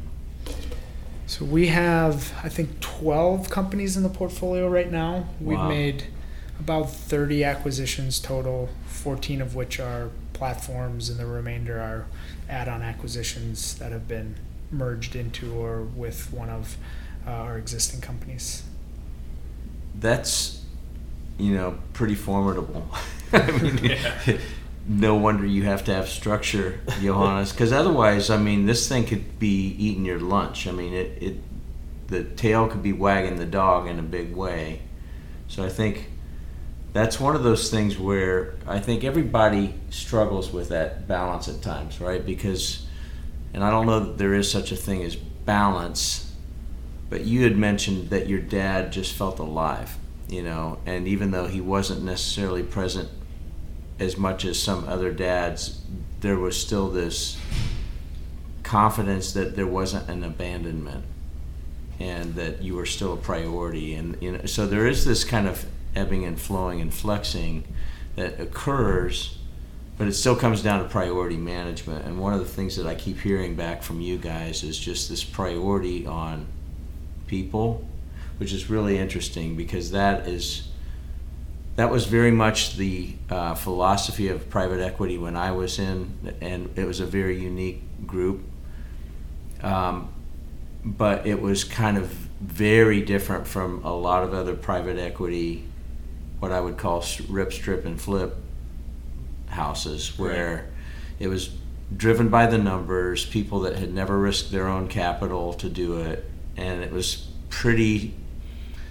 So 1.26 1.46
we 1.46 1.68
have, 1.68 2.34
I 2.44 2.50
think, 2.50 2.80
12 2.82 3.50
companies 3.50 3.96
in 3.98 4.04
the 4.04 4.10
portfolio 4.10 4.68
right 4.68 4.92
now. 4.92 5.26
We've 5.40 5.58
Wow. 5.58 5.70
made 5.70 6.04
about 6.62 6.92
30 6.92 7.44
acquisitions 7.44 8.20
total, 8.20 8.70
14 8.86 9.42
of 9.42 9.56
which 9.56 9.80
are 9.80 10.12
platforms, 10.34 11.10
and 11.10 11.20
the 11.20 11.26
remainder 11.26 11.80
are 11.80 12.06
add 12.48 12.68
on 12.68 12.84
acquisitions 12.84 13.76
that 13.80 13.92
have 13.92 14.08
been 14.08 14.36
merged 14.72 15.16
into 15.16 15.54
or 15.54 15.82
with 15.82 16.32
one 16.32 16.50
of 16.50 16.78
uh, 17.26 17.32
our 17.32 17.58
existing 17.58 18.00
companies. 18.00 18.64
That's 20.00 20.64
you 21.40 21.56
know 21.56 21.80
pretty 21.94 22.16
formidable. 22.16 22.88
I 23.34 23.52
mean, 24.28 24.40
no 24.88 25.16
wonder 25.16 25.46
you 25.46 25.64
have 25.64 25.84
to 25.86 25.94
have 25.94 26.10
structure, 26.10 26.80
Johannes, 27.02 27.52
because 27.52 27.72
otherwise, 27.72 28.30
I 28.30 28.38
mean, 28.38 28.68
this 28.68 28.88
thing 28.88 29.06
could 29.06 29.40
be 29.40 29.76
eating 29.80 30.06
your 30.06 30.20
lunch. 30.20 30.68
I 30.68 30.72
mean, 30.72 30.94
it, 30.94 31.24
it 31.24 31.38
the 32.08 32.24
tail 32.24 32.68
could 32.68 32.84
be 32.84 32.94
wagging 32.94 33.38
the 33.38 33.46
dog 33.46 33.88
in 33.88 33.98
a 33.98 34.04
big 34.04 34.36
way. 34.36 34.82
So 35.48 35.64
I 35.64 35.70
think 35.70 36.11
that's 36.94 37.20
one 37.20 37.36
of 37.36 37.44
those 37.44 37.70
things 37.70 37.98
where 37.98 38.56
I 38.68 38.80
think 38.80 39.04
everybody 39.04 39.74
struggles 39.90 40.52
with 40.52 40.70
that 40.70 41.08
balance 41.08 41.48
at 41.48 41.62
times, 41.62 42.02
right? 42.02 42.26
Because, 42.26 42.86
and 43.54 43.64
I 43.64 43.70
don't 43.70 43.86
know 43.86 44.00
that 44.02 44.18
there 44.18 44.34
is 44.34 44.52
such 44.52 44.72
a 44.72 44.76
thing 44.76 45.04
as 45.04 45.16
balance, 45.16 46.34
but 47.10 47.22
you 47.22 47.44
had 47.44 47.58
mentioned 47.58 48.10
that 48.10 48.28
your 48.28 48.40
dad 48.40 48.92
just 48.92 49.14
felt 49.14 49.40
alive, 49.40 49.98
you 50.28 50.44
know, 50.44 50.80
and 50.86 51.08
even 51.08 51.32
though 51.32 51.48
he 51.48 51.62
wasn't 51.62 52.04
necessarily 52.04 52.64
present 52.64 53.10
as 54.00 54.18
much 54.18 54.44
as 54.44 54.62
some 54.62 54.88
other 54.90 55.12
dads, 55.14 55.82
there 56.20 56.38
was 56.38 56.60
still 56.60 56.90
this 56.90 57.38
confidence 58.64 59.34
that 59.34 59.56
there 59.56 59.68
wasn't 59.68 60.10
an 60.10 60.24
abandonment 60.24 61.04
and 62.00 62.36
that 62.36 62.62
you 62.62 62.76
were 62.76 62.86
still 62.86 63.14
a 63.14 63.18
priority 63.18 63.94
and 63.94 64.18
you 64.22 64.32
know 64.32 64.46
so 64.46 64.66
there 64.66 64.88
is 64.88 65.04
this 65.04 65.24
kind 65.24 65.46
of 65.48 65.66
ebbing 65.96 66.26
and 66.26 66.40
flowing 66.40 66.82
and 66.82 66.94
flexing 66.94 67.64
that 68.16 68.40
occurs 68.40 69.38
but 69.98 70.08
it 70.08 70.14
still 70.14 70.36
comes 70.36 70.64
down 70.64 70.82
to 70.82 70.90
priority 70.90 71.38
management 71.38 72.06
and 72.06 72.20
one 72.20 72.34
of 72.34 72.40
the 72.40 72.46
things 72.46 72.76
that 72.76 72.88
I 72.88 72.96
keep 72.96 73.20
hearing 73.20 73.56
back 73.56 73.84
from 73.84 74.02
you 74.02 74.18
guys 74.18 74.64
is 74.64 74.78
just 74.78 75.10
this 75.10 75.24
priority 75.24 76.06
on 76.06 76.48
people 77.28 77.88
which 78.38 78.54
is 78.54 78.70
really 78.70 78.98
interesting 78.98 79.56
because 79.56 79.92
that 79.92 80.28
is 80.28 80.72
that 81.76 81.90
was 81.90 82.06
very 82.06 82.32
much 82.32 82.76
the 82.76 83.14
uh, 83.30 83.56
philosophy 83.56 84.28
of 84.28 84.50
private 84.50 84.82
equity 84.82 85.18
when 85.18 85.36
I 85.36 85.52
was 85.52 85.80
in, 85.80 86.36
and 86.42 86.70
it 86.76 86.86
was 86.86 87.00
a 87.00 87.06
very 87.06 87.40
unique 87.40 87.82
group. 88.06 88.42
Um, 89.64 90.10
but 90.84 91.26
it 91.26 91.42
was 91.42 91.64
kind 91.64 91.98
of 91.98 92.08
very 92.42 93.02
different 93.02 93.48
from 93.48 93.84
a 93.86 93.96
lot 93.96 94.24
of 94.24 94.34
other 94.34 94.56
private 94.56 94.98
equity, 94.98 95.64
what 96.42 96.52
I 96.52 96.60
would 96.60 96.76
call 96.76 97.06
rip, 97.30 97.54
strip, 97.54 97.86
and 97.86 98.02
flip 98.02 98.36
houses, 99.46 100.18
where 100.18 100.72
it 101.20 101.28
was 101.28 101.52
driven 101.96 102.30
by 102.30 102.48
the 102.48 102.58
numbers, 102.58 103.28
people 103.28 103.60
that 103.62 103.76
had 103.76 103.94
never 103.94 104.18
risked 104.18 104.52
their 104.52 104.68
own 104.68 104.88
capital 104.88 105.54
to 105.54 105.70
do 105.70 106.00
it, 106.00 106.28
and 106.58 106.82
it 106.82 106.92
was 106.92 107.28
pretty 107.50 108.16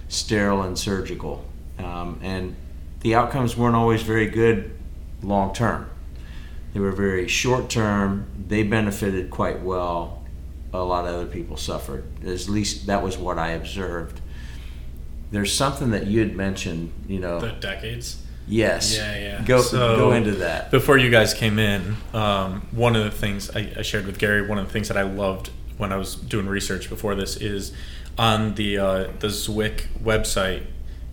sterile 0.07 0.61
and 0.61 0.79
surgical. 0.79 1.43
Um, 1.77 2.21
and 2.23 2.55
the 3.01 3.15
outcomes 3.15 3.57
weren't 3.57 3.75
always 3.75 4.01
very 4.01 4.27
good 4.27 4.71
long 5.21 5.53
term. 5.53 5.89
They 6.73 6.79
were 6.79 6.93
very 6.93 7.27
short 7.27 7.69
term. 7.69 8.27
They 8.47 8.63
benefited 8.63 9.29
quite 9.29 9.61
well. 9.61 10.23
A 10.71 10.81
lot 10.81 11.05
of 11.05 11.15
other 11.15 11.25
people 11.25 11.57
suffered. 11.57 12.05
At 12.25 12.47
least 12.47 12.87
that 12.87 13.03
was 13.03 13.17
what 13.17 13.37
I 13.37 13.49
observed. 13.49 14.20
There's 15.31 15.53
something 15.53 15.91
that 15.91 16.07
you 16.07 16.19
had 16.19 16.35
mentioned, 16.35 16.91
you 17.07 17.19
know. 17.19 17.39
The 17.39 17.51
decades. 17.53 18.21
Yes. 18.47 18.95
Yeah, 18.95 19.17
yeah. 19.17 19.41
Go 19.45 19.61
So- 19.61 19.95
go 19.97 20.11
into 20.11 20.31
that. 20.31 20.71
Before 20.71 20.97
you 20.97 21.09
guys 21.09 21.33
came 21.33 21.57
in, 21.57 21.95
um, 22.13 22.67
one 22.71 22.95
of 22.95 23.03
the 23.05 23.11
things 23.11 23.49
I, 23.55 23.71
I 23.77 23.81
shared 23.81 24.05
with 24.05 24.17
Gary, 24.19 24.45
one 24.45 24.57
of 24.57 24.67
the 24.67 24.73
things 24.73 24.87
that 24.89 24.97
I 24.97 25.03
loved 25.03 25.51
when 25.77 25.91
I 25.93 25.95
was 25.95 26.15
doing 26.15 26.47
research 26.47 26.89
before 26.89 27.15
this 27.15 27.37
is 27.37 27.71
on 28.17 28.55
the 28.55 28.77
uh, 28.77 29.07
the 29.19 29.27
Zwick 29.27 29.87
website. 30.03 30.63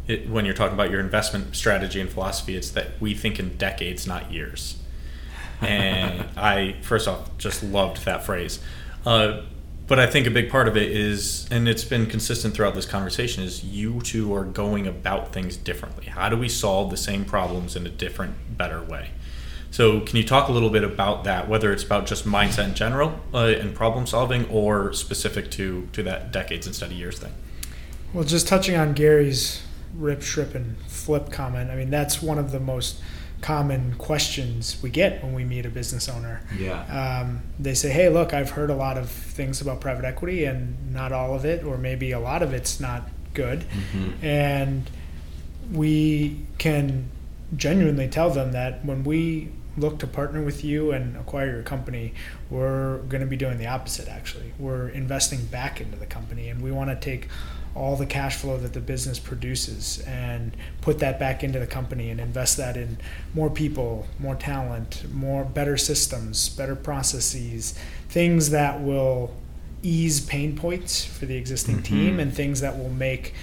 It, 0.08 0.28
when 0.28 0.46
you're 0.46 0.54
talking 0.54 0.72
about 0.74 0.90
your 0.90 1.00
investment 1.00 1.54
strategy 1.54 2.00
and 2.00 2.08
philosophy, 2.10 2.56
it's 2.56 2.70
that 2.70 2.98
we 3.00 3.14
think 3.14 3.38
in 3.38 3.56
decades, 3.58 4.06
not 4.06 4.32
years. 4.32 4.78
And 5.60 6.24
I, 6.36 6.76
first 6.82 7.06
off, 7.06 7.36
just 7.38 7.62
loved 7.62 8.04
that 8.06 8.24
phrase. 8.24 8.58
Uh, 9.04 9.42
but 9.88 9.98
I 9.98 10.06
think 10.06 10.26
a 10.26 10.30
big 10.30 10.50
part 10.50 10.68
of 10.68 10.76
it 10.76 10.92
is, 10.92 11.48
and 11.50 11.66
it's 11.66 11.82
been 11.82 12.06
consistent 12.06 12.54
throughout 12.54 12.74
this 12.74 12.84
conversation, 12.84 13.42
is 13.42 13.64
you 13.64 14.00
two 14.02 14.34
are 14.34 14.44
going 14.44 14.86
about 14.86 15.32
things 15.32 15.56
differently. 15.56 16.06
How 16.06 16.28
do 16.28 16.36
we 16.36 16.48
solve 16.48 16.90
the 16.90 16.96
same 16.96 17.24
problems 17.24 17.74
in 17.74 17.86
a 17.86 17.90
different, 17.90 18.56
better 18.56 18.82
way? 18.82 19.10
So, 19.70 20.00
can 20.00 20.16
you 20.16 20.24
talk 20.24 20.48
a 20.48 20.52
little 20.52 20.70
bit 20.70 20.84
about 20.84 21.24
that, 21.24 21.48
whether 21.48 21.72
it's 21.72 21.82
about 21.82 22.06
just 22.06 22.26
mindset 22.26 22.64
in 22.64 22.74
general 22.74 23.20
uh, 23.32 23.46
and 23.46 23.74
problem 23.74 24.06
solving, 24.06 24.46
or 24.48 24.92
specific 24.92 25.50
to 25.52 25.88
to 25.92 26.02
that 26.04 26.32
decades 26.32 26.66
instead 26.66 26.90
of 26.90 26.96
years 26.96 27.18
thing? 27.18 27.32
Well, 28.12 28.24
just 28.24 28.46
touching 28.46 28.76
on 28.76 28.94
Gary's 28.94 29.62
rip, 29.94 30.22
strip, 30.22 30.54
and 30.54 30.78
flip 30.86 31.30
comment, 31.30 31.70
I 31.70 31.76
mean, 31.76 31.90
that's 31.90 32.22
one 32.22 32.38
of 32.38 32.52
the 32.52 32.60
most 32.60 33.00
common 33.40 33.94
questions 33.94 34.78
we 34.82 34.90
get 34.90 35.22
when 35.22 35.32
we 35.32 35.44
meet 35.44 35.64
a 35.64 35.70
business 35.70 36.08
owner. 36.08 36.42
Yeah. 36.58 37.20
Um, 37.20 37.42
they 37.58 37.74
say, 37.74 37.90
hey, 37.90 38.08
look, 38.08 38.34
I've 38.34 38.50
heard 38.50 38.70
a 38.70 38.74
lot 38.74 38.98
of 38.98 39.08
things 39.08 39.60
about 39.60 39.80
private 39.80 40.04
equity, 40.04 40.44
and 40.44 40.92
not 40.92 41.12
all 41.12 41.34
of 41.34 41.44
it, 41.44 41.64
or 41.64 41.78
maybe 41.78 42.12
a 42.12 42.20
lot 42.20 42.42
of 42.42 42.52
it's 42.52 42.80
not 42.80 43.08
good. 43.34 43.60
Mm-hmm. 43.60 44.24
And 44.24 44.90
we 45.72 46.40
can 46.58 47.10
genuinely 47.56 48.08
tell 48.08 48.30
them 48.30 48.52
that 48.52 48.84
when 48.84 49.04
we 49.04 49.48
look 49.76 49.98
to 50.00 50.06
partner 50.06 50.42
with 50.42 50.64
you 50.64 50.90
and 50.90 51.16
acquire 51.16 51.50
your 51.50 51.62
company, 51.62 52.14
we're 52.50 52.98
going 53.02 53.20
to 53.20 53.26
be 53.26 53.36
doing 53.36 53.58
the 53.58 53.66
opposite 53.66 54.08
actually. 54.08 54.52
We're 54.58 54.88
investing 54.88 55.44
back 55.46 55.80
into 55.80 55.96
the 55.96 56.06
company 56.06 56.48
and 56.48 56.60
we 56.60 56.72
want 56.72 56.90
to 56.90 56.96
take 56.96 57.28
all 57.74 57.96
the 57.96 58.06
cash 58.06 58.36
flow 58.36 58.56
that 58.58 58.72
the 58.72 58.80
business 58.80 59.18
produces 59.18 60.00
and 60.06 60.56
put 60.80 60.98
that 60.98 61.18
back 61.18 61.44
into 61.44 61.58
the 61.58 61.66
company 61.66 62.10
and 62.10 62.20
invest 62.20 62.56
that 62.56 62.76
in 62.76 62.98
more 63.34 63.50
people, 63.50 64.06
more 64.18 64.34
talent, 64.34 65.04
more 65.12 65.44
better 65.44 65.76
systems, 65.76 66.48
better 66.48 66.74
processes, 66.74 67.78
things 68.08 68.50
that 68.50 68.80
will 68.80 69.34
ease 69.82 70.20
pain 70.20 70.56
points 70.56 71.04
for 71.04 71.26
the 71.26 71.36
existing 71.36 71.82
team 71.82 72.18
and 72.18 72.34
things 72.34 72.60
that 72.60 72.76
will 72.76 72.90
make 72.90 73.34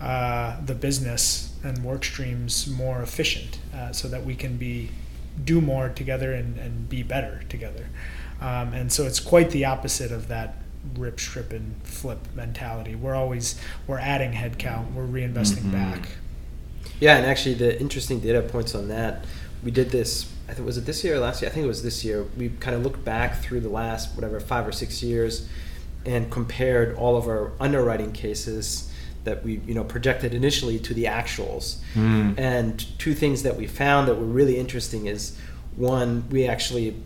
uh, 0.00 0.56
the 0.64 0.74
business 0.74 1.52
and 1.64 1.84
work 1.84 2.04
streams 2.04 2.68
more 2.68 3.02
efficient 3.02 3.58
uh, 3.74 3.92
so 3.92 4.08
that 4.08 4.24
we 4.24 4.34
can 4.34 4.56
be 4.56 4.90
do 5.44 5.60
more 5.60 5.88
together 5.88 6.32
and, 6.32 6.58
and 6.58 6.88
be 6.88 7.02
better 7.02 7.42
together. 7.48 7.86
Um, 8.40 8.72
and 8.72 8.90
so 8.92 9.04
it's 9.04 9.20
quite 9.20 9.50
the 9.50 9.64
opposite 9.66 10.12
of 10.12 10.28
that 10.28 10.59
rip, 10.96 11.20
strip, 11.20 11.52
and 11.52 11.80
flip 11.82 12.18
mentality. 12.34 12.94
We're 12.94 13.14
always 13.14 13.60
we're 13.86 13.98
adding 13.98 14.32
headcount, 14.32 14.92
we're 14.92 15.06
reinvesting 15.06 15.70
back. 15.72 16.08
Yeah, 16.98 17.16
and 17.16 17.26
actually, 17.26 17.54
the 17.54 17.78
interesting 17.80 18.20
data 18.20 18.42
points 18.42 18.74
on 18.74 18.88
that, 18.88 19.24
we 19.62 19.70
did 19.70 19.90
this. 19.90 20.30
I 20.48 20.52
think 20.54 20.66
was 20.66 20.76
it 20.76 20.86
this 20.86 21.04
year 21.04 21.16
or 21.16 21.18
last 21.20 21.42
year? 21.42 21.50
I 21.50 21.54
think 21.54 21.64
it 21.64 21.68
was 21.68 21.82
this 21.82 22.04
year. 22.04 22.24
We 22.36 22.50
kind 22.60 22.76
of 22.76 22.82
looked 22.82 23.04
back 23.04 23.40
through 23.42 23.60
the 23.60 23.68
last 23.68 24.14
whatever 24.16 24.40
five 24.40 24.66
or 24.66 24.72
six 24.72 25.02
years, 25.02 25.48
and 26.04 26.30
compared 26.30 26.96
all 26.96 27.16
of 27.16 27.26
our 27.26 27.52
underwriting 27.60 28.12
cases 28.12 28.90
that 29.24 29.44
we 29.44 29.60
you 29.66 29.74
know 29.74 29.84
projected 29.84 30.34
initially 30.34 30.78
to 30.78 30.94
the 30.94 31.04
actuals. 31.04 31.78
And 32.38 32.98
two 32.98 33.14
things 33.14 33.42
that 33.42 33.56
we 33.56 33.66
found 33.66 34.08
that 34.08 34.14
were 34.14 34.24
really 34.24 34.56
interesting 34.58 35.06
is 35.06 35.36
one, 35.76 36.28
we 36.30 36.46
actually 36.46 36.96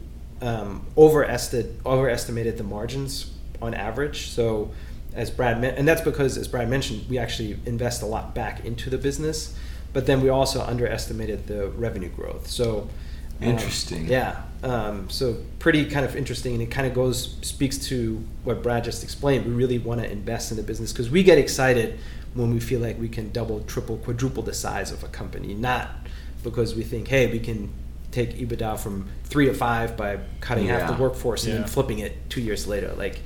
um, 0.41 0.87
overestimated 0.97 1.81
overestimated 1.85 2.57
the 2.57 2.65
margins 2.65 3.34
on 3.65 3.75
average. 3.75 4.29
So 4.29 4.71
as 5.15 5.31
Brad 5.31 5.61
men- 5.61 5.75
and 5.77 5.87
that's 5.87 6.01
because 6.01 6.37
as 6.37 6.49
Brad 6.49 6.69
mentioned, 6.69 7.07
we 7.09 7.19
actually 7.19 7.59
invest 7.67 8.03
a 8.03 8.07
lot 8.07 8.35
back 8.35 8.65
into 8.65 8.91
the 8.91 8.99
business, 8.99 9.57
but 9.93 10.07
then 10.07 10.21
we 10.23 10.29
also 10.29 10.61
underestimated 10.63 11.47
the 11.47 11.69
revenue 11.71 12.09
growth. 12.09 12.49
So 12.49 12.89
um, 13.41 13.49
Interesting. 13.49 14.07
yeah. 14.07 14.43
Um, 14.63 15.11
so 15.11 15.37
pretty 15.59 15.85
kind 15.87 16.07
of 16.07 16.17
interesting, 16.17 16.55
and 16.55 16.63
it 16.63 16.71
kind 16.71 16.87
of 16.87 16.95
goes 16.95 17.37
speaks 17.43 17.79
to 17.89 18.23
what 18.45 18.63
Brad 18.63 18.85
just 18.85 19.03
explained. 19.03 19.45
We 19.45 19.53
really 19.53 19.79
want 19.79 20.01
to 20.01 20.11
invest 20.11 20.51
in 20.51 20.57
the 20.57 20.63
business 20.63 20.93
because 20.93 21.11
we 21.11 21.23
get 21.23 21.37
excited 21.39 21.99
when 22.35 22.53
we 22.53 22.59
feel 22.61 22.81
like 22.81 22.99
we 22.99 23.09
can 23.09 23.31
double, 23.33 23.61
triple, 23.65 23.97
quadruple 23.99 24.43
the 24.43 24.55
size 24.55 24.91
of 24.91 25.05
a 25.05 25.09
company, 25.09 25.53
not 25.55 25.91
because 26.43 26.75
we 26.75 26.83
think, 26.83 27.09
hey, 27.09 27.31
we 27.31 27.39
can 27.39 27.71
take 28.11 28.37
EBITDA 28.39 28.79
from 28.79 29.09
three 29.25 29.47
to 29.47 29.55
five 29.55 29.97
by 29.97 30.19
cutting 30.41 30.67
half 30.67 30.89
the 30.97 31.01
workforce 31.03 31.45
and 31.45 31.53
Yeah. 31.55 31.59
then 31.61 31.69
flipping 31.69 31.99
it 32.01 32.31
two 32.31 32.41
years 32.41 32.67
later. 32.67 32.93
Like, 32.97 33.21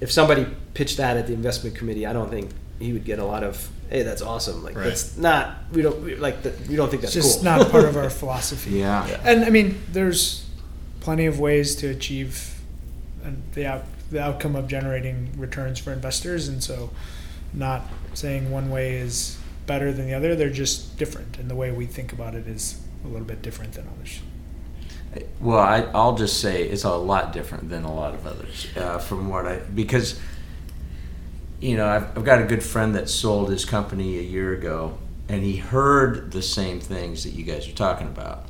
if 0.00 0.10
somebody 0.10 0.46
pitched 0.74 0.96
that 0.98 1.16
at 1.16 1.26
the 1.26 1.32
investment 1.34 1.76
committee, 1.76 2.06
I 2.06 2.12
don't 2.12 2.30
think 2.30 2.50
he 2.78 2.92
would 2.92 3.04
get 3.04 3.18
a 3.18 3.24
lot 3.24 3.42
of, 3.44 3.68
hey, 3.90 4.02
that's 4.02 4.22
awesome. 4.22 4.62
Like, 4.64 4.76
Right. 4.76 4.84
that's 4.84 5.16
not, 5.18 5.58
we 5.72 5.82
don't, 5.82 6.02
we, 6.02 6.14
like, 6.16 6.42
that, 6.42 6.66
we 6.68 6.76
don't 6.76 6.90
think 6.90 7.02
It's 7.04 7.12
that's 7.14 7.26
just 7.26 7.38
cool. 7.38 7.44
not 7.44 7.70
part 7.70 7.84
of 7.84 7.96
our 7.96 8.08
philosophy. 8.20 8.70
Yeah. 8.78 9.04
And 9.24 9.44
I 9.44 9.50
mean, 9.50 9.80
there's 9.92 10.46
plenty 11.00 11.26
of 11.26 11.38
ways 11.38 11.76
to 11.76 11.88
achieve 11.88 12.60
and 13.24 13.42
the 13.52 13.66
out, 13.66 13.84
the 14.10 14.22
outcome 14.22 14.56
of 14.56 14.66
generating 14.68 15.30
returns 15.38 15.78
for 15.78 15.92
investors, 15.92 16.48
and 16.48 16.62
so 16.64 16.90
not 17.52 17.82
saying 18.14 18.50
one 18.50 18.70
way 18.70 18.94
is 18.96 19.36
better 19.66 19.92
than 19.92 20.06
the 20.06 20.14
other. 20.14 20.34
They're 20.34 20.48
just 20.50 20.96
different, 20.98 21.38
and 21.38 21.50
the 21.50 21.54
way 21.54 21.70
we 21.70 21.84
think 21.86 22.12
about 22.12 22.34
it 22.34 22.46
is 22.48 22.80
a 23.04 23.08
little 23.08 23.26
bit 23.26 23.42
different 23.42 23.74
than 23.74 23.86
others. 23.94 24.20
Well, 25.40 25.58
I, 25.58 25.80
I'll 25.94 26.16
just 26.16 26.40
say 26.40 26.64
it's 26.64 26.84
a 26.84 26.94
lot 26.94 27.32
different 27.32 27.68
than 27.68 27.84
a 27.84 27.92
lot 27.92 28.14
of 28.14 28.26
others 28.26 28.68
uh, 28.76 28.98
from 28.98 29.28
what 29.28 29.46
I 29.46 29.56
because 29.56 30.20
you 31.60 31.76
know 31.76 31.88
I've, 31.88 32.16
I've 32.16 32.24
got 32.24 32.40
a 32.40 32.44
good 32.44 32.62
friend 32.62 32.94
that 32.94 33.08
sold 33.08 33.50
his 33.50 33.64
company 33.64 34.18
a 34.18 34.22
year 34.22 34.52
ago, 34.52 34.98
and 35.28 35.42
he 35.42 35.56
heard 35.56 36.30
the 36.30 36.42
same 36.42 36.78
things 36.78 37.24
that 37.24 37.30
you 37.30 37.42
guys 37.42 37.68
are 37.68 37.72
talking 37.72 38.06
about. 38.06 38.46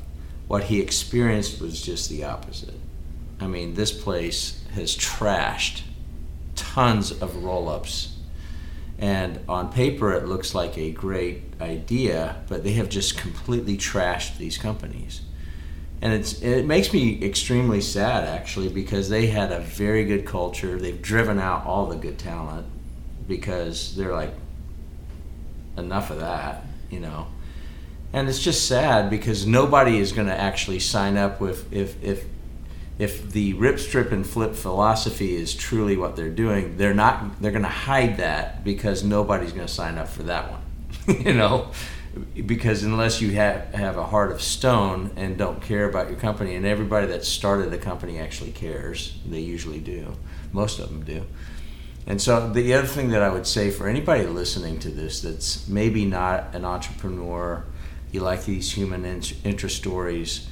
What 0.47 0.65
he 0.65 0.79
experienced 0.79 1.61
was 1.61 1.81
just 1.81 2.09
the 2.09 2.25
opposite. 2.25 2.75
I 3.39 3.47
mean, 3.47 3.73
this 3.73 3.91
place 3.91 4.63
has 4.73 4.95
trashed 4.95 5.81
tons 6.55 7.11
of 7.11 7.43
roll-ups, 7.43 8.15
and 8.99 9.39
on 9.49 9.71
paper 9.71 10.13
it 10.13 10.27
looks 10.27 10.53
like 10.53 10.77
a 10.77 10.91
great 10.91 11.41
idea, 11.59 12.43
but 12.47 12.63
they 12.63 12.73
have 12.73 12.89
just 12.89 13.17
completely 13.17 13.77
trashed 13.77 14.37
these 14.37 14.59
companies 14.59 15.21
and 16.01 16.13
it's 16.13 16.41
it 16.41 16.65
makes 16.65 16.91
me 16.91 17.23
extremely 17.23 17.79
sad 17.79 18.23
actually 18.23 18.69
because 18.69 19.09
they 19.09 19.27
had 19.27 19.51
a 19.51 19.59
very 19.59 20.03
good 20.03 20.25
culture. 20.25 20.77
They've 20.77 21.01
driven 21.01 21.39
out 21.39 21.65
all 21.65 21.85
the 21.85 21.95
good 21.95 22.17
talent 22.17 22.65
because 23.27 23.95
they're 23.95 24.13
like 24.13 24.33
enough 25.77 26.09
of 26.09 26.19
that, 26.19 26.63
you 26.89 26.99
know. 26.99 27.27
And 28.13 28.27
it's 28.27 28.41
just 28.41 28.67
sad 28.67 29.09
because 29.09 29.45
nobody 29.45 29.99
is 29.99 30.11
going 30.11 30.27
to 30.27 30.37
actually 30.37 30.79
sign 30.79 31.17
up 31.17 31.39
with 31.39 31.71
if 31.71 32.03
if 32.03 32.25
if 32.97 33.31
the 33.31 33.53
rip 33.53 33.79
strip 33.79 34.11
and 34.11 34.25
flip 34.25 34.53
philosophy 34.53 35.35
is 35.35 35.53
truly 35.53 35.97
what 35.97 36.15
they're 36.15 36.29
doing, 36.29 36.77
they're 36.77 36.93
not 36.93 37.41
they're 37.41 37.51
going 37.51 37.63
to 37.63 37.69
hide 37.69 38.17
that 38.17 38.63
because 38.63 39.03
nobody's 39.03 39.53
going 39.53 39.67
to 39.67 39.73
sign 39.73 39.97
up 39.97 40.07
for 40.07 40.23
that 40.23 40.51
one. 40.51 40.61
you 41.25 41.33
know, 41.33 41.71
because 42.45 42.83
unless 42.83 43.21
you 43.21 43.31
have 43.31 43.73
have 43.73 43.97
a 43.97 44.05
heart 44.05 44.31
of 44.31 44.41
stone 44.41 45.11
and 45.15 45.37
don't 45.37 45.61
care 45.61 45.89
about 45.89 46.09
your 46.09 46.19
company 46.19 46.55
and 46.55 46.65
everybody 46.65 47.07
that 47.07 47.23
started 47.23 47.71
a 47.73 47.77
company 47.77 48.19
actually 48.19 48.51
cares, 48.51 49.17
they 49.25 49.39
usually 49.39 49.79
do. 49.79 50.17
Most 50.51 50.79
of 50.79 50.89
them 50.89 51.03
do. 51.03 51.25
And 52.07 52.21
so 52.21 52.49
the 52.49 52.73
other 52.73 52.87
thing 52.87 53.09
that 53.09 53.21
I 53.21 53.29
would 53.29 53.47
say 53.47 53.69
for 53.69 53.87
anybody 53.87 54.25
listening 54.25 54.79
to 54.79 54.89
this 54.89 55.21
that's 55.21 55.67
maybe 55.67 56.05
not 56.05 56.53
an 56.53 56.65
entrepreneur, 56.65 57.63
you 58.11 58.21
like 58.21 58.45
these 58.45 58.73
human 58.73 59.05
interest 59.05 59.77
stories, 59.77 60.47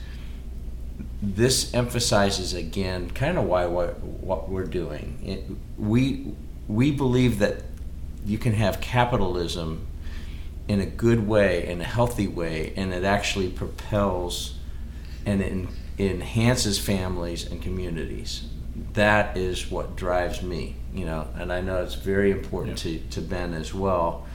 this 1.21 1.73
emphasizes 1.73 2.53
again 2.53 3.09
kind 3.11 3.37
of 3.37 3.45
why 3.45 3.65
what, 3.65 3.99
what 3.99 4.49
we're 4.49 4.65
doing. 4.65 5.19
It, 5.23 5.43
we 5.77 6.33
we 6.67 6.91
believe 6.91 7.39
that 7.39 7.63
you 8.25 8.37
can 8.37 8.53
have 8.53 8.79
capitalism 8.79 9.87
in 10.69 10.79
a 10.79 10.85
good 10.85 11.27
way, 11.27 11.67
in 11.67 11.81
a 11.81 11.83
healthy 11.83 12.27
way, 12.27 12.71
and 12.77 12.93
it 12.93 13.03
actually 13.03 13.49
propels 13.49 14.53
and 15.25 15.41
it 15.41 15.67
enhances 15.97 16.77
families 16.77 17.45
and 17.51 17.59
communities. 17.59 18.45
That 18.93 19.35
is 19.35 19.69
what 19.71 19.95
drives 19.95 20.43
me, 20.43 20.75
you 20.93 21.05
know, 21.05 21.27
and 21.35 21.51
I 21.51 21.61
know 21.61 21.81
it's 21.81 21.95
very 21.95 22.29
important 22.29 22.77
to, 22.79 22.99
to 22.99 23.19
Ben 23.19 23.55
as 23.55 23.73
well. 23.73 24.27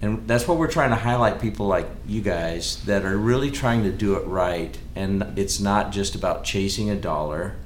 And 0.00 0.26
that's 0.28 0.46
what 0.46 0.58
we're 0.58 0.70
trying 0.70 0.90
to 0.90 0.96
highlight 0.96 1.40
people 1.40 1.66
like 1.66 1.88
you 2.06 2.20
guys 2.20 2.82
that 2.84 3.04
are 3.04 3.16
really 3.16 3.50
trying 3.50 3.82
to 3.82 3.90
do 3.90 4.14
it 4.14 4.24
right. 4.26 4.76
And 4.94 5.36
it's 5.36 5.58
not 5.58 5.90
just 5.90 6.14
about 6.14 6.44
chasing 6.44 6.88
a 6.88 6.96
dollar. 6.96 7.56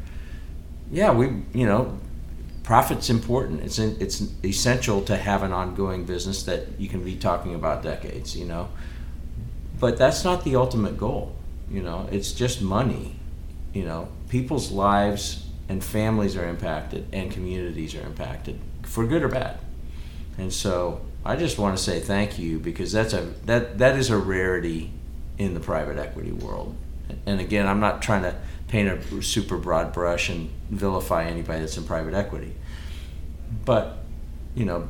Yeah, 0.91 1.12
we, 1.12 1.27
you 1.53 1.66
know, 1.66 1.99
profit's 2.67 3.09
important. 3.09 3.62
It's 3.62 3.79
in, 3.79 3.97
it's 4.01 4.23
essential 4.45 5.01
to 5.03 5.17
have 5.17 5.45
an 5.45 5.53
ongoing 5.53 6.05
business 6.05 6.43
that 6.43 6.67
you 6.79 6.89
can 6.89 7.03
be 7.05 7.14
talking 7.14 7.55
about 7.55 7.83
decades, 7.83 8.37
you 8.37 8.45
know. 8.45 8.69
but 9.79 9.97
that's 9.97 10.25
not 10.25 10.45
the 10.45 10.57
ultimate 10.57 10.99
goal. 10.99 11.35
You 11.71 11.83
know, 11.83 12.09
it's 12.11 12.33
just 12.33 12.61
money. 12.61 13.14
You 13.73 13.85
know, 13.85 14.09
people's 14.29 14.71
lives 14.73 15.47
and 15.69 15.83
families 15.83 16.37
are 16.37 16.49
impacted 16.49 17.07
and 17.12 17.31
communities 17.31 17.95
are 17.95 18.03
impacted 18.03 18.59
for 18.83 19.07
good 19.07 19.23
or 19.23 19.29
bad. 19.29 19.59
And 20.37 20.53
so 20.53 21.01
I 21.25 21.37
just 21.37 21.59
want 21.59 21.77
to 21.77 21.83
say 21.83 22.01
thank 22.01 22.39
you 22.39 22.59
because 22.59 22.91
that's 22.93 23.12
a 23.12 23.33
that 23.45 23.79
that 23.79 23.97
is 23.97 24.11
a 24.11 24.19
rarity 24.19 24.91
in 25.39 25.55
the 25.55 25.61
private 25.61 25.99
equity 25.99 26.33
world. 26.33 26.75
And 27.27 27.41
again, 27.41 27.67
I'm 27.69 27.81
not 27.81 28.03
trying 28.03 28.23
to 28.23 28.35
paint 28.69 28.89
a 28.89 29.23
super 29.23 29.57
broad 29.57 29.93
brush 29.93 30.29
and 30.29 30.51
vilify 30.71 31.25
anybody 31.25 31.61
that's 31.61 31.77
in 31.77 31.85
private 31.85 32.14
equity. 32.14 32.55
But, 33.64 33.99
you 34.55 34.64
know, 34.64 34.89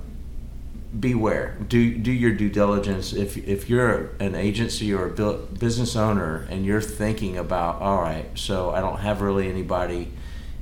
beware. 0.99 1.57
Do 1.69 1.95
do 1.97 2.11
your 2.11 2.33
due 2.33 2.49
diligence. 2.49 3.13
If 3.13 3.37
if 3.37 3.69
you're 3.69 4.11
an 4.19 4.35
agency 4.35 4.95
or 4.95 5.07
a 5.07 5.33
business 5.59 5.97
owner 5.97 6.47
and 6.51 6.65
you're 6.65 6.81
thinking 6.81 7.37
about, 7.37 7.83
all 7.83 8.01
right, 8.01 8.27
so 8.35 8.71
I 8.71 8.81
don't 8.81 9.01
have 9.01 9.21
really 9.21 9.49
anybody 9.49 10.13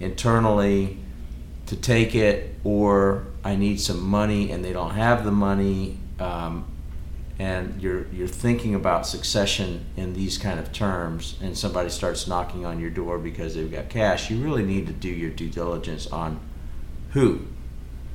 internally 0.01 0.99
to 1.67 1.77
take 1.77 2.15
it, 2.15 2.57
or 2.65 3.27
I 3.45 3.57
need 3.57 3.81
some 3.81 4.03
money 4.03 4.51
and 4.51 4.65
they 4.65 4.73
don't 4.73 4.95
have 4.95 5.25
the 5.25 5.31
money, 5.31 5.99
um, 6.19 6.67
and 7.39 7.82
you're 7.82 8.07
you're 8.09 8.28
thinking 8.28 8.74
about 8.74 9.07
succession 9.07 9.85
in 9.97 10.14
these 10.14 10.39
kind 10.39 10.61
of 10.61 10.72
terms, 10.72 11.37
and 11.43 11.57
somebody 11.57 11.91
starts 11.91 12.26
knocking 12.28 12.64
on 12.64 12.80
your 12.80 12.91
door 12.91 13.18
because 13.18 13.55
they've 13.55 13.70
got 13.70 13.89
cash, 13.89 14.30
you 14.30 14.43
really 14.43 14.64
need 14.64 14.87
to 14.87 14.93
do 14.93 15.09
your 15.09 15.30
due 15.30 15.49
diligence 15.49 16.07
on 16.09 16.41
who, 17.11 17.47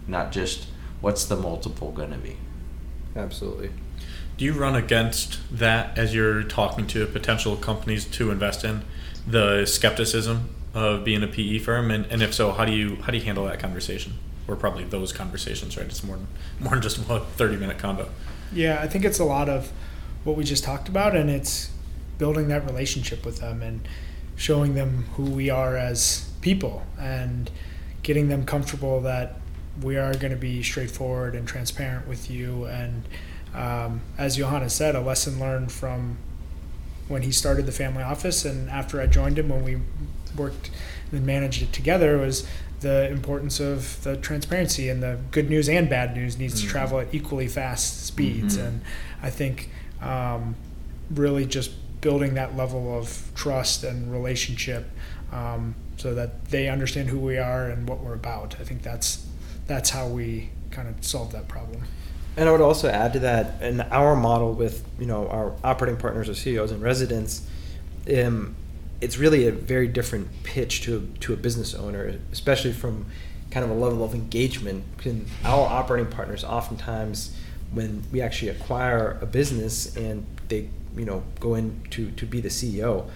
not 0.07 0.32
just 0.32 0.67
what's 1.01 1.26
the 1.26 1.36
multiple 1.36 1.91
going 1.91 2.11
to 2.11 2.17
be. 2.17 2.38
Absolutely. 3.15 3.72
Do 4.38 4.45
you 4.45 4.53
run 4.53 4.76
against 4.76 5.39
that 5.51 5.97
as 5.97 6.13
you're 6.13 6.43
talking 6.43 6.88
to 6.88 7.05
potential 7.07 7.57
companies 7.57 8.05
to 8.05 8.32
invest 8.32 8.63
in 8.63 8.84
the 9.28 9.65
skepticism 9.65 10.49
of 10.74 11.03
being 11.03 11.24
a 11.24 11.28
PE 11.28 11.59
firm, 11.59 11.91
and, 11.91 12.05
and 12.05 12.22
if 12.22 12.34
so, 12.34 12.51
how 12.51 12.63
do 12.63 12.72
you 12.72 12.95
how 12.97 13.11
do 13.11 13.17
you 13.17 13.24
handle 13.24 13.45
that 13.45 13.59
conversation? 13.59 14.13
Or 14.47 14.55
probably 14.55 14.84
those 14.84 15.11
conversations, 15.11 15.78
right? 15.78 15.86
It's 15.86 16.03
more 16.03 16.15
than 16.15 16.28
more 16.59 16.72
than 16.74 16.82
just 16.82 16.97
a 16.97 17.20
thirty 17.20 17.57
minute 17.57 17.78
combo. 17.78 18.09
Yeah, 18.52 18.80
I 18.82 18.88
think 18.88 19.06
it's 19.06 19.20
a 19.20 19.26
lot 19.26 19.50
of 19.50 19.72
what 20.24 20.36
we 20.36 20.43
just 20.43 20.64
talked 20.64 20.89
about, 20.89 21.16
and 21.16 21.30
it's 21.30 21.70
building 22.18 22.47
that 22.50 22.66
relationship 22.66 23.26
with 23.26 23.39
them 23.39 23.62
and 23.62 23.88
showing 24.36 24.76
them 24.76 25.06
who 25.16 25.24
we 25.24 25.50
are 25.50 25.78
as 25.78 26.30
people 26.41 26.84
and 27.00 27.50
getting 28.04 28.30
them 28.30 28.45
comfortable 28.45 29.02
that 29.02 29.36
we 29.82 29.97
are 29.97 30.14
going 30.14 30.32
to 30.32 30.38
be 30.39 30.64
straightforward 30.64 31.36
and 31.36 31.47
transparent 31.47 32.08
with 32.08 32.30
you. 32.30 32.66
And 32.66 33.04
um, 33.54 34.02
as 34.18 34.38
Johannes 34.38 34.74
said, 34.74 34.95
a 34.95 35.02
lesson 35.02 35.39
learned 35.39 35.72
from 35.72 36.18
when 37.08 37.24
he 37.24 37.32
started 37.32 37.66
the 37.66 37.72
family 37.72 38.04
office 38.04 38.45
and 38.45 38.70
after 38.70 39.02
I 39.02 39.08
joined 39.08 39.39
him 39.39 39.50
when 39.50 39.64
we 39.64 39.80
worked 40.38 40.70
and 41.12 41.26
managed 41.26 41.62
it 41.64 41.74
together 41.74 42.18
was 42.18 42.47
the 42.82 43.10
importance 43.10 43.60
of 43.60 44.02
the 44.04 44.18
transparency 44.18 44.90
and 44.90 45.04
the 45.04 45.20
good 45.32 45.50
news 45.50 45.68
and 45.68 45.90
bad 45.90 46.16
news 46.16 46.38
needs 46.38 46.56
mm-hmm. 46.56 46.68
to 46.68 46.72
travel 46.72 47.00
at 47.00 47.14
equally 47.14 47.48
fast 47.48 48.06
speeds. 48.06 48.58
Mm-hmm. 48.58 48.68
And 48.68 48.82
I 49.22 49.30
think 49.30 49.70
um, 50.02 50.56
really 51.10 51.46
just 51.46 51.72
building 52.02 52.36
that 52.36 52.56
level 52.56 52.98
of 52.98 53.32
trust 53.36 53.84
and 53.84 54.12
relationship 54.12 54.90
um, 55.32 55.76
so 55.98 56.14
that 56.14 56.46
they 56.46 56.70
understand 56.70 57.10
who 57.10 57.20
we 57.20 57.38
are 57.38 57.68
and 57.68 57.88
what 57.88 58.00
we're 58.00 58.14
about. 58.14 58.56
I 58.60 58.64
think 58.64 58.82
that's 58.82 59.26
that's 59.68 59.92
how 59.92 60.08
we 60.08 60.50
kind 60.72 60.88
of 60.88 61.04
solve 61.06 61.32
that 61.34 61.48
problem. 61.48 61.84
And 62.38 62.48
I 62.48 62.52
would 62.52 62.62
also 62.62 62.90
add 62.90 63.14
to 63.14 63.20
that, 63.20 63.62
in 63.62 63.82
our 63.82 64.16
model 64.16 64.54
with 64.54 64.88
you 65.00 65.06
know 65.06 65.28
our 65.28 65.54
operating 65.64 66.00
partners 66.00 66.30
or 66.30 66.34
CEOs 66.34 66.72
in 66.72 66.80
residence, 66.80 67.48
um, 68.18 68.56
it's 69.02 69.18
really 69.18 69.47
a 69.47 69.52
very 69.52 69.88
different 69.88 70.28
pitch 70.43 70.82
to 70.82 71.12
to 71.22 71.34
a 71.34 71.38
business 71.38 71.74
owner, 71.74 72.20
especially 72.32 72.74
from 72.74 73.06
kind 73.52 73.64
of 73.64 73.72
a 73.72 73.74
level 73.74 74.04
of 74.04 74.14
engagement. 74.14 74.84
And 75.06 75.28
our 75.43 75.68
operating 75.68 76.12
partners 76.12 76.43
oftentimes, 76.43 77.36
when 77.72 78.04
we 78.12 78.22
actually 78.22 78.50
acquire 78.50 79.18
a 79.22 79.26
business 79.26 79.95
and 79.95 80.26
they 80.50 80.70
you 80.95 81.06
know 81.06 81.24
go 81.39 81.56
in 81.56 81.82
to 81.91 82.12
to 82.12 82.26
be 82.26 82.41
the 82.41 82.50
CEO, 82.50 83.10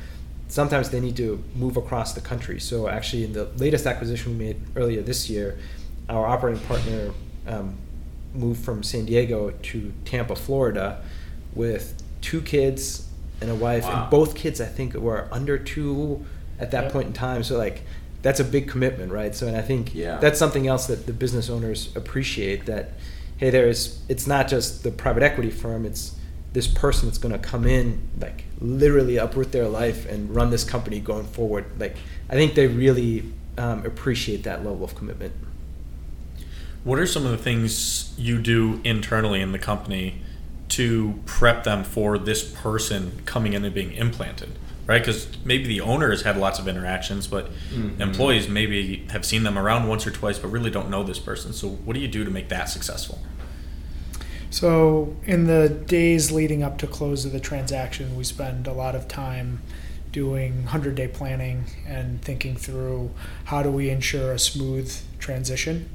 sometimes 0.48 0.90
they 0.90 1.00
need 1.00 1.18
to 1.18 1.44
move 1.56 1.78
across 1.78 2.14
the 2.14 2.22
country. 2.22 2.60
So 2.60 2.88
actually, 2.88 3.26
in 3.26 3.34
the 3.34 3.46
latest 3.58 3.86
acquisition 3.86 4.38
we 4.38 4.46
made 4.46 4.62
earlier 4.76 5.02
this 5.02 5.30
year, 5.30 5.60
our 6.10 6.26
operating 6.26 6.64
partner 6.66 7.12
um, 7.48 7.78
moved 8.34 8.64
from 8.64 8.84
San 8.84 9.06
Diego 9.06 9.52
to 9.52 9.94
Tampa, 10.06 10.36
Florida, 10.36 11.04
with 11.54 12.02
two 12.22 12.42
kids 12.42 13.10
and 13.44 13.52
a 13.52 13.56
wife, 13.56 13.84
wow. 13.84 14.04
and 14.04 14.12
both 14.12 14.36
kids 14.36 14.60
I 14.60 14.66
think 14.66 14.96
were 14.96 15.28
under 15.32 15.58
two 15.58 16.26
at 16.60 16.72
that 16.72 16.92
point 16.92 17.08
in 17.08 17.14
time. 17.14 17.44
So 17.44 17.58
like 17.58 17.84
that's 18.22 18.40
a 18.40 18.44
big 18.44 18.68
commitment, 18.68 19.12
right? 19.12 19.36
So 19.36 19.48
and 19.48 19.56
I 19.56 19.62
think 19.62 19.94
yeah. 19.94 20.18
that's 20.18 20.40
something 20.40 20.68
else 20.68 20.88
that 20.88 21.06
the 21.06 21.14
business 21.14 21.50
owners 21.50 21.96
appreciate 21.96 22.66
that 22.66 22.92
hey, 23.38 23.50
there's 23.50 24.02
it's 24.08 24.26
not 24.26 24.48
just 24.48 24.84
the 24.84 24.92
private 24.92 25.24
equity 25.24 25.50
firm, 25.50 25.86
it's 25.86 26.16
this 26.54 26.68
person 26.68 27.08
that's 27.08 27.18
going 27.18 27.34
to 27.34 27.40
come 27.40 27.66
in 27.66 28.08
like 28.20 28.46
literally 28.62 29.18
uproot 29.18 29.52
their 29.52 29.68
life 29.68 30.08
and 30.08 30.34
run 30.34 30.50
this 30.50 30.64
company 30.64 31.00
going 31.00 31.26
forward. 31.26 31.66
Like 31.80 31.98
I 32.30 32.34
think 32.34 32.56
they 32.56 32.68
really 32.68 33.34
um, 33.58 33.86
appreciate 33.86 34.44
that 34.44 34.64
level 34.64 34.84
of 34.84 34.96
commitment. 34.96 35.34
What 36.84 37.00
are 37.00 37.08
some 37.08 37.26
of 37.26 37.32
the 37.32 37.38
things 37.38 38.14
you 38.18 38.42
do 38.42 38.82
internally 38.84 39.42
in 39.42 39.52
the 39.52 39.60
company 39.60 40.22
to 40.76 41.20
prep 41.26 41.64
them 41.64 41.84
for 41.84 42.18
this 42.18 42.44
person 42.44 43.22
coming 43.26 43.54
in 43.54 43.64
and 43.66 43.74
being 43.74 43.92
implanted 43.94 44.58
right? 44.86 45.00
Because 45.00 45.28
maybe 45.46 45.66
the 45.66 45.82
owner 45.82 46.10
has 46.10 46.24
had 46.24 46.38
lots 46.38 46.60
of 46.60 46.68
interactions 46.68 47.28
but 47.28 47.50
mm-hmm. 47.74 48.02
employees 48.02 48.48
maybe 48.48 49.06
have 49.12 49.26
seen 49.26 49.44
them 49.44 49.58
around 49.58 49.88
once 49.88 50.06
or 50.06 50.12
twice 50.12 50.38
but 50.40 50.50
really 50.50 50.70
don't 50.70 50.90
know 50.90 51.04
this 51.04 51.20
person. 51.20 51.54
So 51.54 51.70
what 51.70 51.94
do 51.94 52.00
you 52.00 52.08
do 52.08 52.24
to 52.24 52.32
make 52.32 52.50
that 52.50 52.70
successful? 52.70 53.20
So 54.50 55.16
in 55.24 55.46
the 55.46 55.70
days 55.70 56.32
leading 56.32 56.64
up 56.64 56.78
to 56.80 56.88
close 56.88 57.26
of 57.26 57.32
the 57.32 57.40
transaction 57.40 58.16
we 58.16 58.24
spend 58.24 58.68
a 58.68 58.74
lot 58.74 58.96
of 58.96 59.08
time 59.08 59.62
doing 60.12 60.58
100 60.58 60.96
day 60.96 61.08
planning 61.08 61.66
and 61.88 62.22
thinking 62.22 62.56
through 62.56 63.10
how 63.46 63.64
do 63.64 63.72
we 63.72 63.90
ensure 63.90 64.34
a 64.34 64.40
smooth 64.40 64.94
transition. 65.18 65.90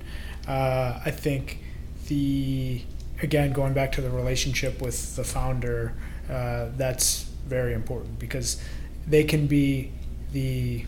Uh, 0.46 0.98
i 1.04 1.10
think 1.10 1.58
the 2.06 2.82
again, 3.22 3.52
going 3.52 3.74
back 3.74 3.92
to 3.92 4.00
the 4.00 4.10
relationship 4.10 4.80
with 4.80 5.16
the 5.16 5.24
founder, 5.24 5.94
uh, 6.30 6.68
that's 6.76 7.24
very 7.46 7.72
important 7.72 8.18
because 8.18 8.62
they 9.06 9.24
can 9.24 9.46
be 9.46 9.90
the 10.32 10.84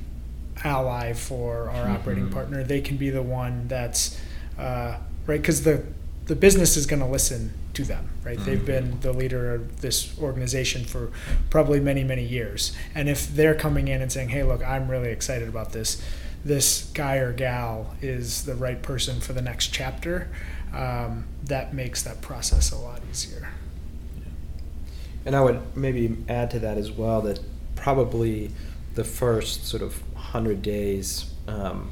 ally 0.63 1.13
for 1.13 1.71
our 1.71 1.85
mm-hmm. 1.85 1.95
operating 1.95 2.31
partner. 2.31 2.63
They 2.63 2.81
can 2.81 2.97
be 2.97 3.11
the 3.11 3.23
one 3.23 3.67
that's 3.69 4.21
uh, 4.59 4.99
right 5.27 5.41
because 5.41 5.65
the 5.65 5.85
the 6.27 6.37
business 6.37 6.77
is 6.77 6.87
going 6.87 7.01
to 7.01 7.09
listen 7.09 7.53
to 7.75 7.85
them. 7.85 8.09
Right, 8.23 8.37
mm-hmm. 8.37 8.45
they've 8.45 8.65
been 8.65 9.01
the 9.01 9.13
leader 9.13 9.55
of 9.55 9.81
this 9.81 10.19
organization 10.21 10.85
for 10.85 11.11
probably 11.49 11.81
many 11.81 12.05
many 12.05 12.25
years, 12.25 12.77
and 12.95 13.09
if 13.09 13.35
they're 13.35 13.55
coming 13.55 13.89
in 13.89 14.03
and 14.03 14.13
saying, 14.13 14.29
"Hey, 14.29 14.43
look, 14.43 14.63
I'm 14.63 14.89
really 14.89 15.11
excited 15.11 15.49
about 15.49 15.73
this," 15.73 16.03
this 16.45 16.91
guy 16.95 17.17
or 17.17 17.33
gal 17.33 17.95
is 18.03 18.45
the 18.45 18.55
right 18.55 18.83
person 18.83 19.21
for 19.21 19.33
the 19.33 19.43
next 19.43 19.69
chapter 19.69 20.29
um, 20.73 21.25
that 21.45 21.75
makes 21.75 22.03
that 22.03 22.21
process 22.21 22.73
a 22.73 22.77
lot 22.77 23.01
easier. 23.11 23.49
And 25.25 25.37
I 25.37 25.41
would 25.43 25.77
maybe 25.77 26.17
add 26.29 26.51
to 26.53 26.59
that 26.61 26.79
as 26.79 26.91
well 26.91 27.21
that 27.23 27.41
probably 27.77 28.51
the 28.95 29.05
first 29.05 29.67
sort 29.67 29.83
of 29.83 30.03
hundred 30.15 30.63
days 30.63 31.33
um, 31.47 31.91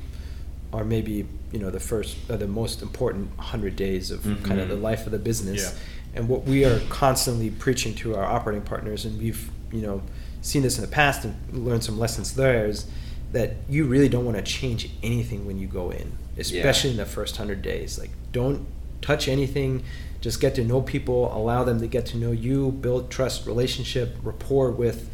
are 0.73 0.85
maybe 0.85 1.27
you 1.53 1.59
know 1.59 1.71
the 1.71 1.81
first 1.81 2.17
uh, 2.31 2.37
the 2.37 2.47
most 2.47 2.83
important 2.83 3.37
hundred 3.39 3.77
days 3.77 4.11
of 4.11 4.21
mm-hmm. 4.21 4.45
kind 4.45 4.61
of 4.61 4.69
the 4.69 4.77
life 4.77 5.07
of 5.07 5.13
the 5.13 5.19
business. 5.19 5.63
Yeah. 5.63 5.81
And 6.15 6.29
what 6.29 6.45
we 6.45 6.65
are 6.65 6.81
constantly 6.89 7.51
preaching 7.51 7.95
to 7.97 8.17
our 8.17 8.25
operating 8.25 8.63
partners, 8.63 9.05
and 9.05 9.19
we've 9.19 9.51
you 9.73 9.83
know 9.83 10.03
seen 10.41 10.63
this 10.63 10.79
in 10.79 10.83
the 10.83 10.91
past 10.91 11.25
and 11.25 11.37
learned 11.53 11.85
some 11.85 11.99
lessons 11.99 12.35
there, 12.35 12.67
is 12.67 12.87
that 13.33 13.57
you 13.69 13.85
really 13.85 14.09
don't 14.09 14.25
want 14.25 14.37
to 14.37 14.43
change 14.43 14.91
anything 15.03 15.47
when 15.47 15.59
you 15.59 15.67
go 15.67 15.91
in, 15.91 16.13
especially 16.39 16.91
yeah. 16.91 16.95
in 16.95 16.97
the 16.99 17.07
first 17.07 17.37
hundred 17.37 17.63
days. 17.63 17.99
Like 17.99 18.11
don't 18.33 18.67
touch 19.01 19.29
anything. 19.29 19.83
Just 20.21 20.41
get 20.41 20.55
to 20.57 20.65
know 20.65 20.83
people, 20.83 21.35
allow 21.37 21.63
them 21.63 21.81
to 21.81 21.87
get 21.87 22.07
to 22.07 22.17
know 22.17 22.33
you, 22.33 22.73
build 22.73 23.11
trust, 23.11 23.47
relationship, 23.47 24.17
rapport 24.23 24.71
with 24.71 25.09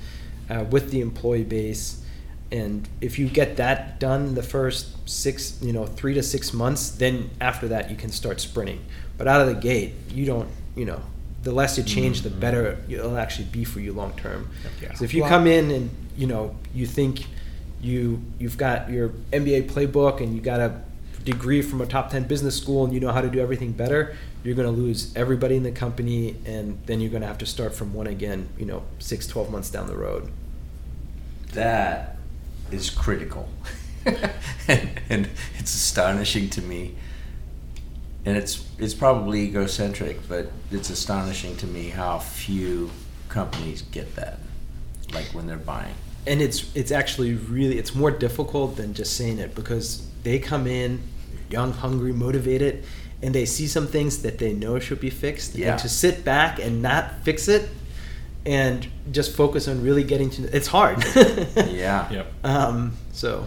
uh, 0.49 0.65
with 0.71 0.91
the 0.91 1.01
employee 1.01 1.45
base. 1.45 2.03
And 2.53 2.89
if 3.01 3.19
you 3.19 3.29
get 3.29 3.57
that 3.57 3.99
done 3.99 4.35
the 4.35 4.43
first 4.43 5.09
six, 5.09 5.61
you 5.61 5.73
know, 5.73 5.87
three 5.87 6.15
to 6.15 6.23
six 6.23 6.53
months, 6.53 6.91
then 6.91 7.31
after 7.41 7.69
that 7.69 7.91
you 7.91 7.97
can 7.97 8.11
start 8.11 8.41
sprinting. 8.41 8.85
But 9.19 9.27
out 9.27 9.41
of 9.41 9.49
the 9.49 9.55
gate, 9.55 9.95
you 10.11 10.25
don't, 10.25 10.49
you 10.77 10.85
know, 10.85 11.01
the 11.43 11.53
less 11.53 11.77
you 11.77 11.85
change, 11.85 12.23
the 12.23 12.31
mm-hmm. 12.31 12.41
better 12.41 12.79
it'll 12.89 13.19
actually 13.19 13.47
be 13.47 13.65
for 13.65 13.81
you 13.81 13.93
long 13.93 14.13
term. 14.15 14.51
Yeah. 14.83 14.95
So 14.95 15.05
if 15.05 15.15
you 15.15 15.23
well, 15.23 15.31
come 15.31 15.47
in 15.47 15.71
and 15.71 15.91
you 16.17 16.27
know 16.27 16.57
you 16.75 16.87
think 16.87 17.27
you 17.81 18.23
you've 18.39 18.57
got 18.57 18.91
your 18.91 19.11
MBA 19.33 19.71
playbook 19.71 20.21
and 20.21 20.35
you 20.35 20.41
got 20.41 20.59
to 20.59 20.81
degree 21.25 21.63
from 21.63 21.81
a 21.81 21.87
top 21.87 22.11
10 22.11 22.25
business 22.25 22.57
school 22.57 22.85
and 22.85 22.93
you 22.93 23.01
know 23.01 23.13
how 23.13 23.21
to 23.21 23.31
do 23.31 23.41
everything 23.41 23.73
better, 23.73 24.17
you're 24.43 24.55
going 24.55 24.73
to 24.73 24.81
lose 24.81 25.15
everybody 25.17 25.57
in 25.57 25.63
the 25.63 25.73
company 25.73 26.37
and 26.45 26.79
then 26.87 27.01
you're 27.01 27.11
going 27.11 27.23
to 27.23 27.29
have 27.29 27.39
to 27.39 27.47
start 27.47 27.75
from 27.75 27.95
one 27.95 28.07
again, 28.07 28.49
you 28.59 28.67
know, 28.67 28.83
six, 28.99 29.27
12 29.27 29.51
months 29.51 29.71
down 29.71 29.87
the 29.87 29.97
road. 29.97 30.31
That 31.53 32.17
is 32.71 32.91
critical. 32.91 33.49
and, 34.69 34.91
and 35.09 35.29
it's 35.59 35.75
astonishing 35.75 36.51
to 36.51 36.63
me. 36.63 36.97
And 38.27 38.39
it's 38.39 38.67
it's 38.79 38.95
probably 38.95 39.43
egocentric, 39.43 40.27
but 40.29 40.51
it's 40.71 40.89
astonishing 40.89 41.57
to 41.59 41.67
me 41.67 41.91
how 41.91 42.19
few 42.21 42.91
companies 43.29 43.83
get 43.83 44.17
that. 44.17 44.39
Like 45.13 45.27
when 45.27 45.47
they're 45.47 45.59
buying. 45.59 45.95
and 46.27 46.41
it's 46.41 46.75
it's 46.75 46.91
actually 46.91 47.35
really 47.35 47.79
it's 47.79 47.95
more 47.95 48.11
difficult 48.11 48.77
than 48.77 48.95
just 48.95 49.15
saying 49.15 49.39
it 49.39 49.55
because 49.55 50.09
they 50.23 50.39
come 50.39 50.67
in 50.67 51.03
young 51.51 51.73
hungry 51.73 52.13
motivated 52.13 52.85
and 53.23 53.35
they 53.35 53.45
see 53.47 53.67
some 53.67 53.87
things 53.87 54.23
that 54.23 54.39
they 54.39 54.53
know 54.53 54.79
should 54.79 55.01
be 55.01 55.11
fixed 55.11 55.55
Yeah. 55.55 55.73
and 55.73 55.79
to 55.81 55.89
sit 55.89 56.25
back 56.25 56.59
and 56.59 56.83
not 56.83 57.23
fix 57.23 57.49
it 57.49 57.69
and 58.47 58.87
just 59.13 59.35
focus 59.35 59.69
on 59.69 59.83
really 59.83 60.05
getting 60.05 60.31
to 60.31 60.43
it's 60.57 60.67
hard 60.69 61.03
Yeah. 61.57 62.11
Yep. 62.13 62.33
um, 62.45 62.97
so 63.13 63.47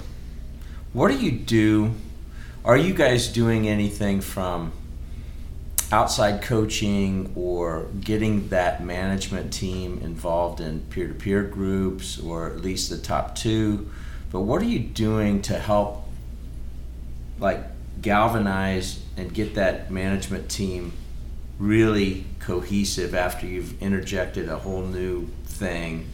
What 0.93 1.09
do 1.09 1.17
you 1.17 1.31
do? 1.31 1.93
Are 2.65 2.77
you 2.77 2.93
guys 2.93 3.27
doing 3.27 3.67
anything 3.67 4.19
from 4.21 4.71
outside 5.91 6.41
coaching 6.41 7.31
or 7.35 7.85
getting 8.01 8.49
that 8.49 8.83
management 8.83 9.53
team 9.53 9.99
involved 10.03 10.59
in 10.59 10.81
peer 10.89 11.07
to 11.07 11.13
peer 11.13 11.43
groups 11.43 12.19
or 12.19 12.47
at 12.47 12.61
least 12.61 12.89
the 12.89 12.97
top 12.97 13.35
two? 13.35 13.89
But 14.31 14.41
what 14.41 14.61
are 14.61 14.65
you 14.65 14.79
doing 14.79 15.41
to 15.43 15.57
help 15.59 16.03
like 17.39 17.63
galvanize 18.01 19.03
and 19.15 19.33
get 19.33 19.55
that 19.55 19.91
management 19.91 20.49
team 20.49 20.93
really 21.59 22.25
cohesive 22.39 23.15
after 23.15 23.47
you've 23.47 23.81
interjected 23.81 24.49
a 24.49 24.57
whole 24.57 24.83
new 24.83 25.27
thing? 25.45 26.07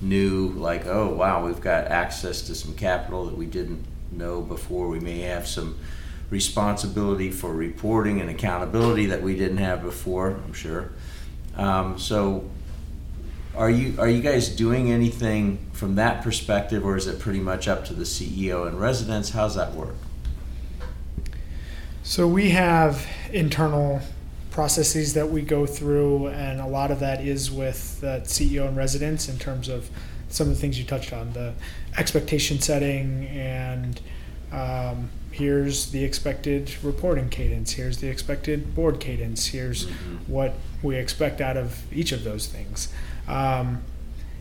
New, 0.00 0.50
like, 0.50 0.86
oh 0.86 1.12
wow, 1.12 1.44
we've 1.44 1.60
got 1.60 1.86
access 1.86 2.42
to 2.42 2.54
some 2.54 2.74
capital 2.74 3.26
that 3.26 3.36
we 3.36 3.46
didn't 3.46 3.84
know 4.12 4.40
before. 4.40 4.88
We 4.88 5.00
may 5.00 5.20
have 5.20 5.46
some 5.46 5.76
responsibility 6.30 7.30
for 7.30 7.52
reporting 7.52 8.20
and 8.20 8.30
accountability 8.30 9.06
that 9.06 9.22
we 9.22 9.36
didn't 9.36 9.58
have 9.58 9.82
before. 9.82 10.30
I'm 10.30 10.52
sure. 10.52 10.90
Um, 11.56 11.98
so, 11.98 12.48
are 13.56 13.70
you 13.70 14.00
are 14.00 14.08
you 14.08 14.22
guys 14.22 14.48
doing 14.48 14.92
anything 14.92 15.66
from 15.72 15.96
that 15.96 16.22
perspective, 16.22 16.84
or 16.84 16.96
is 16.96 17.06
it 17.06 17.18
pretty 17.18 17.40
much 17.40 17.66
up 17.66 17.84
to 17.86 17.94
the 17.94 18.04
CEO 18.04 18.68
in 18.68 18.78
residence? 18.78 19.30
How's 19.30 19.56
that 19.56 19.74
work? 19.74 19.96
So 22.08 22.26
we 22.26 22.48
have 22.50 23.06
internal 23.34 24.00
processes 24.50 25.12
that 25.12 25.28
we 25.28 25.42
go 25.42 25.66
through, 25.66 26.28
and 26.28 26.58
a 26.58 26.66
lot 26.66 26.90
of 26.90 27.00
that 27.00 27.20
is 27.20 27.50
with 27.50 28.00
the 28.00 28.22
CEO 28.24 28.66
in 28.66 28.74
residence 28.74 29.28
in 29.28 29.38
terms 29.38 29.68
of 29.68 29.90
some 30.30 30.48
of 30.48 30.54
the 30.54 30.58
things 30.58 30.78
you 30.78 30.86
touched 30.86 31.12
on, 31.12 31.34
the 31.34 31.52
expectation 31.98 32.60
setting, 32.60 33.26
and 33.26 34.00
um, 34.52 35.10
here's 35.32 35.90
the 35.90 36.02
expected 36.02 36.74
reporting 36.82 37.28
cadence, 37.28 37.72
here's 37.72 37.98
the 37.98 38.08
expected 38.08 38.74
board 38.74 39.00
cadence, 39.00 39.48
here's 39.48 39.86
what 40.26 40.54
we 40.82 40.96
expect 40.96 41.42
out 41.42 41.58
of 41.58 41.92
each 41.92 42.12
of 42.12 42.24
those 42.24 42.46
things. 42.46 42.90
Um, 43.28 43.82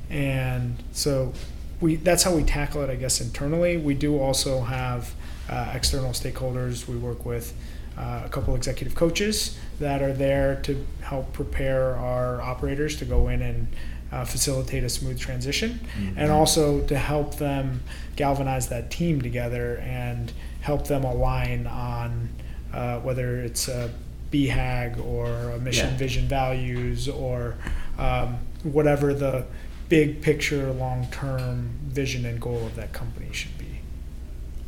and 0.10 0.82
so 0.94 1.34
we 1.82 1.98
that's 1.98 2.24
how 2.24 2.34
we 2.34 2.44
tackle 2.44 2.82
it, 2.84 2.90
I 2.90 2.96
guess, 2.96 3.20
internally. 3.20 3.76
We 3.76 3.94
do 3.94 4.18
also 4.18 4.62
have 4.62 5.14
uh, 5.50 5.72
external 5.74 6.12
stakeholders. 6.12 6.88
We 6.88 6.98
work 6.98 7.26
with 7.26 7.54
uh, 7.98 8.24
a 8.26 8.30
couple 8.30 8.56
executive 8.56 8.96
coaches 8.96 9.58
that 9.80 10.02
are 10.02 10.14
there 10.14 10.60
to 10.64 10.86
help 11.02 11.34
prepare 11.34 11.96
our 11.96 12.42
operators 12.42 12.96
to 12.98 13.06
go 13.06 13.28
in 13.30 13.42
and 13.42 13.68
uh, 14.12 14.24
facilitate 14.24 14.84
a 14.84 14.90
smooth 14.90 15.20
transition, 15.20 15.80
and 16.16 16.32
also 16.32 16.82
to 16.88 16.98
help 16.98 17.36
them 17.38 17.82
galvanize 18.16 18.70
that 18.70 18.90
team 18.90 19.22
together 19.22 19.78
and 19.84 20.32
help 20.62 20.88
them 20.88 21.04
align 21.04 21.68
on 21.68 22.30
uh, 22.74 23.00
whether 23.00 23.38
it's 23.42 23.68
a 23.68 23.90
BHAG 24.32 25.04
or 25.06 25.28
a 25.52 25.60
mission, 25.60 25.90
Yeah. 25.92 25.98
vision, 25.98 26.28
values, 26.28 27.10
or 27.10 27.56
um, 27.98 28.38
whatever 28.64 29.14
the 29.14 29.46
big 29.90 30.22
picture, 30.22 30.72
long 30.72 31.08
term 31.12 31.72
vision 31.88 32.26
and 32.26 32.40
goal 32.40 32.66
of 32.66 32.76
that 32.76 32.94
company 32.94 33.28
should 33.34 33.58
be. 33.58 33.67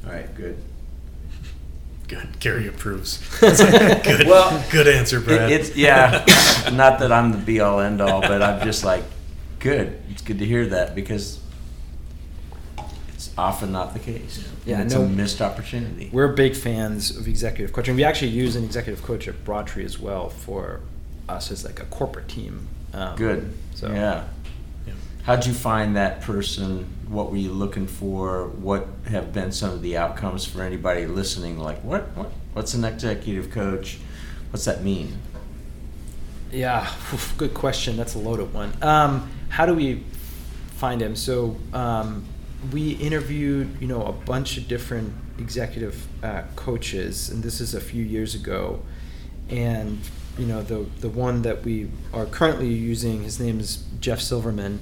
All 0.05 0.11
right, 0.11 0.33
good. 0.35 0.57
Good. 2.07 2.39
Gary 2.39 2.67
approves. 2.67 3.19
good. 3.39 4.25
Well, 4.27 4.63
good 4.71 4.87
answer, 4.87 5.17
It, 5.19 5.25
Brad. 5.25 5.51
it's 5.51 5.75
yeah, 5.75 6.25
not 6.73 6.99
that 6.99 7.11
I'm 7.11 7.31
the 7.31 7.37
be 7.37 7.59
all 7.59 7.79
end 7.79 8.01
all, 8.01 8.21
but 8.21 8.41
I'm 8.41 8.65
just 8.65 8.83
like, 8.83 9.03
good. 9.59 10.01
It's 10.09 10.23
good 10.23 10.39
to 10.39 10.45
hear 10.45 10.65
that 10.67 10.95
because 10.95 11.39
it's 13.09 13.29
often 13.37 13.71
not 13.71 13.93
the 13.93 13.99
case. 13.99 14.43
Yeah, 14.65 14.77
and 14.77 14.85
it's 14.85 14.95
no. 14.95 15.03
a 15.03 15.07
missed 15.07 15.41
opportunity. 15.41 16.09
we're 16.11 16.33
big 16.33 16.55
fans 16.55 17.15
of 17.15 17.27
executive 17.27 17.73
coaching 17.73 17.95
we 17.95 18.03
actually 18.03 18.29
use 18.29 18.55
an 18.55 18.63
executive 18.63 19.03
coach 19.03 19.27
at 19.27 19.43
broadtree 19.43 19.83
as 19.85 19.97
well 19.97 20.29
for 20.29 20.81
us 21.27 21.49
as 21.49 21.63
like 21.65 21.79
a 21.79 21.85
corporate 21.85 22.27
team 22.27 22.67
um, 22.93 23.15
Good. 23.15 23.53
so 23.73 23.87
yeah. 23.91 24.25
How'd 25.24 25.45
you 25.45 25.53
find 25.53 25.95
that 25.95 26.22
person? 26.22 26.88
What 27.07 27.30
were 27.30 27.38
you 27.38 27.51
looking 27.51 27.88
for? 27.88 28.47
What 28.47 28.88
have 29.07 29.34
been 29.34 29.51
some 29.51 29.72
of 29.72 29.82
the 29.82 29.97
outcomes 29.97 30.45
for 30.45 30.63
anybody 30.63 31.05
listening? 31.05 31.59
Like, 31.59 31.84
what, 31.84 32.15
what, 32.15 32.32
what's 32.53 32.74
an 32.74 32.84
executive 32.84 33.51
coach? 33.51 33.99
What's 34.51 34.65
that 34.65 34.84
mean? 34.84 35.20
Yeah, 36.51 36.91
good 37.38 37.53
question. 37.53 37.97
That's 37.97 38.15
a 38.15 38.20
loaded 38.20 38.53
one. 38.53 38.74
Um, 38.82 39.30
how 39.49 39.65
do 39.65 39.74
we 39.74 40.03
find 40.78 41.01
him? 41.01 41.15
So 41.15 41.57
um, 41.74 42.26
we 42.72 42.91
interviewed, 42.93 43.78
you 43.80 43.88
know, 43.88 44.03
a 44.03 44.11
bunch 44.11 44.57
of 44.57 44.67
different 44.67 45.13
executive 45.38 46.07
uh, 46.24 46.43
coaches, 46.55 47.30
and 47.30 47.43
this 47.43 47.61
is 47.61 47.76
a 47.76 47.82
few 47.82 48.03
years 48.03 48.34
ago. 48.34 48.82
And 49.49 49.99
you 50.38 50.45
know, 50.45 50.61
the 50.61 50.86
the 51.01 51.09
one 51.09 51.41
that 51.43 51.63
we 51.63 51.89
are 52.13 52.26
currently 52.26 52.70
using, 52.70 53.24
his 53.24 53.39
name 53.39 53.59
is 53.59 53.84
Jeff 53.99 54.22
Silverman, 54.22 54.80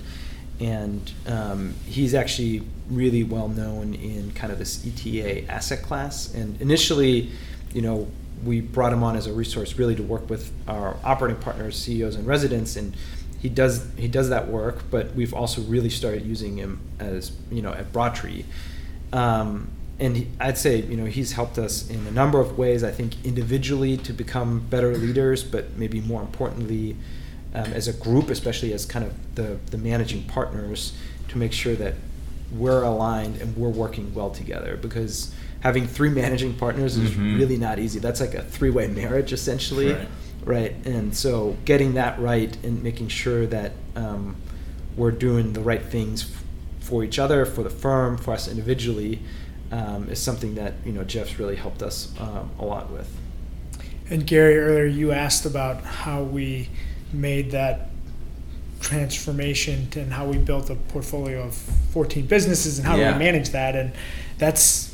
and 0.60 1.12
um, 1.28 1.76
he's 1.86 2.14
actually 2.14 2.64
really 2.90 3.24
well 3.24 3.48
known 3.48 3.94
in 3.94 4.32
kind 4.32 4.52
of 4.52 4.60
this 4.60 4.86
ETA 4.86 5.50
asset 5.52 5.84
class. 5.84 6.34
And 6.34 6.60
initially, 6.62 7.32
you 7.74 7.82
know, 7.82 8.08
we 8.44 8.62
brought 8.62 8.94
him 8.94 9.04
on 9.04 9.16
as 9.16 9.28
a 9.28 9.34
resource 9.34 9.78
really 9.78 9.96
to 9.96 10.04
work 10.04 10.30
with 10.30 10.52
our 10.68 10.98
operating 11.04 11.42
partners, 11.42 11.78
CEOs, 11.78 12.16
and 12.16 12.26
residents, 12.26 12.76
and 12.76 12.96
he 13.40 13.50
does 13.50 13.86
he 13.98 14.08
does 14.08 14.30
that 14.30 14.48
work. 14.48 14.90
But 14.90 15.14
we've 15.16 15.34
also 15.34 15.62
really 15.62 15.90
started 15.90 16.26
using 16.26 16.58
him 16.58 16.80
as 17.00 17.32
you 17.52 17.62
know 17.62 17.74
at 17.74 17.92
Broadtree, 17.92 18.46
um, 19.12 19.70
and 20.00 20.28
I'd 20.40 20.58
say 20.58 20.82
you 20.82 20.98
know 20.98 21.06
he's 21.06 21.34
helped 21.34 21.58
us 21.58 21.90
in 21.90 22.06
a 22.08 22.12
number 22.12 22.40
of 22.40 22.58
ways. 22.58 22.84
I 22.84 22.92
think 22.92 23.14
individually 23.26 23.98
to 23.98 24.14
become 24.14 24.60
better 24.70 24.96
leaders, 24.96 25.44
but 25.44 25.78
maybe 25.78 26.02
more 26.02 26.22
importantly, 26.22 26.96
um, 27.54 27.66
as 27.74 27.88
a 27.88 27.94
group, 27.94 28.30
especially 28.30 28.74
as 28.74 28.86
kind 28.86 29.06
of 29.06 29.14
the 29.36 29.58
the 29.72 29.78
managing 29.78 30.24
partners, 30.24 30.94
to 31.30 31.38
make 31.38 31.54
sure 31.54 31.76
that 31.76 31.94
we're 32.52 32.84
aligned 32.84 33.42
and 33.42 33.56
we're 33.58 33.70
working 33.70 34.14
well 34.14 34.30
together 34.30 34.78
because 34.78 35.34
having 35.62 35.86
three 35.88 36.10
managing 36.10 36.54
partners 36.54 36.96
is 36.98 37.12
Mhm. 37.12 37.38
really 37.38 37.58
not 37.58 37.78
easy. 37.80 38.00
That's 38.00 38.22
like 38.22 38.36
a 38.36 38.44
three-way 38.44 38.88
marriage 38.88 39.34
essentially, 39.34 39.92
Right. 39.92 40.08
right? 40.46 40.76
And 40.86 41.14
so 41.16 41.58
getting 41.66 41.96
that 41.96 42.18
right 42.22 42.56
and 42.64 42.82
making 42.84 43.10
sure 43.10 43.46
that 43.48 43.74
um, 43.98 44.36
we're 44.96 45.12
doing 45.12 45.54
the 45.54 45.60
right 45.60 45.84
things 45.84 46.22
f- 46.24 46.44
for 46.80 47.04
each 47.04 47.20
other, 47.20 47.44
for 47.46 47.64
the 47.64 47.70
firm, 47.70 48.16
for 48.18 48.34
us 48.34 48.48
individually, 48.48 49.20
um, 49.72 50.08
is 50.10 50.20
something 50.20 50.56
that 50.56 50.76
you 50.86 50.94
know 50.94 51.04
Jeff's 51.04 51.38
really 51.40 51.56
helped 51.58 51.82
us 51.84 52.14
um, 52.20 52.50
a 52.60 52.64
lot 52.64 52.90
with. 52.94 53.10
And 54.10 54.26
Gary, 54.26 54.58
earlier 54.58 54.86
you 54.86 55.12
asked 55.12 55.46
about 55.46 55.84
how 55.84 56.22
we 56.24 56.70
made 57.14 57.52
that 57.52 57.90
transformation 58.80 59.88
and 59.96 60.14
how 60.14 60.26
we 60.26 60.38
built 60.38 60.70
a 60.70 60.76
portfolio 60.76 61.44
of 61.44 61.54
14 61.56 62.26
businesses 62.28 62.78
and 62.78 62.88
how 62.88 62.96
Yeah. 62.96 63.12
do 63.14 63.18
we 63.20 63.26
manage 63.26 63.50
that. 63.50 63.76
And 63.76 63.92
that's, 64.38 64.94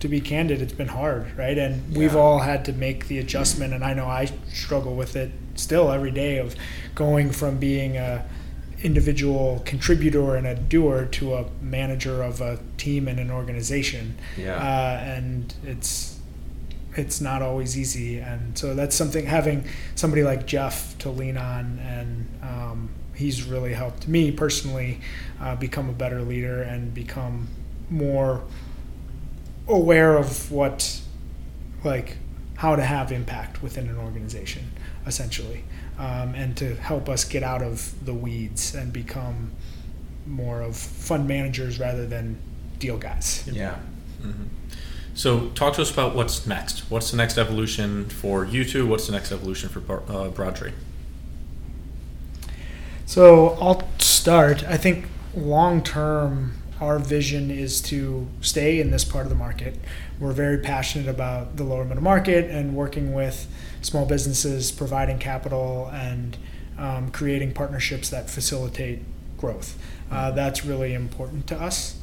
to 0.00 0.08
be 0.08 0.20
candid, 0.20 0.60
it's 0.60 0.72
been 0.72 0.88
hard, 0.88 1.26
right? 1.38 1.56
And 1.56 1.96
we've 1.96 2.16
all 2.16 2.40
had 2.40 2.64
to 2.66 2.72
make 2.72 3.08
the 3.08 3.18
adjustment. 3.18 3.72
And 3.72 3.84
I 3.84 3.94
know 3.94 4.06
I 4.06 4.28
struggle 4.52 4.94
with 4.94 5.16
it 5.16 5.30
still 5.54 5.90
every 5.92 6.10
day 6.10 6.38
of 6.38 6.54
going 6.94 7.30
from 7.30 7.58
being 7.58 7.96
a 7.96 8.24
individual 8.82 9.62
contributor 9.64 10.34
and 10.36 10.46
a 10.46 10.54
doer 10.54 11.06
to 11.12 11.34
a 11.34 11.46
manager 11.62 12.22
of 12.22 12.40
a 12.42 12.58
team 12.76 13.08
and 13.08 13.18
an 13.18 13.30
organization. 13.30 14.14
Yeah. 14.36 14.56
Uh, 14.56 15.00
and 15.02 15.54
it's 15.64 16.13
it's 16.96 17.20
not 17.20 17.42
always 17.42 17.78
easy, 17.78 18.18
and 18.18 18.56
so 18.56 18.74
that's 18.74 18.94
something 18.94 19.26
having 19.26 19.64
somebody 19.94 20.22
like 20.22 20.46
Jeff 20.46 20.96
to 20.98 21.10
lean 21.10 21.36
on, 21.36 21.78
and 21.80 22.28
um, 22.42 22.90
he's 23.14 23.44
really 23.44 23.72
helped 23.72 24.08
me 24.08 24.30
personally 24.30 25.00
uh, 25.40 25.56
become 25.56 25.88
a 25.88 25.92
better 25.92 26.22
leader 26.22 26.62
and 26.62 26.94
become 26.94 27.48
more 27.90 28.42
aware 29.68 30.16
of 30.16 30.50
what 30.50 31.00
like 31.84 32.16
how 32.56 32.76
to 32.76 32.82
have 32.82 33.12
impact 33.12 33.62
within 33.62 33.88
an 33.88 33.96
organization, 33.98 34.70
essentially, 35.06 35.64
um, 35.98 36.34
and 36.34 36.56
to 36.56 36.74
help 36.76 37.08
us 37.08 37.24
get 37.24 37.42
out 37.42 37.62
of 37.62 38.04
the 38.04 38.14
weeds 38.14 38.74
and 38.74 38.92
become 38.92 39.52
more 40.26 40.62
of 40.62 40.76
fund 40.76 41.28
managers 41.28 41.78
rather 41.78 42.06
than 42.06 42.38
deal 42.78 42.96
guys. 42.96 43.44
Yeah. 43.50 43.76
So, 45.14 45.48
talk 45.50 45.74
to 45.74 45.82
us 45.82 45.92
about 45.92 46.14
what's 46.16 46.46
next. 46.46 46.90
What's 46.90 47.10
the 47.10 47.16
next 47.16 47.38
evolution 47.38 48.08
for 48.08 48.44
you 48.44 48.64
two? 48.64 48.86
What's 48.86 49.06
the 49.06 49.12
next 49.12 49.30
evolution 49.30 49.68
for 49.68 50.02
uh, 50.08 50.28
Broadtree? 50.28 50.72
So 53.06 53.50
I'll 53.60 53.86
start. 53.98 54.64
I 54.64 54.76
think 54.76 55.06
long 55.36 55.82
term, 55.82 56.54
our 56.80 56.98
vision 56.98 57.50
is 57.50 57.80
to 57.82 58.26
stay 58.40 58.80
in 58.80 58.90
this 58.90 59.04
part 59.04 59.24
of 59.24 59.30
the 59.30 59.36
market. 59.36 59.78
We're 60.18 60.32
very 60.32 60.58
passionate 60.58 61.08
about 61.08 61.56
the 61.56 61.64
lower 61.64 61.84
middle 61.84 62.02
market 62.02 62.50
and 62.50 62.74
working 62.74 63.12
with 63.12 63.46
small 63.82 64.06
businesses, 64.06 64.72
providing 64.72 65.18
capital, 65.18 65.90
and 65.92 66.36
um, 66.78 67.10
creating 67.10 67.52
partnerships 67.52 68.08
that 68.10 68.30
facilitate 68.30 69.00
growth. 69.36 69.78
Uh, 70.10 70.30
that's 70.30 70.64
really 70.64 70.94
important 70.94 71.46
to 71.48 71.60
us. 71.60 72.00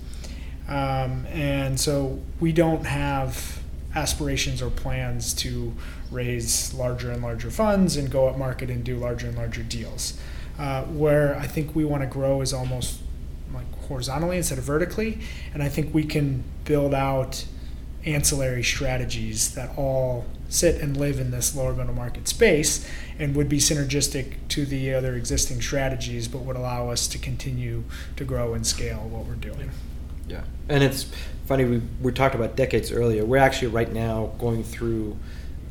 Um, 0.68 1.26
and 1.28 1.80
so 1.80 2.20
we 2.40 2.52
don't 2.52 2.86
have 2.86 3.62
aspirations 3.94 4.62
or 4.62 4.70
plans 4.70 5.34
to 5.34 5.74
raise 6.12 6.74
larger 6.74 7.12
and 7.12 7.22
larger 7.22 7.50
funds 7.50 7.98
and 7.98 8.10
go 8.10 8.28
up 8.28 8.38
market 8.38 8.70
and 8.70 8.84
do 8.84 8.98
larger 8.98 9.28
and 9.28 9.38
larger 9.38 9.64
deals. 9.64 10.20
Uh, 10.60 10.84
where 10.84 11.36
I 11.38 11.48
think 11.48 11.76
we 11.76 11.86
want 11.86 12.04
to 12.04 12.08
grow 12.08 12.42
is 12.42 12.54
almost 12.54 13.02
like 13.54 13.66
horizontally 13.88 14.38
instead 14.38 14.58
of 14.58 14.64
vertically, 14.64 15.20
and 15.54 15.64
I 15.64 15.70
think 15.70 15.94
we 15.94 16.04
can 16.04 16.44
build 16.66 16.94
out 16.94 17.46
ancillary 18.06 18.64
strategies 18.64 19.54
that 19.56 19.78
all 19.78 20.26
sit 20.50 20.82
and 20.82 20.98
live 20.98 21.20
in 21.20 21.32
this 21.32 21.56
lower 21.56 21.74
middle 21.74 21.94
market 21.94 22.28
space 22.28 22.88
and 23.18 23.36
would 23.36 23.48
be 23.48 23.58
synergistic 23.58 24.36
to 24.50 24.66
the 24.66 24.94
other 24.94 25.16
existing 25.16 25.62
strategies, 25.62 26.28
but 26.28 26.40
would 26.42 26.58
allow 26.58 26.90
us 26.90 27.08
to 27.08 27.18
continue 27.18 27.84
to 28.18 28.26
grow 28.26 28.54
and 28.54 28.68
scale 28.68 29.08
what 29.10 29.26
we're 29.26 29.36
doing. 29.36 29.72
Yeah, 30.28 30.42
and 30.70 30.84
it's 30.84 31.06
funny 31.46 31.66
we 31.66 31.82
we 32.02 32.12
talked 32.12 32.36
about 32.36 32.56
decades 32.56 32.92
earlier. 32.92 33.26
We're 33.26 33.38
actually 33.38 33.70
right 33.70 33.92
now 33.92 34.32
going 34.40 34.64
through 34.64 35.18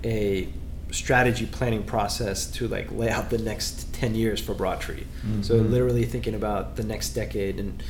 a 0.04 0.48
strategy 0.90 1.46
planning 1.46 1.84
process 1.84 2.46
to 2.50 2.66
like 2.66 2.90
lay 2.90 3.08
out 3.08 3.30
the 3.30 3.38
next 3.38 3.92
10 3.94 4.14
years 4.16 4.40
for 4.40 4.54
Broadtree. 4.54 5.04
So 5.42 5.54
Mhm. 5.54 5.70
literally 5.70 6.04
thinking 6.04 6.34
about 6.34 6.74
the 6.76 6.82
next 6.82 7.10
decade 7.10 7.60
and 7.60 7.82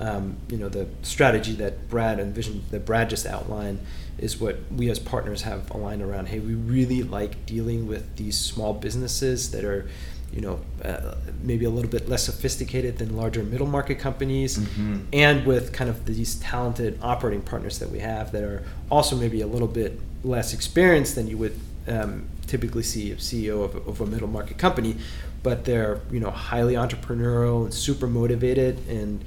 um, 0.00 0.36
you 0.48 0.56
know 0.56 0.68
the 0.68 0.86
strategy 1.02 1.52
that 1.54 1.88
Brad 1.88 2.18
and 2.20 2.34
vision 2.34 2.62
that 2.70 2.84
Brad 2.86 3.10
just 3.10 3.26
outlined 3.26 3.80
is 4.18 4.40
what 4.40 4.58
we 4.74 4.90
as 4.90 4.98
partners 4.98 5.42
have 5.42 5.70
aligned 5.70 6.02
around. 6.02 6.26
Hey, 6.28 6.38
we 6.40 6.54
really 6.54 7.02
like 7.02 7.46
dealing 7.46 7.86
with 7.86 8.16
these 8.16 8.36
small 8.38 8.74
businesses 8.74 9.50
that 9.52 9.64
are 9.64 9.88
you 10.32 10.40
know 10.40 10.60
uh, 10.84 11.14
maybe 11.42 11.64
a 11.64 11.70
little 11.70 11.90
bit 11.90 12.08
less 12.08 12.24
sophisticated 12.24 12.98
than 12.98 13.16
larger 13.16 13.42
middle 13.42 13.66
market 13.66 13.98
companies 13.98 14.58
Mhm. 14.58 15.00
and 15.12 15.46
with 15.46 15.72
kind 15.72 15.88
of 15.90 16.04
these 16.04 16.34
talented 16.36 16.98
operating 17.02 17.40
partners 17.42 17.78
that 17.78 17.90
we 17.90 17.98
have 18.00 18.30
that 18.32 18.42
are 18.44 18.62
also 18.90 19.16
maybe 19.16 19.40
a 19.40 19.46
little 19.46 19.68
bit 19.68 19.98
less 20.24 20.52
experienced 20.52 21.14
than 21.14 21.26
you 21.28 21.38
would 21.38 21.58
um, 21.88 22.24
typically 22.46 22.82
see 22.82 23.10
a 23.12 23.16
CEO 23.16 23.64
of, 23.64 23.74
a- 23.74 23.80
of 23.90 24.00
a 24.02 24.06
middle 24.06 24.28
market 24.28 24.58
company, 24.58 24.96
but 25.42 25.64
they're 25.64 26.00
you 26.10 26.20
know 26.20 26.30
highly 26.30 26.74
entrepreneurial 26.74 27.64
and 27.64 27.72
super 27.72 28.06
motivated, 28.06 28.78
and 28.88 29.24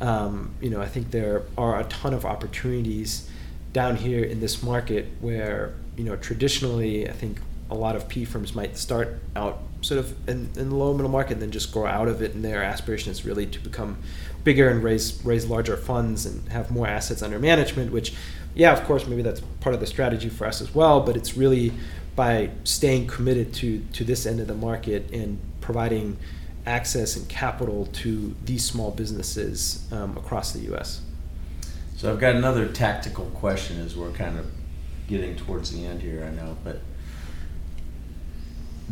um, 0.00 0.50
you 0.60 0.70
know 0.70 0.80
I 0.80 0.86
think 0.88 1.10
there 1.12 1.42
are 1.56 1.78
a 1.78 1.84
ton 1.84 2.12
of 2.14 2.24
opportunities 2.24 3.28
down 3.72 3.94
here 3.96 4.24
in 4.24 4.40
this 4.40 4.62
market 4.62 5.06
where 5.20 5.74
you 5.96 6.02
know 6.04 6.16
traditionally 6.16 7.08
I 7.08 7.12
think 7.12 7.40
a 7.70 7.74
lot 7.76 7.94
of 7.94 8.08
PE 8.08 8.24
firms 8.24 8.54
might 8.54 8.76
start 8.76 9.20
out 9.36 9.62
sort 9.82 9.98
of 9.98 10.28
in, 10.28 10.50
in 10.56 10.68
the 10.70 10.74
low 10.74 10.92
middle 10.92 11.10
market 11.10 11.34
and 11.34 11.42
then 11.42 11.50
just 11.50 11.72
grow 11.72 11.86
out 11.86 12.08
of 12.08 12.22
it. 12.22 12.34
And 12.34 12.44
their 12.44 12.62
aspiration 12.62 13.10
is 13.10 13.24
really 13.24 13.46
to 13.46 13.58
become 13.60 13.98
bigger 14.44 14.68
and 14.68 14.82
raise 14.82 15.22
raise 15.24 15.46
larger 15.46 15.76
funds 15.76 16.26
and 16.26 16.48
have 16.48 16.70
more 16.70 16.86
assets 16.86 17.22
under 17.22 17.38
management 17.38 17.92
which 17.92 18.14
yeah 18.54 18.72
of 18.72 18.82
course 18.84 19.06
maybe 19.06 19.22
that's 19.22 19.40
part 19.60 19.74
of 19.74 19.80
the 19.80 19.86
strategy 19.86 20.28
for 20.28 20.46
us 20.46 20.60
as 20.60 20.74
well 20.74 21.00
but 21.00 21.16
it's 21.16 21.36
really 21.36 21.72
by 22.16 22.50
staying 22.64 23.06
committed 23.06 23.52
to 23.52 23.80
to 23.92 24.02
this 24.04 24.26
end 24.26 24.40
of 24.40 24.46
the 24.46 24.54
market 24.54 25.10
and 25.12 25.38
providing 25.60 26.16
access 26.66 27.16
and 27.16 27.28
capital 27.28 27.86
to 27.86 28.34
these 28.44 28.64
small 28.64 28.90
businesses 28.90 29.86
um, 29.92 30.16
across 30.16 30.52
the 30.52 30.72
US 30.74 31.02
So 31.96 32.10
I've 32.10 32.18
got 32.20 32.34
another 32.34 32.66
tactical 32.66 33.26
question 33.34 33.78
as 33.80 33.96
we're 33.96 34.12
kind 34.12 34.38
of 34.38 34.46
getting 35.06 35.36
towards 35.36 35.72
the 35.72 35.84
end 35.84 36.00
here, 36.00 36.24
I 36.24 36.30
know, 36.34 36.56
but 36.64 36.80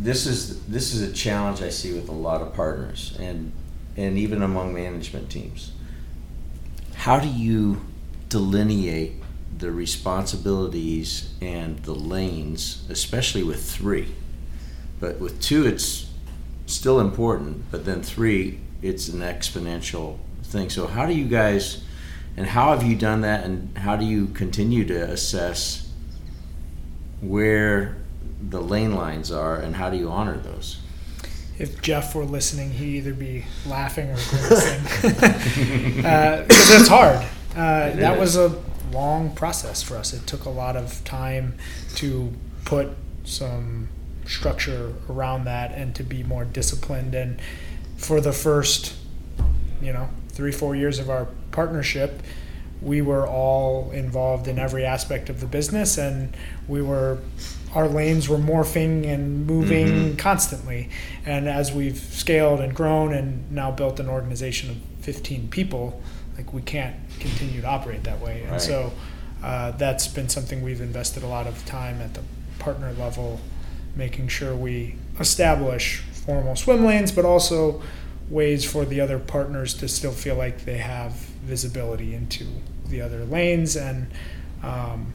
this 0.03 0.26
is 0.26 0.64
this 0.66 0.94
is 0.94 1.03
a 1.03 1.12
challenge 1.12 1.61
I 1.61 1.70
see 1.70 1.92
with 1.92 2.09
a 2.09 2.12
lot 2.12 2.40
of 2.40 2.55
partners 2.55 3.16
and 3.18 3.53
and 3.96 4.16
even 4.16 4.42
among 4.42 4.72
management 4.72 5.28
teams. 5.28 5.72
How 6.94 7.18
do 7.18 7.28
you 7.28 7.80
delineate 8.28 9.14
the 9.57 9.72
responsibilities 9.72 11.34
and 11.40 11.80
the 11.80 11.94
lanes, 11.94 12.86
especially 12.88 13.42
with 13.42 13.68
three? 13.68 14.14
But 15.01 15.18
with 15.18 15.40
two 15.40 15.66
it's 15.66 16.09
still 16.66 17.01
important, 17.01 17.70
but 17.70 17.84
then 17.84 18.03
three 18.03 18.61
it's 18.82 19.09
an 19.09 19.20
exponential 19.20 20.18
thing. 20.44 20.70
So 20.70 20.86
how 20.86 21.07
do 21.07 21.12
you 21.12 21.24
guys 21.24 21.82
and 22.36 22.46
how 22.46 22.70
have 22.70 22.84
you 22.84 22.94
done 22.94 23.22
that 23.22 23.44
and 23.44 23.76
how 23.76 23.96
do 23.96 24.05
you 24.05 24.28
continue 24.28 24.84
to 24.84 25.11
assess 25.11 25.90
where 27.20 27.97
the 28.41 28.61
lane 28.61 28.95
lines 28.95 29.30
are 29.30 29.57
and 29.57 29.76
how 29.76 29.91
do 29.91 29.97
you 29.97 30.11
honor 30.11 30.36
those? 30.39 30.78
If 31.59 31.82
Jeff 31.82 32.14
were 32.14 32.24
listening, 32.24 32.70
he'd 32.70 32.99
either 32.99 33.14
be 33.14 33.45
laughing 33.66 34.11
or 34.11 34.16
grimacing. 34.30 34.84
Because 35.97 36.80
it's 36.80 36.89
hard. 36.89 37.16
Uh, 37.57 37.91
It 37.93 37.97
that 38.01 38.14
is. 38.14 38.20
was 38.20 38.36
a 38.36 38.62
long 38.93 39.34
process 39.34 39.82
for 39.82 39.97
us. 39.97 40.12
It 40.12 40.26
took 40.26 40.45
a 40.45 40.51
lot 40.51 40.76
of 40.76 41.03
time 41.05 41.55
to 41.97 42.32
put 42.64 42.89
some 43.24 43.89
structure 44.26 44.95
around 45.11 45.45
that 45.47 45.72
and 45.72 45.95
to 45.97 46.03
be 46.05 46.22
more 46.22 46.45
disciplined. 46.45 47.14
And 47.14 47.41
for 47.97 48.20
the 48.20 48.32
first, 48.32 48.95
you 49.82 49.93
know, 49.93 50.09
three, 50.28 50.53
four 50.53 50.76
years 50.76 50.99
of 51.01 51.11
our 51.11 51.26
partnership, 51.51 52.22
we 52.80 53.03
were 53.03 53.26
all 53.26 53.91
involved 53.91 54.47
in 54.47 54.59
every 54.59 54.84
aspect 54.84 55.28
of 55.28 55.41
the 55.41 55.47
business 55.47 55.99
and 55.99 56.36
we 56.68 56.80
were 56.80 57.18
our 57.74 57.88
lanes 57.88 58.28
were 58.28 58.38
morphing 58.38 59.06
and 59.06 59.46
moving 59.46 59.86
Mhm. 60.14 60.18
constantly. 60.18 60.88
And 61.26 61.48
as 61.48 61.72
we've 61.72 61.98
scaled 61.98 62.60
and 62.60 62.74
grown 62.74 63.12
and 63.12 63.50
now 63.52 63.70
built 63.70 64.00
an 64.00 64.08
organization 64.08 64.70
of 64.70 64.76
15 65.04 65.48
people 65.48 66.00
like 66.36 66.52
we 66.54 66.62
can't 66.62 66.94
continue 67.18 67.60
to 67.60 67.66
operate 67.66 68.04
that 68.04 68.20
way. 68.20 68.44
And 68.48 68.60
so 68.60 68.92
uh, 69.42 69.72
that's 69.72 70.06
been 70.08 70.28
something 70.28 70.62
we've 70.62 70.80
invested 70.80 71.22
a 71.22 71.26
lot 71.26 71.46
of 71.46 71.64
time 71.66 72.00
at 72.00 72.14
the 72.14 72.20
partner 72.58 72.92
level 72.98 73.40
making 73.96 74.28
sure 74.28 74.54
we 74.54 74.94
establish 75.20 75.98
formal 76.26 76.54
swim 76.56 76.84
lanes 76.84 77.10
but 77.12 77.24
also 77.24 77.80
ways 78.28 78.64
for 78.64 78.84
the 78.84 79.00
other 79.00 79.18
partners 79.18 79.74
to 79.74 79.88
still 79.88 80.12
feel 80.12 80.34
like 80.36 80.64
they 80.64 80.76
have 80.78 81.12
visibility 81.44 82.14
into 82.14 82.44
the 82.88 83.00
other 83.00 83.24
lanes. 83.24 83.74
And 83.76 84.08
um, 84.62 85.12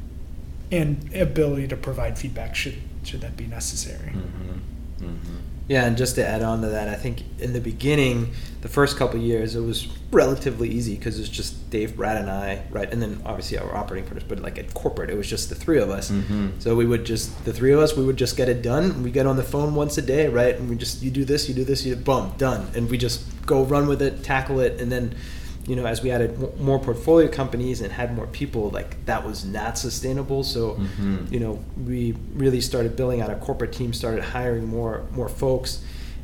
and 0.77 1.13
ability 1.15 1.67
to 1.69 1.77
provide 1.77 2.17
feedback 2.17 2.55
should 2.55 2.75
should 3.03 3.21
that 3.21 3.35
be 3.35 3.45
necessary. 3.45 4.09
Mm-hmm. 4.09 5.05
Mm-hmm. 5.05 5.37
Yeah, 5.67 5.85
and 5.85 5.95
just 5.95 6.15
to 6.15 6.27
add 6.27 6.41
on 6.43 6.61
to 6.61 6.67
that, 6.67 6.89
I 6.89 6.95
think 6.95 7.23
in 7.39 7.53
the 7.53 7.61
beginning, 7.61 8.33
the 8.61 8.67
first 8.67 8.97
couple 8.97 9.17
of 9.17 9.25
years, 9.25 9.55
it 9.55 9.61
was 9.61 9.87
relatively 10.11 10.69
easy 10.69 10.95
because 10.95 11.19
it's 11.19 11.29
just 11.29 11.69
Dave, 11.69 11.95
Brad, 11.95 12.17
and 12.17 12.29
I, 12.29 12.63
right? 12.69 12.91
And 12.91 13.01
then 13.01 13.21
obviously 13.25 13.57
our 13.57 13.73
operating 13.73 14.03
partners, 14.03 14.25
but 14.27 14.39
like 14.39 14.57
at 14.57 14.73
corporate, 14.73 15.09
it 15.09 15.15
was 15.15 15.29
just 15.29 15.47
the 15.47 15.55
three 15.55 15.79
of 15.79 15.89
us. 15.89 16.11
Mhm. 16.11 16.61
So 16.61 16.75
we 16.75 16.85
would 16.85 17.05
just, 17.05 17.45
the 17.45 17.53
three 17.53 17.71
of 17.71 17.79
us, 17.79 17.95
we 17.95 18.03
would 18.03 18.17
just 18.17 18.35
get 18.35 18.49
it 18.49 18.61
done. 18.61 19.03
We 19.03 19.11
get 19.11 19.25
on 19.25 19.37
the 19.37 19.43
phone 19.43 19.73
once 19.73 19.97
a 19.97 20.01
day, 20.01 20.27
right? 20.27 20.53
And 20.55 20.69
we 20.69 20.75
just, 20.75 21.01
you 21.01 21.09
do 21.11 21.23
this, 21.23 21.47
you 21.47 21.55
do 21.55 21.63
this, 21.63 21.85
you 21.85 21.95
boom, 21.95 22.33
done. 22.37 22.67
And 22.75 22.89
we 22.89 22.97
just 22.97 23.23
go 23.45 23.63
run 23.63 23.87
with 23.87 24.01
it, 24.01 24.21
tackle 24.21 24.59
it. 24.59 24.81
And 24.81 24.91
then, 24.91 25.15
you 25.65 25.75
know, 25.77 25.85
as 25.85 26.01
we 26.03 26.11
added 26.11 26.59
more 26.59 26.77
portfolio 26.79 27.27
companies 27.29 27.79
and 27.81 27.91
had 27.91 28.13
more 28.15 28.27
people, 28.27 28.69
like 28.69 29.05
that 29.05 29.25
was 29.25 29.45
not 29.45 29.77
sustainable. 29.77 30.43
So, 30.43 30.77
Mhm. 30.99 31.31
you 31.31 31.39
know, 31.39 31.59
we 31.85 32.15
really 32.35 32.59
started 32.61 32.95
building 32.95 33.21
out 33.21 33.29
a 33.29 33.35
corporate 33.35 33.71
team, 33.71 33.93
started 33.93 34.23
hiring 34.23 34.67
more 34.67 35.03
more 35.15 35.29
folks, 35.29 35.79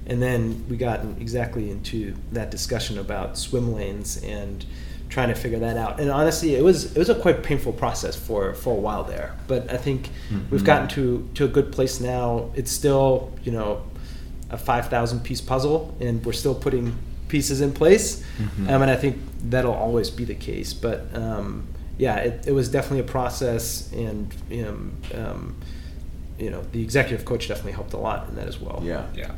and 0.05 0.21
then 0.21 0.65
we 0.69 0.75
got 0.75 1.01
exactly 1.21 1.69
into 1.71 2.15
that 2.33 2.51
discussion 2.51 2.97
about 2.97 3.37
swim 3.37 3.73
lanes 3.73 4.21
and 4.25 4.65
trying 5.07 5.29
to 5.29 5.35
figure 5.35 5.57
that 5.59 5.75
out. 5.77 5.99
And 5.99 6.11
honestly, 6.11 6.55
it 6.55 6.63
was 6.63 6.85
it 6.93 6.97
was 6.97 7.09
a 7.09 7.15
quite 7.15 7.41
painful 7.41 7.71
process 7.73 8.15
for 8.17 8.53
for 8.53 8.71
a 8.73 8.79
while 8.79 9.03
there. 9.05 9.35
But 9.47 9.71
I 9.71 9.77
think 9.77 10.09
we've 10.51 10.61
Mhm. 10.61 10.65
gotten 10.65 10.87
to 10.89 11.27
to 11.35 11.45
a 11.45 11.47
good 11.47 11.71
place 11.71 12.01
now. 12.01 12.49
It's 12.55 12.71
still 12.71 13.29
you 13.45 13.51
know 13.53 13.79
a 14.51 14.57
five 14.57 14.89
thousand 14.89 15.21
piece 15.23 15.39
puzzle, 15.41 15.95
and 16.01 16.25
we're 16.25 16.33
still 16.33 16.55
putting 16.55 16.95
pieces 17.29 17.61
in 17.61 17.71
place. 17.71 18.23
Mhm. 18.37 18.69
Um, 18.69 18.81
and 18.81 18.91
I 18.91 18.95
think 18.95 19.17
that'll 19.43 19.73
always 19.73 20.09
be 20.09 20.25
the 20.25 20.35
case. 20.35 20.73
But 20.73 21.07
um, 21.13 21.67
yeah, 21.97 22.17
it, 22.17 22.47
it 22.47 22.51
was 22.51 22.69
definitely 22.69 22.99
a 22.99 23.11
process, 23.11 23.91
and 23.93 24.33
um, 24.51 24.97
um, 25.15 25.55
you 26.37 26.49
know, 26.49 26.61
the 26.71 26.81
executive 26.81 27.25
coach 27.25 27.47
definitely 27.47 27.73
helped 27.73 27.93
a 27.93 27.97
lot 27.97 28.27
in 28.29 28.35
that 28.35 28.47
as 28.47 28.59
well. 28.59 28.81
Yeah. 28.83 29.05
Yeah. 29.15 29.31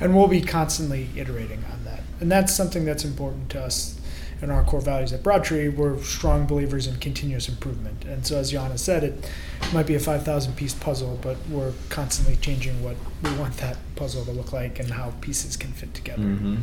And 0.00 0.16
we'll 0.16 0.28
be 0.28 0.40
constantly 0.40 1.08
iterating 1.16 1.64
on 1.72 1.84
that. 1.84 2.00
And 2.20 2.30
that's 2.30 2.54
something 2.54 2.84
that's 2.84 3.04
important 3.04 3.50
to 3.50 3.62
us 3.62 3.98
and 4.40 4.52
our 4.52 4.62
core 4.64 4.80
values 4.80 5.12
at 5.12 5.22
Broadtree. 5.22 5.68
We're 5.68 6.00
strong 6.02 6.46
believers 6.46 6.86
in 6.86 6.96
continuous 6.96 7.48
improvement. 7.48 8.04
And 8.04 8.26
so, 8.26 8.38
as 8.38 8.52
Johannes 8.52 8.82
said, 8.82 9.04
it 9.04 9.30
might 9.72 9.86
be 9.86 9.94
a 9.94 10.00
5,000 10.00 10.54
piece 10.54 10.74
puzzle, 10.74 11.18
but 11.22 11.36
we're 11.50 11.72
constantly 11.88 12.36
changing 12.36 12.82
what 12.82 12.96
we 13.22 13.32
want 13.36 13.56
that 13.58 13.78
puzzle 13.96 14.24
to 14.24 14.30
look 14.30 14.52
like 14.52 14.78
and 14.78 14.90
how 14.90 15.12
pieces 15.20 15.56
can 15.56 15.72
fit 15.72 15.92
together. 15.94 16.22
Mm-hmm. 16.22 16.56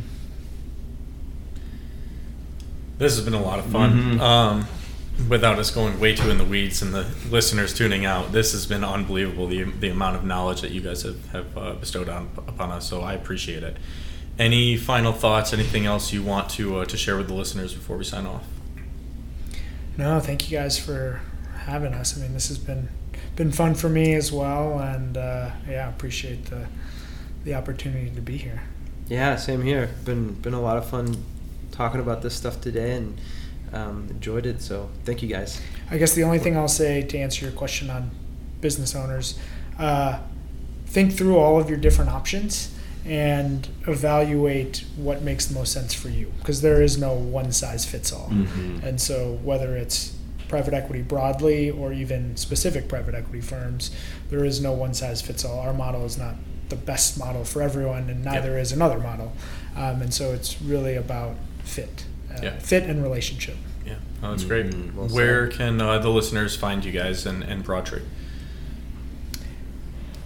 This 2.98 3.16
has 3.16 3.24
been 3.24 3.34
a 3.34 3.42
lot 3.42 3.58
of 3.58 3.66
fun. 3.66 4.18
Mhm. 4.18 4.20
Um, 4.20 4.68
without 5.28 5.58
us 5.58 5.70
going 5.70 5.98
way 5.98 6.14
too 6.14 6.30
in 6.30 6.38
the 6.38 6.44
weeds 6.44 6.82
and 6.82 6.92
the 6.94 7.06
listeners 7.30 7.72
tuning 7.74 8.04
out, 8.04 8.32
this 8.32 8.52
has 8.52 8.66
been 8.66 8.84
unbelievable 8.84 9.46
the, 9.46 9.62
the 9.64 9.88
amount 9.88 10.16
of 10.16 10.24
knowledge 10.24 10.60
that 10.60 10.70
you 10.70 10.80
guys 10.80 11.02
have, 11.02 11.28
have 11.30 11.56
uh, 11.58 11.72
bestowed 11.74 12.08
on 12.08 12.28
upon 12.46 12.70
us. 12.70 12.88
So 12.88 13.00
I 13.02 13.14
appreciate 13.14 13.62
it. 13.62 13.76
Any 14.38 14.76
final 14.76 15.12
thoughts? 15.12 15.52
Anything 15.52 15.86
else 15.86 16.12
you 16.12 16.22
want 16.22 16.50
to 16.50 16.78
uh, 16.80 16.84
to 16.86 16.96
share 16.96 17.16
with 17.16 17.28
the 17.28 17.34
listeners 17.34 17.72
before 17.74 17.96
we 17.96 18.04
sign 18.04 18.26
off? 18.26 18.44
No, 19.96 20.20
thank 20.20 20.50
you 20.50 20.58
guys 20.58 20.78
for 20.78 21.20
having 21.64 21.94
us. 21.94 22.16
I 22.16 22.20
mean, 22.20 22.34
this 22.34 22.48
has 22.48 22.58
been 22.58 22.88
been 23.34 23.50
fun 23.52 23.74
for 23.74 23.88
me 23.88 24.14
as 24.14 24.30
well, 24.32 24.78
and 24.78 25.16
uh, 25.16 25.50
yeah, 25.68 25.88
appreciate 25.88 26.46
the 26.46 26.66
the 27.44 27.54
opportunity 27.54 28.10
to 28.10 28.20
be 28.20 28.36
here. 28.36 28.62
Yeah, 29.08 29.36
same 29.36 29.62
here. 29.62 29.90
Been 30.04 30.34
been 30.34 30.52
a 30.54 30.60
lot 30.60 30.76
of 30.76 30.86
fun 30.88 31.24
talking 31.76 32.00
about 32.00 32.22
this 32.22 32.34
stuff 32.34 32.60
today, 32.60 32.96
and 32.96 33.18
um, 33.72 34.06
enjoyed 34.10 34.46
it. 34.46 34.62
So 34.62 34.88
thank 35.04 35.22
you 35.22 35.28
guys. 35.28 35.60
I 35.90 35.98
guess 35.98 36.14
the 36.14 36.24
only 36.24 36.38
thing 36.38 36.56
I'll 36.56 36.68
say 36.68 37.02
to 37.02 37.18
answer 37.18 37.44
your 37.44 37.54
question 37.54 37.90
on 37.90 38.10
business 38.60 38.94
owners, 38.94 39.38
uh, 39.78 40.20
think 40.86 41.12
through 41.12 41.36
all 41.36 41.60
of 41.60 41.68
your 41.68 41.78
different 41.78 42.10
options 42.10 42.72
and 43.04 43.68
evaluate 43.86 44.84
what 44.96 45.22
makes 45.22 45.46
the 45.46 45.54
most 45.54 45.72
sense 45.72 45.94
for 45.94 46.08
you 46.08 46.32
because 46.38 46.60
there 46.62 46.82
is 46.82 46.98
no 46.98 47.12
one 47.14 47.52
size 47.52 47.84
fits 47.84 48.12
all. 48.12 48.28
Mhm. 48.30 48.82
And 48.82 49.00
so, 49.00 49.38
whether 49.44 49.76
it's 49.76 50.12
private 50.48 50.74
equity 50.74 51.02
broadly 51.02 51.70
or 51.70 51.92
even 51.92 52.36
specific 52.36 52.88
private 52.88 53.14
equity 53.14 53.40
firms, 53.40 53.90
there 54.30 54.44
is 54.44 54.60
no 54.60 54.72
one 54.72 54.94
size 54.94 55.20
fits 55.20 55.44
all. 55.44 55.60
Our 55.60 55.72
model 55.72 56.04
is 56.04 56.16
not 56.18 56.36
the 56.68 56.76
best 56.76 57.18
model 57.18 57.44
for 57.44 57.62
everyone, 57.62 58.08
and 58.10 58.24
neither 58.24 58.58
is 58.58 58.72
another 58.72 58.98
model. 58.98 59.32
Um, 59.76 60.02
and 60.02 60.12
so, 60.12 60.32
it's 60.32 60.60
really 60.62 60.96
about 60.96 61.36
fit, 61.66 62.04
uh, 62.30 62.38
Yeah. 62.42 62.58
fit 62.58 62.84
and 62.84 63.02
relationship. 63.02 63.56
Yeah, 63.84 63.96
oh, 64.22 64.30
that's 64.30 64.44
great. 64.44 64.66
Mhm. 64.66 64.94
Well 64.94 65.08
Where 65.08 65.46
can 65.48 65.80
uh, 65.80 65.98
the 65.98 66.08
listeners 66.10 66.56
find 66.56 66.84
you 66.84 66.92
guys 66.92 67.26
and, 67.26 67.42
and 67.44 67.62
Broadtree? 67.62 68.02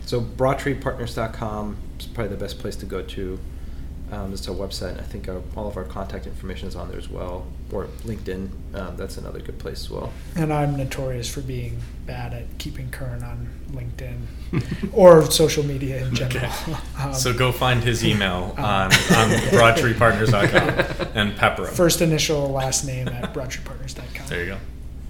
So 0.06 0.20
broadtreepartners.com 0.20 1.76
is 1.98 2.06
probably 2.06 2.34
the 2.34 2.40
best 2.40 2.58
place 2.58 2.76
to 2.76 2.86
go 2.86 3.02
to. 3.02 3.38
Um, 4.12 4.32
it's 4.32 4.48
our 4.48 4.54
website. 4.54 4.98
I 4.98 5.02
think 5.04 5.28
our, 5.28 5.40
all 5.56 5.68
of 5.68 5.76
our 5.76 5.84
contact 5.84 6.26
information 6.26 6.66
is 6.66 6.74
on 6.74 6.88
there 6.88 6.98
as 6.98 7.08
well, 7.08 7.46
or 7.70 7.84
LinkedIn. 8.04 8.48
Um, 8.74 8.96
that's 8.96 9.16
another 9.18 9.38
good 9.40 9.58
place 9.58 9.80
as 9.84 9.90
well. 9.90 10.12
And 10.34 10.52
I'm 10.52 10.76
notorious 10.76 11.28
for 11.32 11.40
being 11.42 11.78
bad 12.06 12.34
at 12.34 12.58
keeping 12.58 12.90
current 12.90 13.22
on 13.22 13.48
LinkedIn 13.70 14.92
or 14.92 15.30
social 15.30 15.64
media 15.64 16.04
in 16.04 16.14
general. 16.14 16.50
Um, 16.98 17.14
So 17.14 17.32
go 17.32 17.52
find 17.52 17.82
his 17.84 18.04
email 18.04 18.54
Um, 18.58 18.64
on, 18.64 18.90
on 18.92 19.30
broadtreepartners.com 19.54 21.08
and 21.14 21.36
pepper 21.36 21.66
him. 21.66 21.74
First 21.74 22.00
initial, 22.02 22.48
last 22.50 22.84
name 22.84 23.08
at 23.08 23.32
broadtreepartners.com. 23.32 24.26
There 24.26 24.40
you 24.40 24.46
go. 24.52 24.58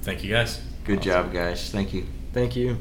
Thank 0.02 0.22
you 0.22 0.30
guys. 0.30 0.60
Good 0.84 1.02
job, 1.02 1.32
guys. 1.32 1.70
Thank 1.70 1.92
you. 1.94 2.06
Thank 2.32 2.54
you. 2.54 2.78